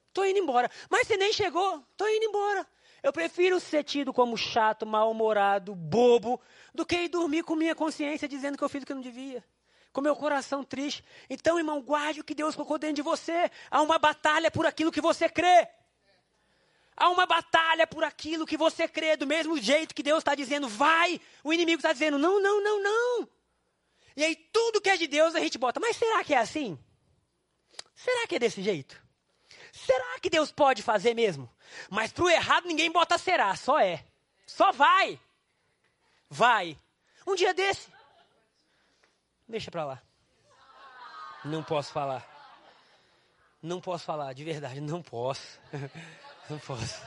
Estou 0.07 0.25
indo 0.25 0.39
embora. 0.39 0.69
Mas 0.89 1.07
você 1.07 1.17
nem 1.17 1.31
chegou, 1.31 1.86
estou 1.91 2.09
indo 2.09 2.25
embora. 2.25 2.67
Eu 3.07 3.13
prefiro 3.13 3.57
ser 3.57 3.85
tido 3.85 4.11
como 4.11 4.35
chato, 4.35 4.85
mal-humorado, 4.85 5.73
bobo, 5.73 6.41
do 6.73 6.85
que 6.85 7.03
ir 7.03 7.07
dormir 7.07 7.41
com 7.41 7.55
minha 7.55 7.73
consciência 7.73 8.27
dizendo 8.27 8.57
que 8.57 8.63
eu 8.65 8.67
fiz 8.67 8.83
o 8.83 8.85
que 8.85 8.91
eu 8.91 8.97
não 8.97 9.01
devia. 9.01 9.41
Com 9.93 10.01
meu 10.01 10.13
coração 10.13 10.61
triste. 10.61 11.05
Então, 11.29 11.57
irmão, 11.57 11.81
guarde 11.81 12.19
o 12.19 12.23
que 12.23 12.35
Deus 12.35 12.53
colocou 12.53 12.77
dentro 12.77 12.97
de 12.97 13.01
você. 13.01 13.49
Há 13.71 13.81
uma 13.81 13.97
batalha 13.97 14.51
por 14.51 14.65
aquilo 14.65 14.91
que 14.91 14.99
você 14.99 15.29
crê. 15.29 15.69
Há 16.97 17.07
uma 17.09 17.25
batalha 17.25 17.87
por 17.87 18.03
aquilo 18.03 18.45
que 18.45 18.57
você 18.57 18.89
crê, 18.89 19.15
do 19.15 19.25
mesmo 19.25 19.57
jeito 19.57 19.95
que 19.95 20.03
Deus 20.03 20.17
está 20.17 20.35
dizendo, 20.35 20.67
vai, 20.67 21.21
o 21.45 21.53
inimigo 21.53 21.77
está 21.77 21.93
dizendo, 21.93 22.19
não, 22.19 22.41
não, 22.41 22.61
não, 22.61 22.83
não. 22.83 23.29
E 24.17 24.23
aí 24.25 24.35
tudo 24.35 24.81
que 24.81 24.89
é 24.89 24.97
de 24.97 25.07
Deus 25.07 25.33
a 25.33 25.39
gente 25.39 25.57
bota, 25.57 25.79
mas 25.79 25.95
será 25.95 26.25
que 26.25 26.33
é 26.33 26.39
assim? 26.39 26.77
Será 27.95 28.27
que 28.27 28.35
é 28.35 28.39
desse 28.39 28.61
jeito? 28.61 29.06
Será 29.86 30.19
que 30.19 30.30
Deus 30.30 30.51
pode 30.51 30.82
fazer 30.82 31.13
mesmo? 31.13 31.49
Mas 31.89 32.11
para 32.11 32.23
o 32.23 32.30
errado 32.30 32.65
ninguém 32.65 32.91
bota 32.91 33.17
será, 33.17 33.55
só 33.55 33.80
é. 33.80 34.03
Só 34.45 34.71
vai. 34.71 35.19
Vai. 36.30 36.78
Um 37.25 37.36
dia 37.36 37.53
desse. 37.53 37.88
Deixa 39.47 39.69
para 39.69 39.86
lá. 39.86 40.01
Não 41.45 41.63
posso 41.63 41.93
falar. 41.93 42.25
Não 43.61 43.80
posso 43.80 44.05
falar, 44.05 44.34
de 44.34 44.43
verdade, 44.43 44.82
não 44.82 45.01
posso. 45.01 45.59
Não 46.49 46.57
posso. 46.59 47.01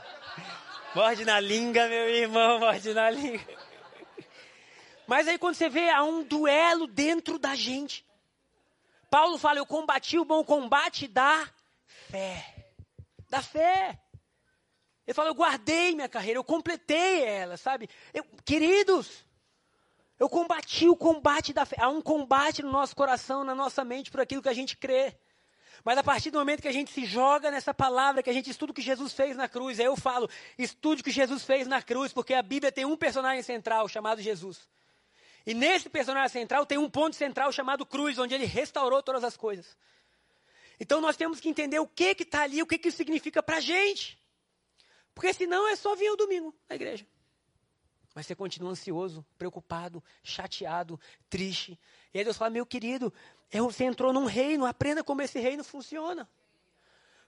Morde 0.95 1.25
na 1.25 1.41
língua, 1.41 1.89
meu 1.89 2.11
irmão, 2.11 2.59
morde 2.59 2.93
na 2.93 3.09
língua. 3.09 3.41
Mas 5.07 5.27
aí 5.27 5.39
quando 5.39 5.55
você 5.55 5.67
vê, 5.71 5.89
há 5.89 6.05
um 6.05 6.23
duelo 6.23 6.87
dentro 6.87 7.39
da 7.39 7.55
gente. 7.55 8.05
Paulo 9.09 9.39
fala: 9.39 9.59
Eu 9.59 9.65
combati 9.65 10.19
o 10.19 10.27
bom 10.27 10.45
combate 10.45 11.09
da 11.09 11.49
fé. 12.11 12.60
Da 13.31 13.41
fé. 13.41 13.99
Ele 15.07 15.15
fala: 15.15 15.31
Eu 15.31 15.35
guardei 15.35 15.95
minha 15.95 16.09
carreira, 16.09 16.39
eu 16.39 16.45
completei 16.45 17.25
ela, 17.25 17.57
sabe? 17.57 17.89
Eu, 18.13 18.25
queridos, 18.45 19.25
eu 20.19 20.29
combati 20.29 20.87
o 20.89 20.97
combate 20.97 21.53
da 21.55 21.65
fé. 21.65 21.77
Há 21.79 21.89
um 21.89 22.03
combate 22.03 22.63
no 22.63 22.71
nosso 22.71 22.95
coração, 22.95 23.43
na 23.43 23.55
nossa 23.55 23.83
mente, 23.83 24.11
por 24.11 24.21
aquilo 24.21 24.43
que 24.43 24.49
a 24.51 24.55
gente 24.55 24.77
crê. 24.77 25.17
Mas 25.83 25.97
a 25.97 26.03
partir 26.03 26.31
do 26.31 26.39
momento 26.39 26.61
que 26.61 26.69
a 26.69 26.73
gente 26.73 26.91
se 26.91 27.07
joga 27.07 27.51
nessa 27.51 27.73
palavra, 27.73 28.23
que 28.23 28.29
a 28.29 28.33
gente 28.33 28.51
estuda 28.51 28.73
o 28.73 28.75
que 28.75 28.83
Jesus 28.83 29.15
fez 29.15 29.35
na 29.37 29.49
cruz, 29.49 29.81
aí 29.81 29.87
eu 29.87 29.97
falo, 29.97 30.29
estude 30.59 31.01
o 31.01 31.05
que 31.05 31.11
Jesus 31.11 31.43
fez 31.43 31.67
na 31.67 31.81
cruz, 31.81 32.13
porque 32.13 32.35
a 32.35 32.43
Bíblia 32.43 32.71
tem 32.71 32.85
um 32.85 32.97
personagem 32.97 33.43
central 33.43 33.89
chamado 33.89 34.21
Jesus. 34.21 34.69
E 35.47 35.55
nesse 35.55 35.89
personagem 35.89 36.29
central 36.29 36.67
tem 36.67 36.77
um 36.77 36.91
ponto 36.91 37.17
central 37.17 37.51
chamado 37.51 37.87
cruz, 37.87 38.19
onde 38.19 38.35
ele 38.35 38.45
restaurou 38.45 39.03
todas 39.03 39.25
as 39.25 39.39
coisas. 39.39 39.75
Então 40.81 41.01
nós 41.01 41.17
temos 41.17 41.39
que 41.39 41.49
entender 41.49 41.79
o 41.79 41.87
que 41.87 42.15
que 42.15 42.23
está 42.23 42.41
ali, 42.41 42.63
o 42.63 42.67
que 42.67 42.79
que 42.79 42.91
significa 42.91 43.43
para 43.43 43.59
a 43.59 43.61
gente. 43.61 44.19
Porque 45.15 45.35
senão 45.35 45.69
é 45.69 45.77
só 45.77 45.95
vir 45.95 46.11
o 46.11 46.17
domingo 46.17 46.55
na 46.67 46.75
igreja. 46.75 47.07
Mas 48.15 48.27
você 48.27 48.35
continua 48.35 48.71
ansioso, 48.71 49.25
preocupado, 49.37 50.03
chateado, 50.23 50.99
triste. 51.29 51.79
E 52.13 52.19
aí 52.19 52.25
Deus 52.25 52.37
fala, 52.37 52.51
meu 52.51 52.65
querido, 52.65 53.13
você 53.53 53.85
entrou 53.85 54.13
num 54.13 54.25
reino, 54.25 54.65
aprenda 54.65 55.05
como 55.05 55.21
esse 55.21 55.39
reino 55.39 55.63
funciona. 55.63 56.29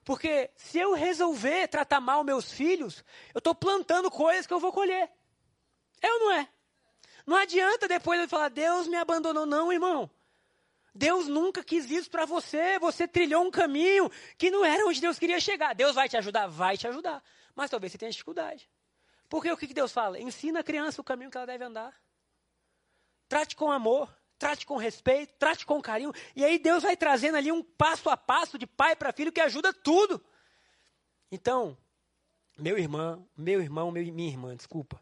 Porque 0.05 0.50
se 0.57 0.78
eu 0.78 0.94
resolver 0.94 1.68
tratar 1.68 2.00
mal 2.00 2.24
meus 2.24 2.50
filhos, 2.50 3.05
eu 3.34 3.38
estou 3.38 3.55
plantando 3.55 4.11
coisas 4.11 4.46
que 4.46 4.55
eu 4.55 4.59
vou 4.59 4.72
colher. 4.72 5.11
É 6.00 6.12
ou 6.12 6.18
não 6.20 6.32
é? 6.32 6.48
Não 7.24 7.36
adianta 7.36 7.86
depois 7.86 8.20
eu 8.20 8.28
falar, 8.28 8.48
Deus 8.48 8.88
me 8.88 8.96
abandonou. 8.96 9.46
Não, 9.46 9.72
irmão. 9.72 10.11
Deus 10.95 11.26
nunca 11.26 11.64
quis 11.64 11.90
isso 11.90 12.11
para 12.11 12.26
você. 12.26 12.78
Você 12.78 13.09
trilhou 13.09 13.45
um 13.45 13.51
caminho 13.51 14.11
que 14.36 14.51
não 14.51 14.64
era 14.64 14.86
onde 14.86 15.01
Deus 15.01 15.18
queria 15.18 15.40
chegar. 15.40 15.74
Deus 15.74 15.95
vai 15.95 16.09
te 16.09 16.16
ajudar? 16.16 16.47
Vai 16.47 16.76
te 16.76 16.86
ajudar. 16.86 17.22
Mas 17.55 17.70
talvez 17.70 17.93
você 17.93 17.99
tenha 17.99 18.11
dificuldade. 18.11 18.68
Porque 19.28 19.51
o 19.51 19.57
que 19.57 19.72
Deus 19.72 19.93
fala? 19.93 20.20
Ensina 20.20 20.61
a 20.61 20.62
criança 20.62 21.01
o 21.01 21.05
caminho 21.05 21.30
que 21.30 21.36
ela 21.36 21.47
deve 21.47 21.64
andar. 21.64 21.99
Trate 23.28 23.57
com 23.57 23.72
amor, 23.72 24.14
trate 24.38 24.66
com 24.66 24.76
respeito, 24.76 25.32
trate 25.38 25.64
com 25.64 25.80
carinho. 25.80 26.12
E 26.36 26.45
aí 26.45 26.59
Deus 26.59 26.82
vai 26.82 26.97
trazendo 26.97 27.36
ali 27.38 27.51
um 27.51 27.62
passo 27.62 28.11
a 28.11 28.16
passo 28.16 28.59
de 28.59 28.66
pai 28.66 28.95
para 28.95 29.12
filho 29.12 29.32
que 29.32 29.40
ajuda 29.40 29.72
tudo. 29.72 30.22
Então, 31.30 31.78
meu 32.59 32.76
irmão, 32.76 33.26
meu 33.34 33.62
irmão, 33.62 33.90
minha 33.90 34.28
irmã, 34.28 34.55
desculpa. 34.55 35.01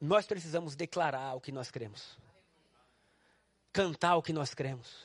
Nós 0.00 0.26
precisamos 0.26 0.74
declarar 0.74 1.34
o 1.34 1.40
que 1.40 1.52
nós 1.52 1.70
cremos. 1.70 2.18
Cantar 3.74 4.14
o 4.14 4.22
que 4.22 4.32
nós 4.32 4.54
cremos. 4.54 5.04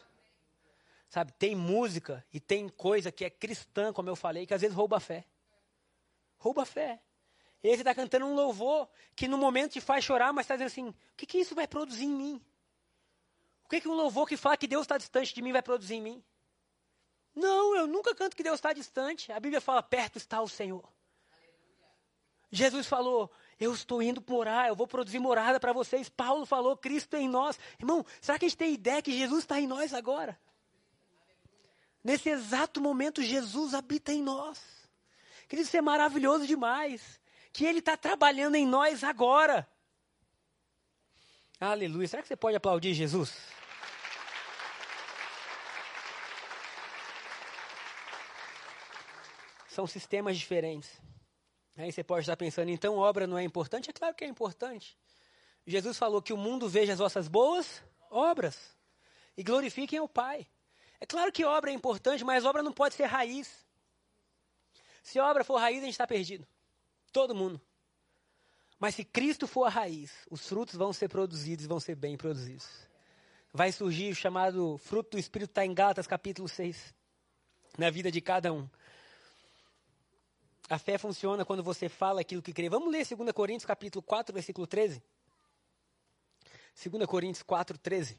Sabe, 1.10 1.34
tem 1.34 1.56
música 1.56 2.24
e 2.32 2.40
tem 2.40 2.70
coisa 2.70 3.12
que 3.12 3.26
é 3.26 3.30
cristã, 3.30 3.92
como 3.92 4.10
eu 4.10 4.16
falei, 4.16 4.46
que 4.46 4.54
às 4.54 4.62
vezes 4.62 4.76
rouba 4.76 4.98
a 4.98 5.00
fé. 5.00 5.26
Rouba 6.38 6.62
a 6.62 6.66
fé. 6.66 7.02
E 7.64 7.68
aí 7.68 7.76
você 7.76 7.82
está 7.82 7.96
cantando 7.96 8.28
um 8.28 8.36
louvor 8.36 8.88
que 9.16 9.28
no 9.28 9.40
momento 9.40 9.72
te 9.72 9.82
faz 9.82 10.06
chorar, 10.06 10.32
mas 10.32 10.46
está 10.46 10.56
dizendo 10.56 10.68
assim: 10.68 10.90
o 10.90 10.96
que, 11.18 11.26
que 11.26 11.40
isso 11.40 11.56
vai 11.56 11.68
produzir 11.68 12.06
em 12.06 12.16
mim? 12.16 12.46
O 13.66 13.70
que, 13.70 13.82
que 13.82 13.88
um 13.88 13.96
louvor 13.96 14.28
que 14.28 14.38
fala 14.38 14.56
que 14.56 14.68
Deus 14.68 14.84
está 14.84 15.00
distante 15.00 15.34
de 15.34 15.42
mim 15.42 15.52
vai 15.52 15.64
produzir 15.64 15.96
em 15.96 16.02
mim? 16.02 16.24
Não, 17.36 17.76
eu 17.76 17.88
nunca 17.88 18.14
canto 18.14 18.36
que 18.36 18.44
Deus 18.44 18.56
está 18.60 18.72
distante. 18.72 19.32
A 19.32 19.40
Bíblia 19.40 19.60
fala: 19.60 19.82
perto 19.82 20.18
está 20.18 20.40
o 20.42 20.48
Senhor. 20.48 20.88
Jesus 22.52 22.86
falou: 22.86 23.32
Eu 23.60 23.74
estou 23.74 24.02
indo 24.02 24.24
morar, 24.26 24.70
eu 24.70 24.76
vou 24.76 24.88
produzir 24.88 25.20
morada 25.20 25.60
para 25.60 25.74
vocês. 25.74 26.08
Paulo 26.08 26.46
falou: 26.46 26.78
Cristo 26.78 27.16
é 27.16 27.20
em 27.20 27.28
nós. 27.28 27.60
Irmão, 27.78 28.06
será 28.22 28.40
que 28.40 28.46
a 28.46 28.48
gente 28.48 28.58
tem 28.58 28.74
ideia 28.74 29.02
que 29.02 29.12
Jesus 29.12 29.44
está 29.44 29.60
em 29.60 29.68
nós 29.68 29.94
agora? 29.94 30.40
Nesse 32.02 32.30
exato 32.30 32.80
momento, 32.80 33.22
Jesus 33.22 33.74
habita 33.74 34.14
em 34.14 34.24
nós. 34.24 34.60
Querido, 35.50 35.68
isso 35.68 35.76
é 35.76 35.82
maravilhoso 35.82 36.48
demais 36.48 37.20
que 37.52 37.66
Ele 37.66 37.80
está 37.80 37.98
trabalhando 37.98 38.56
em 38.56 38.66
nós 38.66 39.04
agora. 39.04 39.68
Aleluia. 41.60 42.08
Será 42.08 42.22
que 42.22 42.28
você 42.30 42.38
pode 42.38 42.56
aplaudir 42.56 42.94
Jesus? 42.94 43.36
São 49.68 49.86
sistemas 49.86 50.38
diferentes. 50.38 51.09
Aí 51.80 51.94
você 51.94 52.04
pode 52.04 52.24
estar 52.24 52.36
pensando, 52.36 52.70
então 52.70 52.98
obra 52.98 53.26
não 53.26 53.38
é 53.38 53.44
importante? 53.44 53.90
É 53.90 53.94
claro 53.94 54.14
que 54.14 54.26
é 54.26 54.28
importante. 54.28 54.98
Jesus 55.66 55.98
falou 55.98 56.22
que 56.22 56.34
o 56.34 56.38
mundo 56.38 56.68
veja 56.68 56.92
as 56.92 57.00
vossas 57.00 57.30
boas 57.30 57.82
obras 58.12 58.78
e 59.38 59.44
glorifiquem 59.44 59.98
ao 59.98 60.08
Pai. 60.08 60.46
É 61.00 61.06
claro 61.06 61.32
que 61.32 61.46
obra 61.46 61.72
é 61.72 61.74
importante, 61.74 62.22
mas 62.26 62.44
obra 62.44 62.62
não 62.62 62.74
pode 62.74 62.96
ser 62.96 63.06
raiz. 63.06 63.66
Se 65.02 65.20
obra 65.20 65.46
for 65.46 65.56
raiz, 65.56 65.78
a 65.78 65.86
gente 65.86 65.94
está 65.94 66.06
perdido. 66.06 66.46
Todo 67.14 67.34
mundo. 67.34 67.62
Mas 68.78 68.96
se 68.96 69.06
Cristo 69.06 69.48
for 69.48 69.64
a 69.64 69.70
raiz, 69.70 70.12
os 70.30 70.46
frutos 70.46 70.76
vão 70.76 70.92
ser 70.92 71.08
produzidos 71.08 71.64
e 71.64 71.68
vão 71.68 71.80
ser 71.80 71.96
bem 71.96 72.18
produzidos. 72.18 72.68
Vai 73.54 73.72
surgir 73.72 74.12
o 74.12 74.16
chamado 74.16 74.78
fruto 74.80 75.12
do 75.12 75.18
Espírito, 75.18 75.52
está 75.52 75.66
em 75.66 75.74
Gálatas 75.74 76.06
capítulo 76.06 76.50
6, 76.50 76.94
na 77.78 77.90
vida 77.90 78.12
de 78.12 78.20
cada 78.20 78.52
um. 78.52 78.70
A 80.70 80.78
fé 80.78 81.00
funciona 81.00 81.44
quando 81.44 81.64
você 81.64 81.90
fala 81.90 82.22
aquilo 82.22 82.44
que 82.44 82.54
crê. 82.54 82.70
Vamos 82.70 82.92
ler 82.92 83.04
2 83.04 83.32
Coríntios 83.32 83.66
capítulo 83.66 84.04
4, 84.04 84.32
versículo 84.32 84.68
13. 84.68 85.02
2 86.86 87.06
Coríntios 87.08 87.42
4, 87.42 87.76
13. 87.80 88.18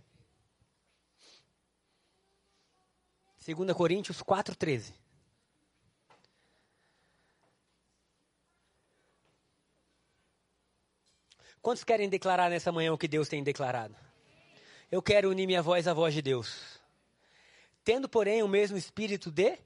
2 3.46 3.72
Coríntios 3.72 4.20
4, 4.20 4.56
13. 4.56 4.94
Quantos 11.62 11.84
querem 11.84 12.08
declarar 12.08 12.50
nessa 12.50 12.72
manhã 12.72 12.92
o 12.92 12.98
que 12.98 13.06
Deus 13.06 13.28
tem 13.28 13.44
declarado? 13.44 13.94
Eu 14.90 15.00
quero 15.00 15.30
unir 15.30 15.46
minha 15.46 15.62
voz 15.62 15.86
à 15.86 15.94
voz 15.94 16.12
de 16.12 16.20
Deus. 16.20 16.80
Tendo, 17.84 18.08
porém, 18.08 18.42
o 18.42 18.48
mesmo 18.48 18.76
espírito 18.76 19.30
de 19.30 19.56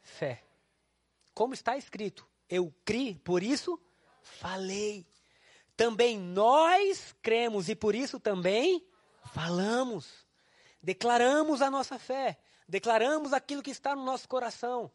fé. 0.00 0.42
Como 1.34 1.52
está 1.52 1.76
escrito, 1.76 2.29
eu 2.50 2.74
criei, 2.84 3.14
por 3.14 3.42
isso 3.42 3.80
falei. 4.22 5.06
Também 5.76 6.18
nós 6.18 7.14
cremos 7.22 7.68
e 7.68 7.76
por 7.76 7.94
isso 7.94 8.18
também 8.18 8.84
falamos. 9.32 10.26
Declaramos 10.82 11.62
a 11.62 11.70
nossa 11.70 11.98
fé. 11.98 12.38
Declaramos 12.68 13.32
aquilo 13.32 13.62
que 13.62 13.70
está 13.70 13.94
no 13.94 14.04
nosso 14.04 14.28
coração. 14.28 14.90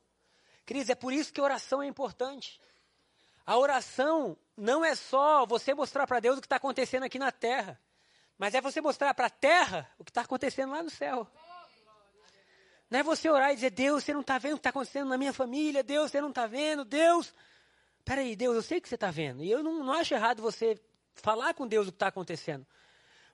Cris, 0.65 0.89
é 0.89 0.95
por 0.95 1.13
isso 1.13 1.31
que 1.31 1.41
oração 1.41 1.81
é 1.81 1.87
importante. 1.87 2.61
A 3.45 3.57
oração 3.57 4.37
não 4.57 4.83
é 4.83 4.95
só 4.95 5.45
você 5.45 5.73
mostrar 5.73 6.07
para 6.07 6.19
Deus 6.19 6.37
o 6.37 6.41
que 6.41 6.47
está 6.47 6.55
acontecendo 6.55 7.03
aqui 7.03 7.19
na 7.19 7.31
terra, 7.31 7.79
mas 8.37 8.55
é 8.55 8.61
você 8.61 8.81
mostrar 8.81 9.13
para 9.13 9.27
a 9.27 9.29
terra 9.29 9.89
o 9.99 10.03
que 10.03 10.09
está 10.09 10.21
acontecendo 10.21 10.71
lá 10.71 10.81
no 10.81 10.89
céu. 10.89 11.27
Não 12.89 12.99
é 12.99 13.03
você 13.03 13.29
orar 13.29 13.51
e 13.51 13.55
dizer, 13.55 13.71
Deus, 13.71 14.03
você 14.03 14.13
não 14.13 14.21
está 14.21 14.37
vendo 14.37 14.53
o 14.53 14.55
que 14.57 14.59
está 14.59 14.69
acontecendo 14.69 15.09
na 15.09 15.17
minha 15.17 15.33
família, 15.33 15.83
Deus, 15.83 16.11
você 16.11 16.21
não 16.21 16.29
está 16.29 16.45
vendo, 16.45 16.85
Deus. 16.85 17.33
Peraí, 18.03 18.35
Deus, 18.35 18.55
eu 18.55 18.61
sei 18.61 18.79
que 18.79 18.87
você 18.87 18.95
está 18.95 19.09
vendo. 19.09 19.43
E 19.43 19.49
eu 19.49 19.63
não, 19.63 19.83
não 19.83 19.93
acho 19.93 20.13
errado 20.13 20.41
você 20.41 20.79
falar 21.15 21.53
com 21.53 21.67
Deus 21.67 21.87
o 21.87 21.91
que 21.91 21.95
está 21.95 22.07
acontecendo. 22.07 22.65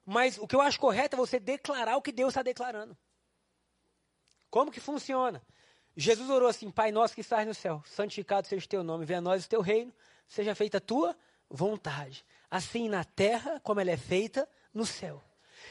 Mas 0.06 0.38
o 0.38 0.47
que 0.47 0.56
eu 0.56 0.62
acho 0.62 0.80
correto 0.80 1.16
é 1.16 1.18
você 1.18 1.39
declarar 1.39 1.97
o 1.97 2.02
que 2.02 2.12
Deus 2.12 2.30
está 2.30 2.41
declarando. 2.41 2.97
Como 4.49 4.72
que 4.72 4.80
funciona? 4.80 5.41
Jesus 5.95 6.30
orou 6.30 6.47
assim: 6.47 6.72
Pai 6.72 6.91
nosso 6.91 7.14
que 7.14 7.22
estás 7.22 7.45
no 7.45 7.54
céu, 7.54 7.84
santificado 7.86 8.47
seja 8.47 8.66
o 8.66 8.70
teu 8.70 8.84
nome, 8.84 9.06
venha 9.06 9.20
a 9.20 9.22
nós 9.22 9.45
o 9.45 9.49
teu 9.49 9.62
reino, 9.62 9.93
seja 10.28 10.56
feita 10.56 10.78
a 10.78 10.82
tua 10.82 11.16
vontade, 11.49 12.26
assim 12.49 12.89
na 12.89 13.04
terra 13.04 13.60
como 13.62 13.80
ela 13.80 13.91
é 13.91 13.97
feita 13.97 14.47
no 14.74 14.86
céu. 14.86 15.22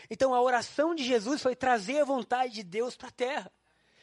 Então 0.08 0.34
a 0.34 0.40
oração 0.40 0.94
de 0.94 1.04
Jesus 1.04 1.42
foi 1.42 1.56
trazer 1.56 2.00
a 2.00 2.04
vontade 2.04 2.54
de 2.54 2.62
Deus 2.62 2.96
para 2.96 3.08
a 3.08 3.12
terra. 3.12 3.52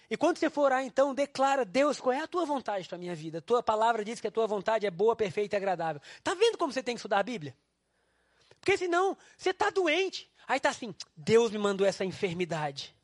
E 0.10 0.16
quando 0.16 0.38
você 0.38 0.50
for 0.50 0.64
orar, 0.64 0.84
então, 0.86 1.14
declara, 1.14 1.66
Deus, 1.66 2.00
qual 2.00 2.14
é 2.14 2.22
a 2.22 2.28
tua 2.28 2.46
vontade 2.46 2.88
para 2.88 2.96
a 2.96 3.00
minha 3.00 3.14
vida? 3.14 3.42
Tua 3.42 3.62
palavra 3.62 4.06
diz 4.06 4.22
que 4.22 4.28
a 4.28 4.32
tua 4.32 4.48
vontade 4.48 4.86
é 4.86 4.92
boa, 4.92 5.16
perfeita 5.16 5.56
e 5.56 5.58
agradável. 5.58 6.02
Está 6.18 6.34
vendo 6.34 6.58
como 6.58 6.72
você 6.72 6.82
tem 6.82 6.96
que 6.96 7.00
estudar 7.00 7.20
a 7.20 7.24
Bíblia? 7.24 7.56
Porque 8.62 8.78
senão, 8.78 9.18
você 9.38 9.50
está 9.50 9.70
doente. 9.70 10.32
Aí 10.48 10.58
está 10.58 10.70
assim, 10.70 10.96
Deus 11.16 11.52
me 11.52 11.58
mandou 11.58 11.86
essa 11.86 12.06
enfermidade. 12.06 12.96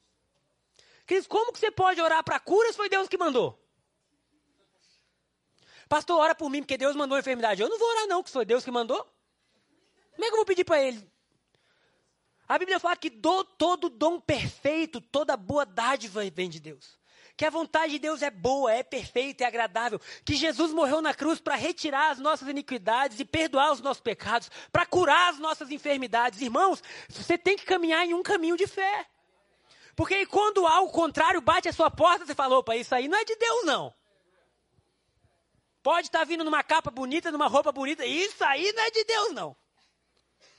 Queridos, 1.05 1.27
como 1.27 1.51
que 1.51 1.59
você 1.59 1.69
pode 1.69 1.99
orar 1.99 2.23
para 2.23 2.39
cura 2.39 2.71
se 2.71 2.77
foi 2.77 2.87
Deus 2.87 3.09
que 3.09 3.17
mandou? 3.17 3.59
Pastor, 5.89 6.19
ora 6.19 6.33
por 6.33 6.49
mim, 6.49 6.61
porque 6.61 6.77
Deus 6.77 6.95
mandou 6.95 7.17
a 7.17 7.19
enfermidade. 7.19 7.61
Eu 7.61 7.69
não 7.69 7.77
vou 7.77 7.89
orar 7.89 8.07
não, 8.07 8.23
que 8.23 8.29
foi 8.29 8.45
Deus 8.45 8.63
que 8.63 8.71
mandou. 8.71 9.05
Como 10.13 10.25
é 10.25 10.27
que 10.27 10.33
eu 10.33 10.37
vou 10.37 10.45
pedir 10.45 10.63
para 10.63 10.81
ele? 10.81 11.12
A 12.53 12.59
Bíblia 12.59 12.79
fala 12.79 12.95
que 12.95 13.09
do, 13.09 13.43
todo 13.43 13.89
dom 13.89 14.19
perfeito, 14.19 15.01
toda 15.01 15.35
boa 15.35 15.65
dádiva 15.65 16.21
vem 16.29 16.47
de 16.47 16.59
Deus. 16.59 16.99
Que 17.35 17.45
a 17.45 17.49
vontade 17.49 17.93
de 17.93 17.97
Deus 17.97 18.21
é 18.21 18.29
boa, 18.29 18.71
é 18.71 18.83
perfeita, 18.83 19.43
é 19.43 19.47
agradável. 19.47 19.99
Que 20.23 20.35
Jesus 20.35 20.71
morreu 20.71 21.01
na 21.01 21.15
cruz 21.15 21.39
para 21.39 21.55
retirar 21.55 22.11
as 22.11 22.19
nossas 22.19 22.47
iniquidades 22.47 23.19
e 23.19 23.25
perdoar 23.25 23.71
os 23.71 23.81
nossos 23.81 24.01
pecados, 24.01 24.51
para 24.71 24.85
curar 24.85 25.31
as 25.31 25.39
nossas 25.39 25.71
enfermidades. 25.71 26.41
Irmãos, 26.41 26.83
você 27.09 27.39
tem 27.39 27.57
que 27.57 27.65
caminhar 27.65 28.05
em 28.05 28.13
um 28.13 28.21
caminho 28.21 28.55
de 28.55 28.67
fé. 28.67 29.07
Porque 29.95 30.23
quando 30.27 30.67
algo 30.67 30.91
contrário 30.91 31.41
bate 31.41 31.67
a 31.67 31.73
sua 31.73 31.89
porta, 31.89 32.23
você 32.23 32.35
fala: 32.35 32.59
opa, 32.59 32.75
isso 32.75 32.93
aí 32.93 33.07
não 33.07 33.17
é 33.17 33.25
de 33.25 33.35
Deus, 33.35 33.65
não. 33.65 33.91
Pode 35.81 36.05
estar 36.05 36.19
tá 36.19 36.25
vindo 36.25 36.43
numa 36.43 36.61
capa 36.61 36.91
bonita, 36.91 37.31
numa 37.31 37.47
roupa 37.47 37.71
bonita, 37.71 38.05
isso 38.05 38.45
aí 38.45 38.71
não 38.73 38.83
é 38.83 38.91
de 38.91 39.03
Deus, 39.05 39.33
não. 39.33 39.57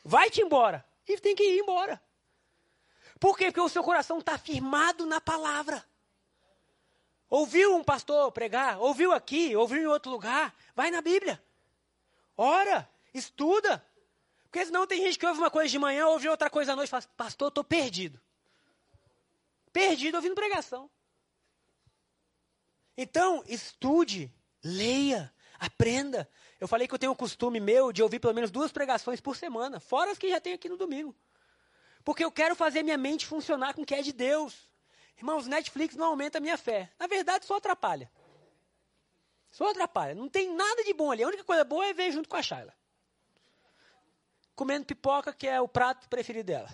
Vai-te 0.04 0.40
embora. 0.40 0.84
E 1.06 1.18
tem 1.18 1.34
que 1.34 1.42
ir 1.42 1.60
embora. 1.60 2.02
Por 3.20 3.36
quê? 3.36 3.46
Porque 3.46 3.60
o 3.60 3.68
seu 3.68 3.82
coração 3.82 4.18
está 4.18 4.36
firmado 4.38 5.06
na 5.06 5.20
palavra. 5.20 5.84
Ouviu 7.28 7.76
um 7.76 7.82
pastor 7.82 8.30
pregar, 8.32 8.78
ouviu 8.78 9.12
aqui, 9.12 9.56
ouviu 9.56 9.82
em 9.82 9.86
outro 9.86 10.10
lugar, 10.10 10.54
vai 10.74 10.90
na 10.90 11.00
Bíblia. 11.00 11.42
Ora, 12.36 12.88
estuda. 13.12 13.84
Porque 14.44 14.64
senão 14.64 14.86
tem 14.86 15.02
gente 15.02 15.18
que 15.18 15.26
ouve 15.26 15.40
uma 15.40 15.50
coisa 15.50 15.68
de 15.68 15.78
manhã, 15.78 16.06
ouve 16.06 16.28
outra 16.28 16.48
coisa 16.48 16.72
à 16.72 16.76
noite 16.76 16.88
e 16.88 16.90
fala, 16.90 17.02
pastor, 17.16 17.48
estou 17.48 17.64
perdido. 17.64 18.20
Perdido 19.72 20.14
ouvindo 20.14 20.34
pregação. 20.34 20.88
Então, 22.96 23.42
estude, 23.48 24.32
leia, 24.62 25.34
aprenda. 25.58 26.30
Eu 26.60 26.68
falei 26.68 26.86
que 26.86 26.94
eu 26.94 26.98
tenho 26.98 27.12
o 27.12 27.16
costume 27.16 27.60
meu 27.60 27.92
de 27.92 28.02
ouvir 28.02 28.18
pelo 28.18 28.34
menos 28.34 28.50
duas 28.50 28.72
pregações 28.72 29.20
por 29.20 29.36
semana, 29.36 29.80
fora 29.80 30.10
as 30.10 30.18
que 30.18 30.28
já 30.28 30.40
tem 30.40 30.52
aqui 30.52 30.68
no 30.68 30.76
domingo. 30.76 31.14
Porque 32.04 32.24
eu 32.24 32.30
quero 32.30 32.54
fazer 32.54 32.82
minha 32.82 32.98
mente 32.98 33.26
funcionar 33.26 33.74
com 33.74 33.82
o 33.82 33.86
que 33.86 33.94
é 33.94 34.02
de 34.02 34.12
Deus. 34.12 34.68
Irmãos, 35.16 35.46
Netflix 35.46 35.96
não 35.96 36.06
aumenta 36.06 36.38
a 36.38 36.40
minha 36.40 36.58
fé. 36.58 36.90
Na 36.98 37.06
verdade, 37.06 37.46
só 37.46 37.56
atrapalha. 37.56 38.10
Só 39.50 39.70
atrapalha. 39.70 40.14
Não 40.14 40.28
tem 40.28 40.54
nada 40.54 40.84
de 40.84 40.92
bom 40.92 41.10
ali. 41.10 41.22
A 41.22 41.28
única 41.28 41.44
coisa 41.44 41.64
boa 41.64 41.86
é 41.86 41.94
ver 41.94 42.12
junto 42.12 42.28
com 42.28 42.36
a 42.36 42.42
Shayla. 42.42 42.74
Comendo 44.54 44.84
pipoca, 44.84 45.32
que 45.32 45.46
é 45.46 45.60
o 45.60 45.68
prato 45.68 46.08
preferido 46.08 46.46
dela. 46.46 46.68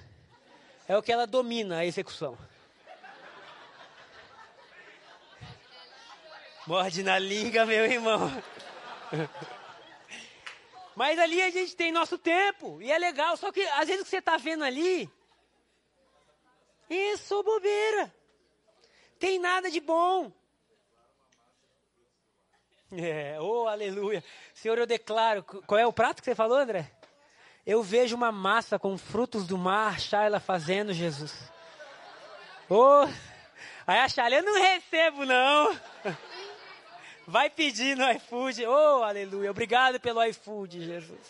É 0.88 0.96
o 0.96 1.02
que 1.02 1.12
ela 1.12 1.26
domina 1.26 1.78
a 1.78 1.86
execução. 1.86 2.36
Morde 6.66 7.02
na 7.02 7.18
língua, 7.18 7.64
meu 7.64 7.84
irmão. 7.84 8.30
Mas 10.96 11.18
ali 11.18 11.40
a 11.40 11.50
gente 11.50 11.76
tem 11.76 11.92
nosso 11.92 12.18
tempo, 12.18 12.80
e 12.82 12.90
é 12.90 12.98
legal. 12.98 13.36
Só 13.36 13.50
que 13.52 13.62
às 13.62 13.86
vezes 13.86 14.02
o 14.02 14.04
que 14.04 14.10
você 14.10 14.18
está 14.18 14.36
vendo 14.36 14.64
ali, 14.64 15.10
isso, 16.90 17.40
bobeira. 17.44 18.12
Tem 19.18 19.38
nada 19.38 19.70
de 19.70 19.80
bom. 19.80 20.32
É, 22.92 23.40
oh, 23.40 23.68
aleluia. 23.68 24.24
Senhor, 24.52 24.76
eu 24.76 24.84
declaro. 24.84 25.44
Qual 25.44 25.78
é 25.78 25.86
o 25.86 25.92
prato 25.92 26.20
que 26.20 26.24
você 26.24 26.34
falou, 26.34 26.58
André? 26.58 26.90
Eu 27.64 27.84
vejo 27.84 28.16
uma 28.16 28.32
massa 28.32 28.80
com 28.80 28.98
frutos 28.98 29.46
do 29.46 29.56
mar, 29.56 30.00
Shaila 30.00 30.40
fazendo, 30.40 30.92
Jesus. 30.92 31.52
Oh, 32.68 33.06
aí 33.86 34.00
a 34.00 34.08
Shaila, 34.08 34.38
eu 34.38 34.42
não 34.42 34.60
recebo, 34.60 35.24
não. 35.24 35.78
Vai 37.30 37.48
pedir 37.48 37.96
no 37.96 38.10
iFood. 38.10 38.66
Oh, 38.66 39.04
aleluia. 39.04 39.52
Obrigado 39.52 40.00
pelo 40.00 40.20
iFood, 40.24 40.84
Jesus. 40.84 41.20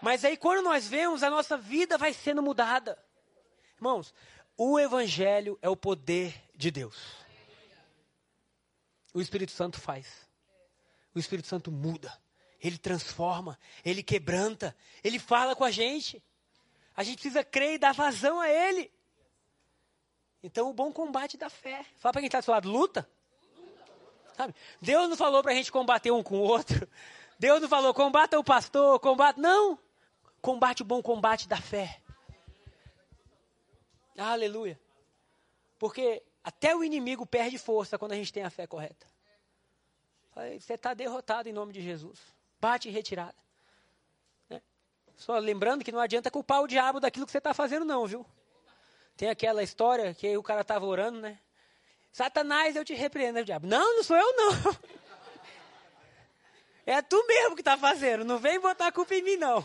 Mas 0.00 0.24
aí 0.24 0.36
quando 0.36 0.64
nós 0.64 0.88
vemos, 0.88 1.22
a 1.22 1.30
nossa 1.30 1.56
vida 1.56 1.96
vai 1.96 2.12
sendo 2.12 2.42
mudada. 2.42 2.98
Irmãos, 3.76 4.12
o 4.56 4.80
Evangelho 4.80 5.56
é 5.62 5.68
o 5.68 5.76
poder 5.76 6.34
de 6.56 6.72
Deus. 6.72 7.14
O 9.14 9.20
Espírito 9.20 9.52
Santo 9.52 9.80
faz. 9.80 10.28
O 11.14 11.20
Espírito 11.20 11.46
Santo 11.46 11.70
muda. 11.70 12.12
Ele 12.60 12.78
transforma. 12.78 13.56
Ele 13.84 14.02
quebranta. 14.02 14.76
Ele 15.04 15.20
fala 15.20 15.54
com 15.54 15.62
a 15.62 15.70
gente. 15.70 16.20
A 16.96 17.04
gente 17.04 17.14
precisa 17.14 17.44
crer 17.44 17.74
e 17.74 17.78
dar 17.78 17.94
vazão 17.94 18.40
a 18.40 18.50
Ele. 18.50 18.90
Então, 20.42 20.68
o 20.68 20.74
bom 20.74 20.92
combate 20.92 21.36
da 21.36 21.48
fé. 21.48 21.86
Fala 21.98 22.12
para 22.12 22.22
quem 22.22 22.26
está 22.26 22.40
do 22.40 22.44
seu 22.44 22.54
lado: 22.54 22.68
luta. 22.68 23.08
Sabe? 24.36 24.54
Deus 24.80 25.08
não 25.08 25.16
falou 25.16 25.42
para 25.42 25.52
a 25.52 25.54
gente 25.54 25.70
combater 25.70 26.10
um 26.10 26.22
com 26.22 26.36
o 26.36 26.42
outro. 26.42 26.88
Deus 27.38 27.60
não 27.60 27.68
falou, 27.68 27.92
combata 27.92 28.38
o 28.38 28.44
pastor, 28.44 28.98
combate. 29.00 29.38
Não! 29.38 29.78
Combate 30.40 30.82
o 30.82 30.84
bom 30.84 31.02
combate 31.02 31.48
da 31.48 31.56
fé. 31.56 32.00
Aleluia. 34.16 34.78
Porque 35.78 36.22
até 36.44 36.74
o 36.74 36.82
inimigo 36.82 37.26
perde 37.26 37.58
força 37.58 37.98
quando 37.98 38.12
a 38.12 38.16
gente 38.16 38.32
tem 38.32 38.42
a 38.42 38.50
fé 38.50 38.66
correta. 38.66 39.06
Você 40.58 40.74
está 40.74 40.94
derrotado 40.94 41.48
em 41.48 41.52
nome 41.52 41.72
de 41.72 41.82
Jesus. 41.82 42.18
Bate 42.60 42.88
em 42.88 42.92
retirada. 42.92 43.34
Né? 44.48 44.62
Só 45.16 45.38
lembrando 45.38 45.84
que 45.84 45.92
não 45.92 46.00
adianta 46.00 46.30
culpar 46.30 46.62
o 46.62 46.66
diabo 46.66 47.00
daquilo 47.00 47.26
que 47.26 47.32
você 47.32 47.38
está 47.38 47.52
fazendo, 47.52 47.84
não, 47.84 48.06
viu? 48.06 48.26
Tem 49.16 49.28
aquela 49.28 49.62
história 49.62 50.14
que 50.14 50.36
o 50.36 50.42
cara 50.42 50.62
estava 50.62 50.86
orando, 50.86 51.20
né? 51.20 51.38
Satanás, 52.12 52.76
eu 52.76 52.84
te 52.84 52.92
repreendo, 52.92 53.40
o 53.40 53.44
diabo. 53.44 53.66
Não, 53.66 53.96
não 53.96 54.02
sou 54.02 54.16
eu, 54.16 54.36
não. 54.36 54.52
É 56.84 57.00
tu 57.00 57.24
mesmo 57.26 57.54
que 57.54 57.60
está 57.60 57.78
fazendo. 57.78 58.24
Não 58.24 58.38
vem 58.38 58.60
botar 58.60 58.88
a 58.88 58.92
culpa 58.92 59.14
em 59.14 59.22
mim, 59.22 59.36
não. 59.36 59.64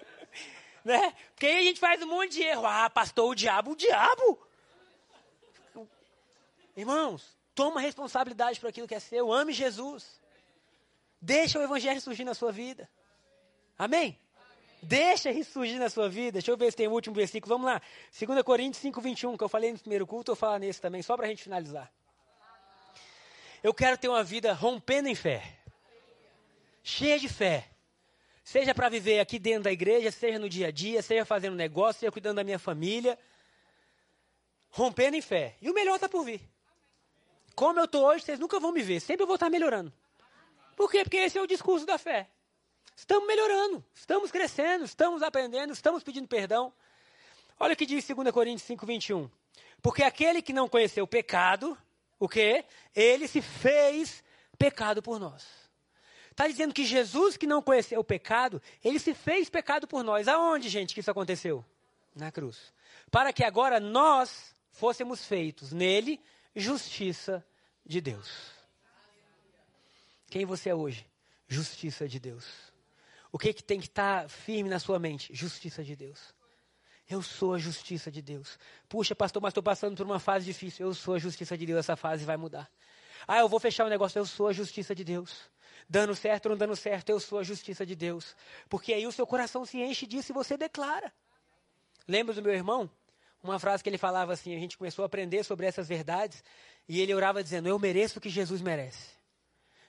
né? 0.84 1.14
Porque 1.34 1.46
aí 1.46 1.58
a 1.58 1.62
gente 1.62 1.80
faz 1.80 2.02
um 2.02 2.06
monte 2.06 2.32
de 2.32 2.42
erro. 2.42 2.64
Ah, 2.64 2.88
pastor, 2.88 3.30
o 3.30 3.34
diabo, 3.34 3.72
o 3.72 3.76
diabo. 3.76 4.48
Irmãos, 6.76 7.36
toma 7.54 7.80
responsabilidade 7.80 8.60
por 8.60 8.68
aquilo 8.68 8.86
que 8.86 8.94
é 8.94 9.00
seu. 9.00 9.32
Ame 9.32 9.52
Jesus. 9.52 10.20
Deixa 11.20 11.58
o 11.58 11.62
evangelho 11.62 12.00
surgir 12.00 12.24
na 12.24 12.34
sua 12.34 12.52
vida. 12.52 12.88
Amém? 13.76 14.18
Deixa 14.88 15.30
isso 15.30 15.52
surgir 15.52 15.78
na 15.78 15.90
sua 15.90 16.08
vida. 16.08 16.32
Deixa 16.32 16.50
eu 16.50 16.56
ver 16.56 16.70
se 16.70 16.76
tem 16.78 16.88
o 16.88 16.92
último 16.92 17.14
versículo. 17.14 17.54
Vamos 17.54 17.70
lá. 17.70 17.82
2 18.18 18.42
Coríntios 18.42 18.80
5, 18.80 18.98
21, 19.02 19.36
que 19.36 19.44
eu 19.44 19.48
falei 19.48 19.70
no 19.70 19.78
primeiro 19.78 20.06
culto, 20.06 20.30
eu 20.30 20.34
vou 20.34 20.40
falar 20.40 20.58
nesse 20.58 20.80
também, 20.80 21.02
só 21.02 21.14
para 21.14 21.26
a 21.26 21.28
gente 21.28 21.42
finalizar. 21.42 21.92
Eu 23.62 23.74
quero 23.74 23.98
ter 23.98 24.08
uma 24.08 24.24
vida 24.24 24.54
rompendo 24.54 25.06
em 25.06 25.14
fé. 25.14 25.42
Cheia 26.82 27.18
de 27.18 27.28
fé. 27.28 27.68
Seja 28.42 28.74
para 28.74 28.88
viver 28.88 29.20
aqui 29.20 29.38
dentro 29.38 29.64
da 29.64 29.72
igreja, 29.72 30.10
seja 30.10 30.38
no 30.38 30.48
dia 30.48 30.68
a 30.68 30.70
dia, 30.70 31.02
seja 31.02 31.22
fazendo 31.26 31.54
negócio, 31.54 32.00
seja 32.00 32.10
cuidando 32.10 32.36
da 32.36 32.44
minha 32.44 32.58
família. 32.58 33.18
Rompendo 34.70 35.18
em 35.18 35.20
fé. 35.20 35.54
E 35.60 35.68
o 35.68 35.74
melhor 35.74 35.96
está 35.96 36.08
por 36.08 36.24
vir. 36.24 36.40
Como 37.54 37.78
eu 37.78 37.84
estou 37.84 38.06
hoje, 38.06 38.24
vocês 38.24 38.38
nunca 38.38 38.58
vão 38.58 38.72
me 38.72 38.80
ver. 38.80 39.00
Sempre 39.00 39.24
eu 39.24 39.26
vou 39.26 39.36
estar 39.36 39.50
melhorando. 39.50 39.92
Por 40.74 40.90
quê? 40.90 41.02
Porque 41.02 41.18
esse 41.18 41.36
é 41.36 41.42
o 41.42 41.46
discurso 41.46 41.84
da 41.84 41.98
fé. 41.98 42.26
Estamos 42.98 43.28
melhorando, 43.28 43.84
estamos 43.94 44.32
crescendo, 44.32 44.84
estamos 44.84 45.22
aprendendo, 45.22 45.72
estamos 45.72 46.02
pedindo 46.02 46.26
perdão. 46.26 46.72
Olha 47.60 47.74
o 47.74 47.76
que 47.76 47.86
diz 47.86 48.04
2 48.04 48.32
Coríntios 48.32 48.64
5, 48.64 48.84
21. 48.84 49.30
Porque 49.80 50.02
aquele 50.02 50.42
que 50.42 50.52
não 50.52 50.68
conheceu 50.68 51.04
o 51.04 51.06
pecado, 51.06 51.78
o 52.18 52.28
quê? 52.28 52.64
Ele 52.96 53.28
se 53.28 53.40
fez 53.40 54.24
pecado 54.58 55.00
por 55.00 55.20
nós. 55.20 55.46
Está 56.32 56.48
dizendo 56.48 56.74
que 56.74 56.84
Jesus, 56.84 57.36
que 57.36 57.46
não 57.46 57.62
conheceu 57.62 58.00
o 58.00 58.04
pecado, 58.04 58.60
ele 58.84 58.98
se 58.98 59.14
fez 59.14 59.48
pecado 59.48 59.86
por 59.86 60.02
nós. 60.02 60.26
Aonde, 60.26 60.68
gente, 60.68 60.92
que 60.92 60.98
isso 60.98 61.10
aconteceu? 61.10 61.64
Na 62.16 62.32
cruz. 62.32 62.74
Para 63.12 63.32
que 63.32 63.44
agora 63.44 63.78
nós 63.78 64.52
fôssemos 64.72 65.24
feitos 65.24 65.70
nele 65.70 66.20
justiça 66.54 67.46
de 67.86 68.00
Deus. 68.00 68.28
Quem 70.28 70.44
você 70.44 70.70
é 70.70 70.74
hoje? 70.74 71.06
Justiça 71.46 72.08
de 72.08 72.18
Deus. 72.18 72.76
O 73.30 73.38
que, 73.38 73.52
que 73.52 73.62
tem 73.62 73.78
que 73.78 73.86
estar 73.86 74.22
tá 74.22 74.28
firme 74.28 74.68
na 74.68 74.78
sua 74.78 74.98
mente? 74.98 75.34
Justiça 75.34 75.84
de 75.84 75.94
Deus. 75.94 76.34
Eu 77.08 77.22
sou 77.22 77.54
a 77.54 77.58
justiça 77.58 78.10
de 78.10 78.20
Deus. 78.20 78.58
Puxa, 78.88 79.14
pastor, 79.14 79.42
mas 79.42 79.50
estou 79.50 79.62
passando 79.62 79.96
por 79.96 80.04
uma 80.04 80.18
fase 80.18 80.44
difícil. 80.44 80.86
Eu 80.86 80.94
sou 80.94 81.14
a 81.14 81.18
justiça 81.18 81.56
de 81.56 81.64
Deus. 81.64 81.78
Essa 81.78 81.96
fase 81.96 82.24
vai 82.24 82.36
mudar. 82.36 82.70
Ah, 83.26 83.38
eu 83.38 83.48
vou 83.48 83.58
fechar 83.58 83.84
o 83.84 83.86
um 83.86 83.90
negócio. 83.90 84.18
Eu 84.18 84.26
sou 84.26 84.48
a 84.48 84.52
justiça 84.52 84.94
de 84.94 85.04
Deus. 85.04 85.50
Dando 85.88 86.14
certo 86.14 86.46
ou 86.46 86.50
não 86.50 86.58
dando 86.58 86.76
certo, 86.76 87.08
eu 87.08 87.18
sou 87.18 87.38
a 87.38 87.42
justiça 87.42 87.86
de 87.86 87.96
Deus. 87.96 88.36
Porque 88.68 88.92
aí 88.92 89.06
o 89.06 89.12
seu 89.12 89.26
coração 89.26 89.64
se 89.64 89.78
enche 89.78 90.06
disso 90.06 90.32
e 90.32 90.34
você 90.34 90.56
declara. 90.56 91.12
Lembra 92.06 92.34
do 92.34 92.42
meu 92.42 92.52
irmão? 92.52 92.90
uma 93.42 93.58
frase 93.58 93.82
que 93.82 93.88
ele 93.88 93.98
falava 93.98 94.32
assim, 94.32 94.54
a 94.54 94.58
gente 94.58 94.76
começou 94.76 95.02
a 95.02 95.06
aprender 95.06 95.44
sobre 95.44 95.66
essas 95.66 95.88
verdades, 95.88 96.42
e 96.88 97.00
ele 97.00 97.14
orava 97.14 97.42
dizendo, 97.42 97.68
eu 97.68 97.78
mereço 97.78 98.18
o 98.18 98.22
que 98.22 98.28
Jesus 98.28 98.60
merece. 98.60 99.16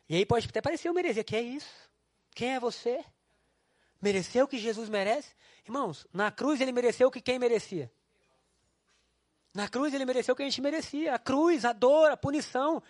E 0.07 0.15
aí 0.15 0.25
pode 0.25 0.47
até 0.47 0.61
parecer 0.61 0.89
eu 0.89 0.93
merecer, 0.93 1.23
que 1.23 1.35
é 1.35 1.41
isso? 1.41 1.89
Quem 2.35 2.55
é 2.55 2.59
você? 2.59 3.03
Mereceu 4.01 4.45
o 4.45 4.47
que 4.47 4.57
Jesus 4.57 4.89
merece? 4.89 5.29
Irmãos, 5.65 6.07
na 6.13 6.31
cruz 6.31 6.61
ele 6.61 6.71
mereceu 6.71 7.09
o 7.09 7.11
que 7.11 7.21
quem 7.21 7.37
merecia? 7.37 7.91
Na 9.53 9.67
cruz 9.67 9.93
ele 9.93 10.05
mereceu 10.05 10.33
o 10.33 10.35
que 10.35 10.43
a 10.43 10.45
gente 10.45 10.61
merecia. 10.61 11.15
A 11.15 11.19
cruz, 11.19 11.65
a 11.65 11.73
dor, 11.73 12.11
a 12.11 12.17
punição. 12.17 12.81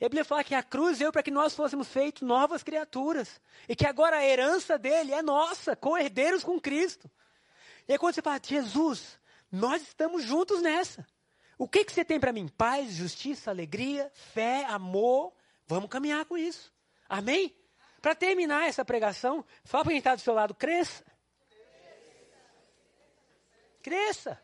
E 0.00 0.04
a 0.04 0.08
Bíblia 0.08 0.24
fala 0.24 0.44
que 0.44 0.54
a 0.54 0.62
cruz 0.62 0.98
veio 0.98 1.10
para 1.10 1.22
que 1.22 1.30
nós 1.30 1.54
fôssemos 1.54 1.88
feitos 1.88 2.22
novas 2.22 2.62
criaturas. 2.62 3.40
E 3.68 3.74
que 3.74 3.86
agora 3.86 4.18
a 4.18 4.24
herança 4.24 4.78
dele 4.78 5.12
é 5.12 5.22
nossa, 5.22 5.74
co-herdeiros 5.74 6.44
com 6.44 6.60
Cristo. 6.60 7.10
E 7.88 7.92
aí 7.92 7.98
quando 7.98 8.14
você 8.14 8.22
fala, 8.22 8.40
Jesus, 8.42 9.18
nós 9.50 9.82
estamos 9.82 10.22
juntos 10.22 10.62
nessa. 10.62 11.06
O 11.56 11.68
que, 11.68 11.84
que 11.84 11.92
você 11.92 12.04
tem 12.04 12.18
para 12.18 12.32
mim? 12.32 12.48
Paz, 12.48 12.92
justiça, 12.94 13.50
alegria, 13.50 14.10
fé, 14.14 14.64
amor. 14.66 15.32
Vamos 15.66 15.88
caminhar 15.88 16.24
com 16.24 16.36
isso. 16.36 16.72
Amém? 17.08 17.54
Para 18.04 18.14
terminar 18.14 18.68
essa 18.68 18.84
pregação, 18.84 19.42
fala 19.64 19.82
para 19.82 19.92
quem 19.92 19.98
está 19.98 20.14
do 20.14 20.20
seu 20.20 20.34
lado, 20.34 20.52
cresça. 20.52 21.02
Cresça. 23.82 24.38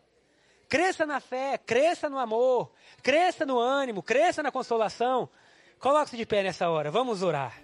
Cresça 0.66 1.04
na 1.04 1.20
fé, 1.20 1.58
cresça 1.58 2.08
no 2.08 2.18
amor, 2.18 2.72
cresça 3.02 3.44
no 3.44 3.58
ânimo, 3.58 4.02
cresça 4.02 4.42
na 4.42 4.50
consolação. 4.50 5.28
Coloque-se 5.78 6.16
de 6.16 6.24
pé 6.24 6.42
nessa 6.42 6.70
hora, 6.70 6.90
vamos 6.90 7.22
orar. 7.22 7.54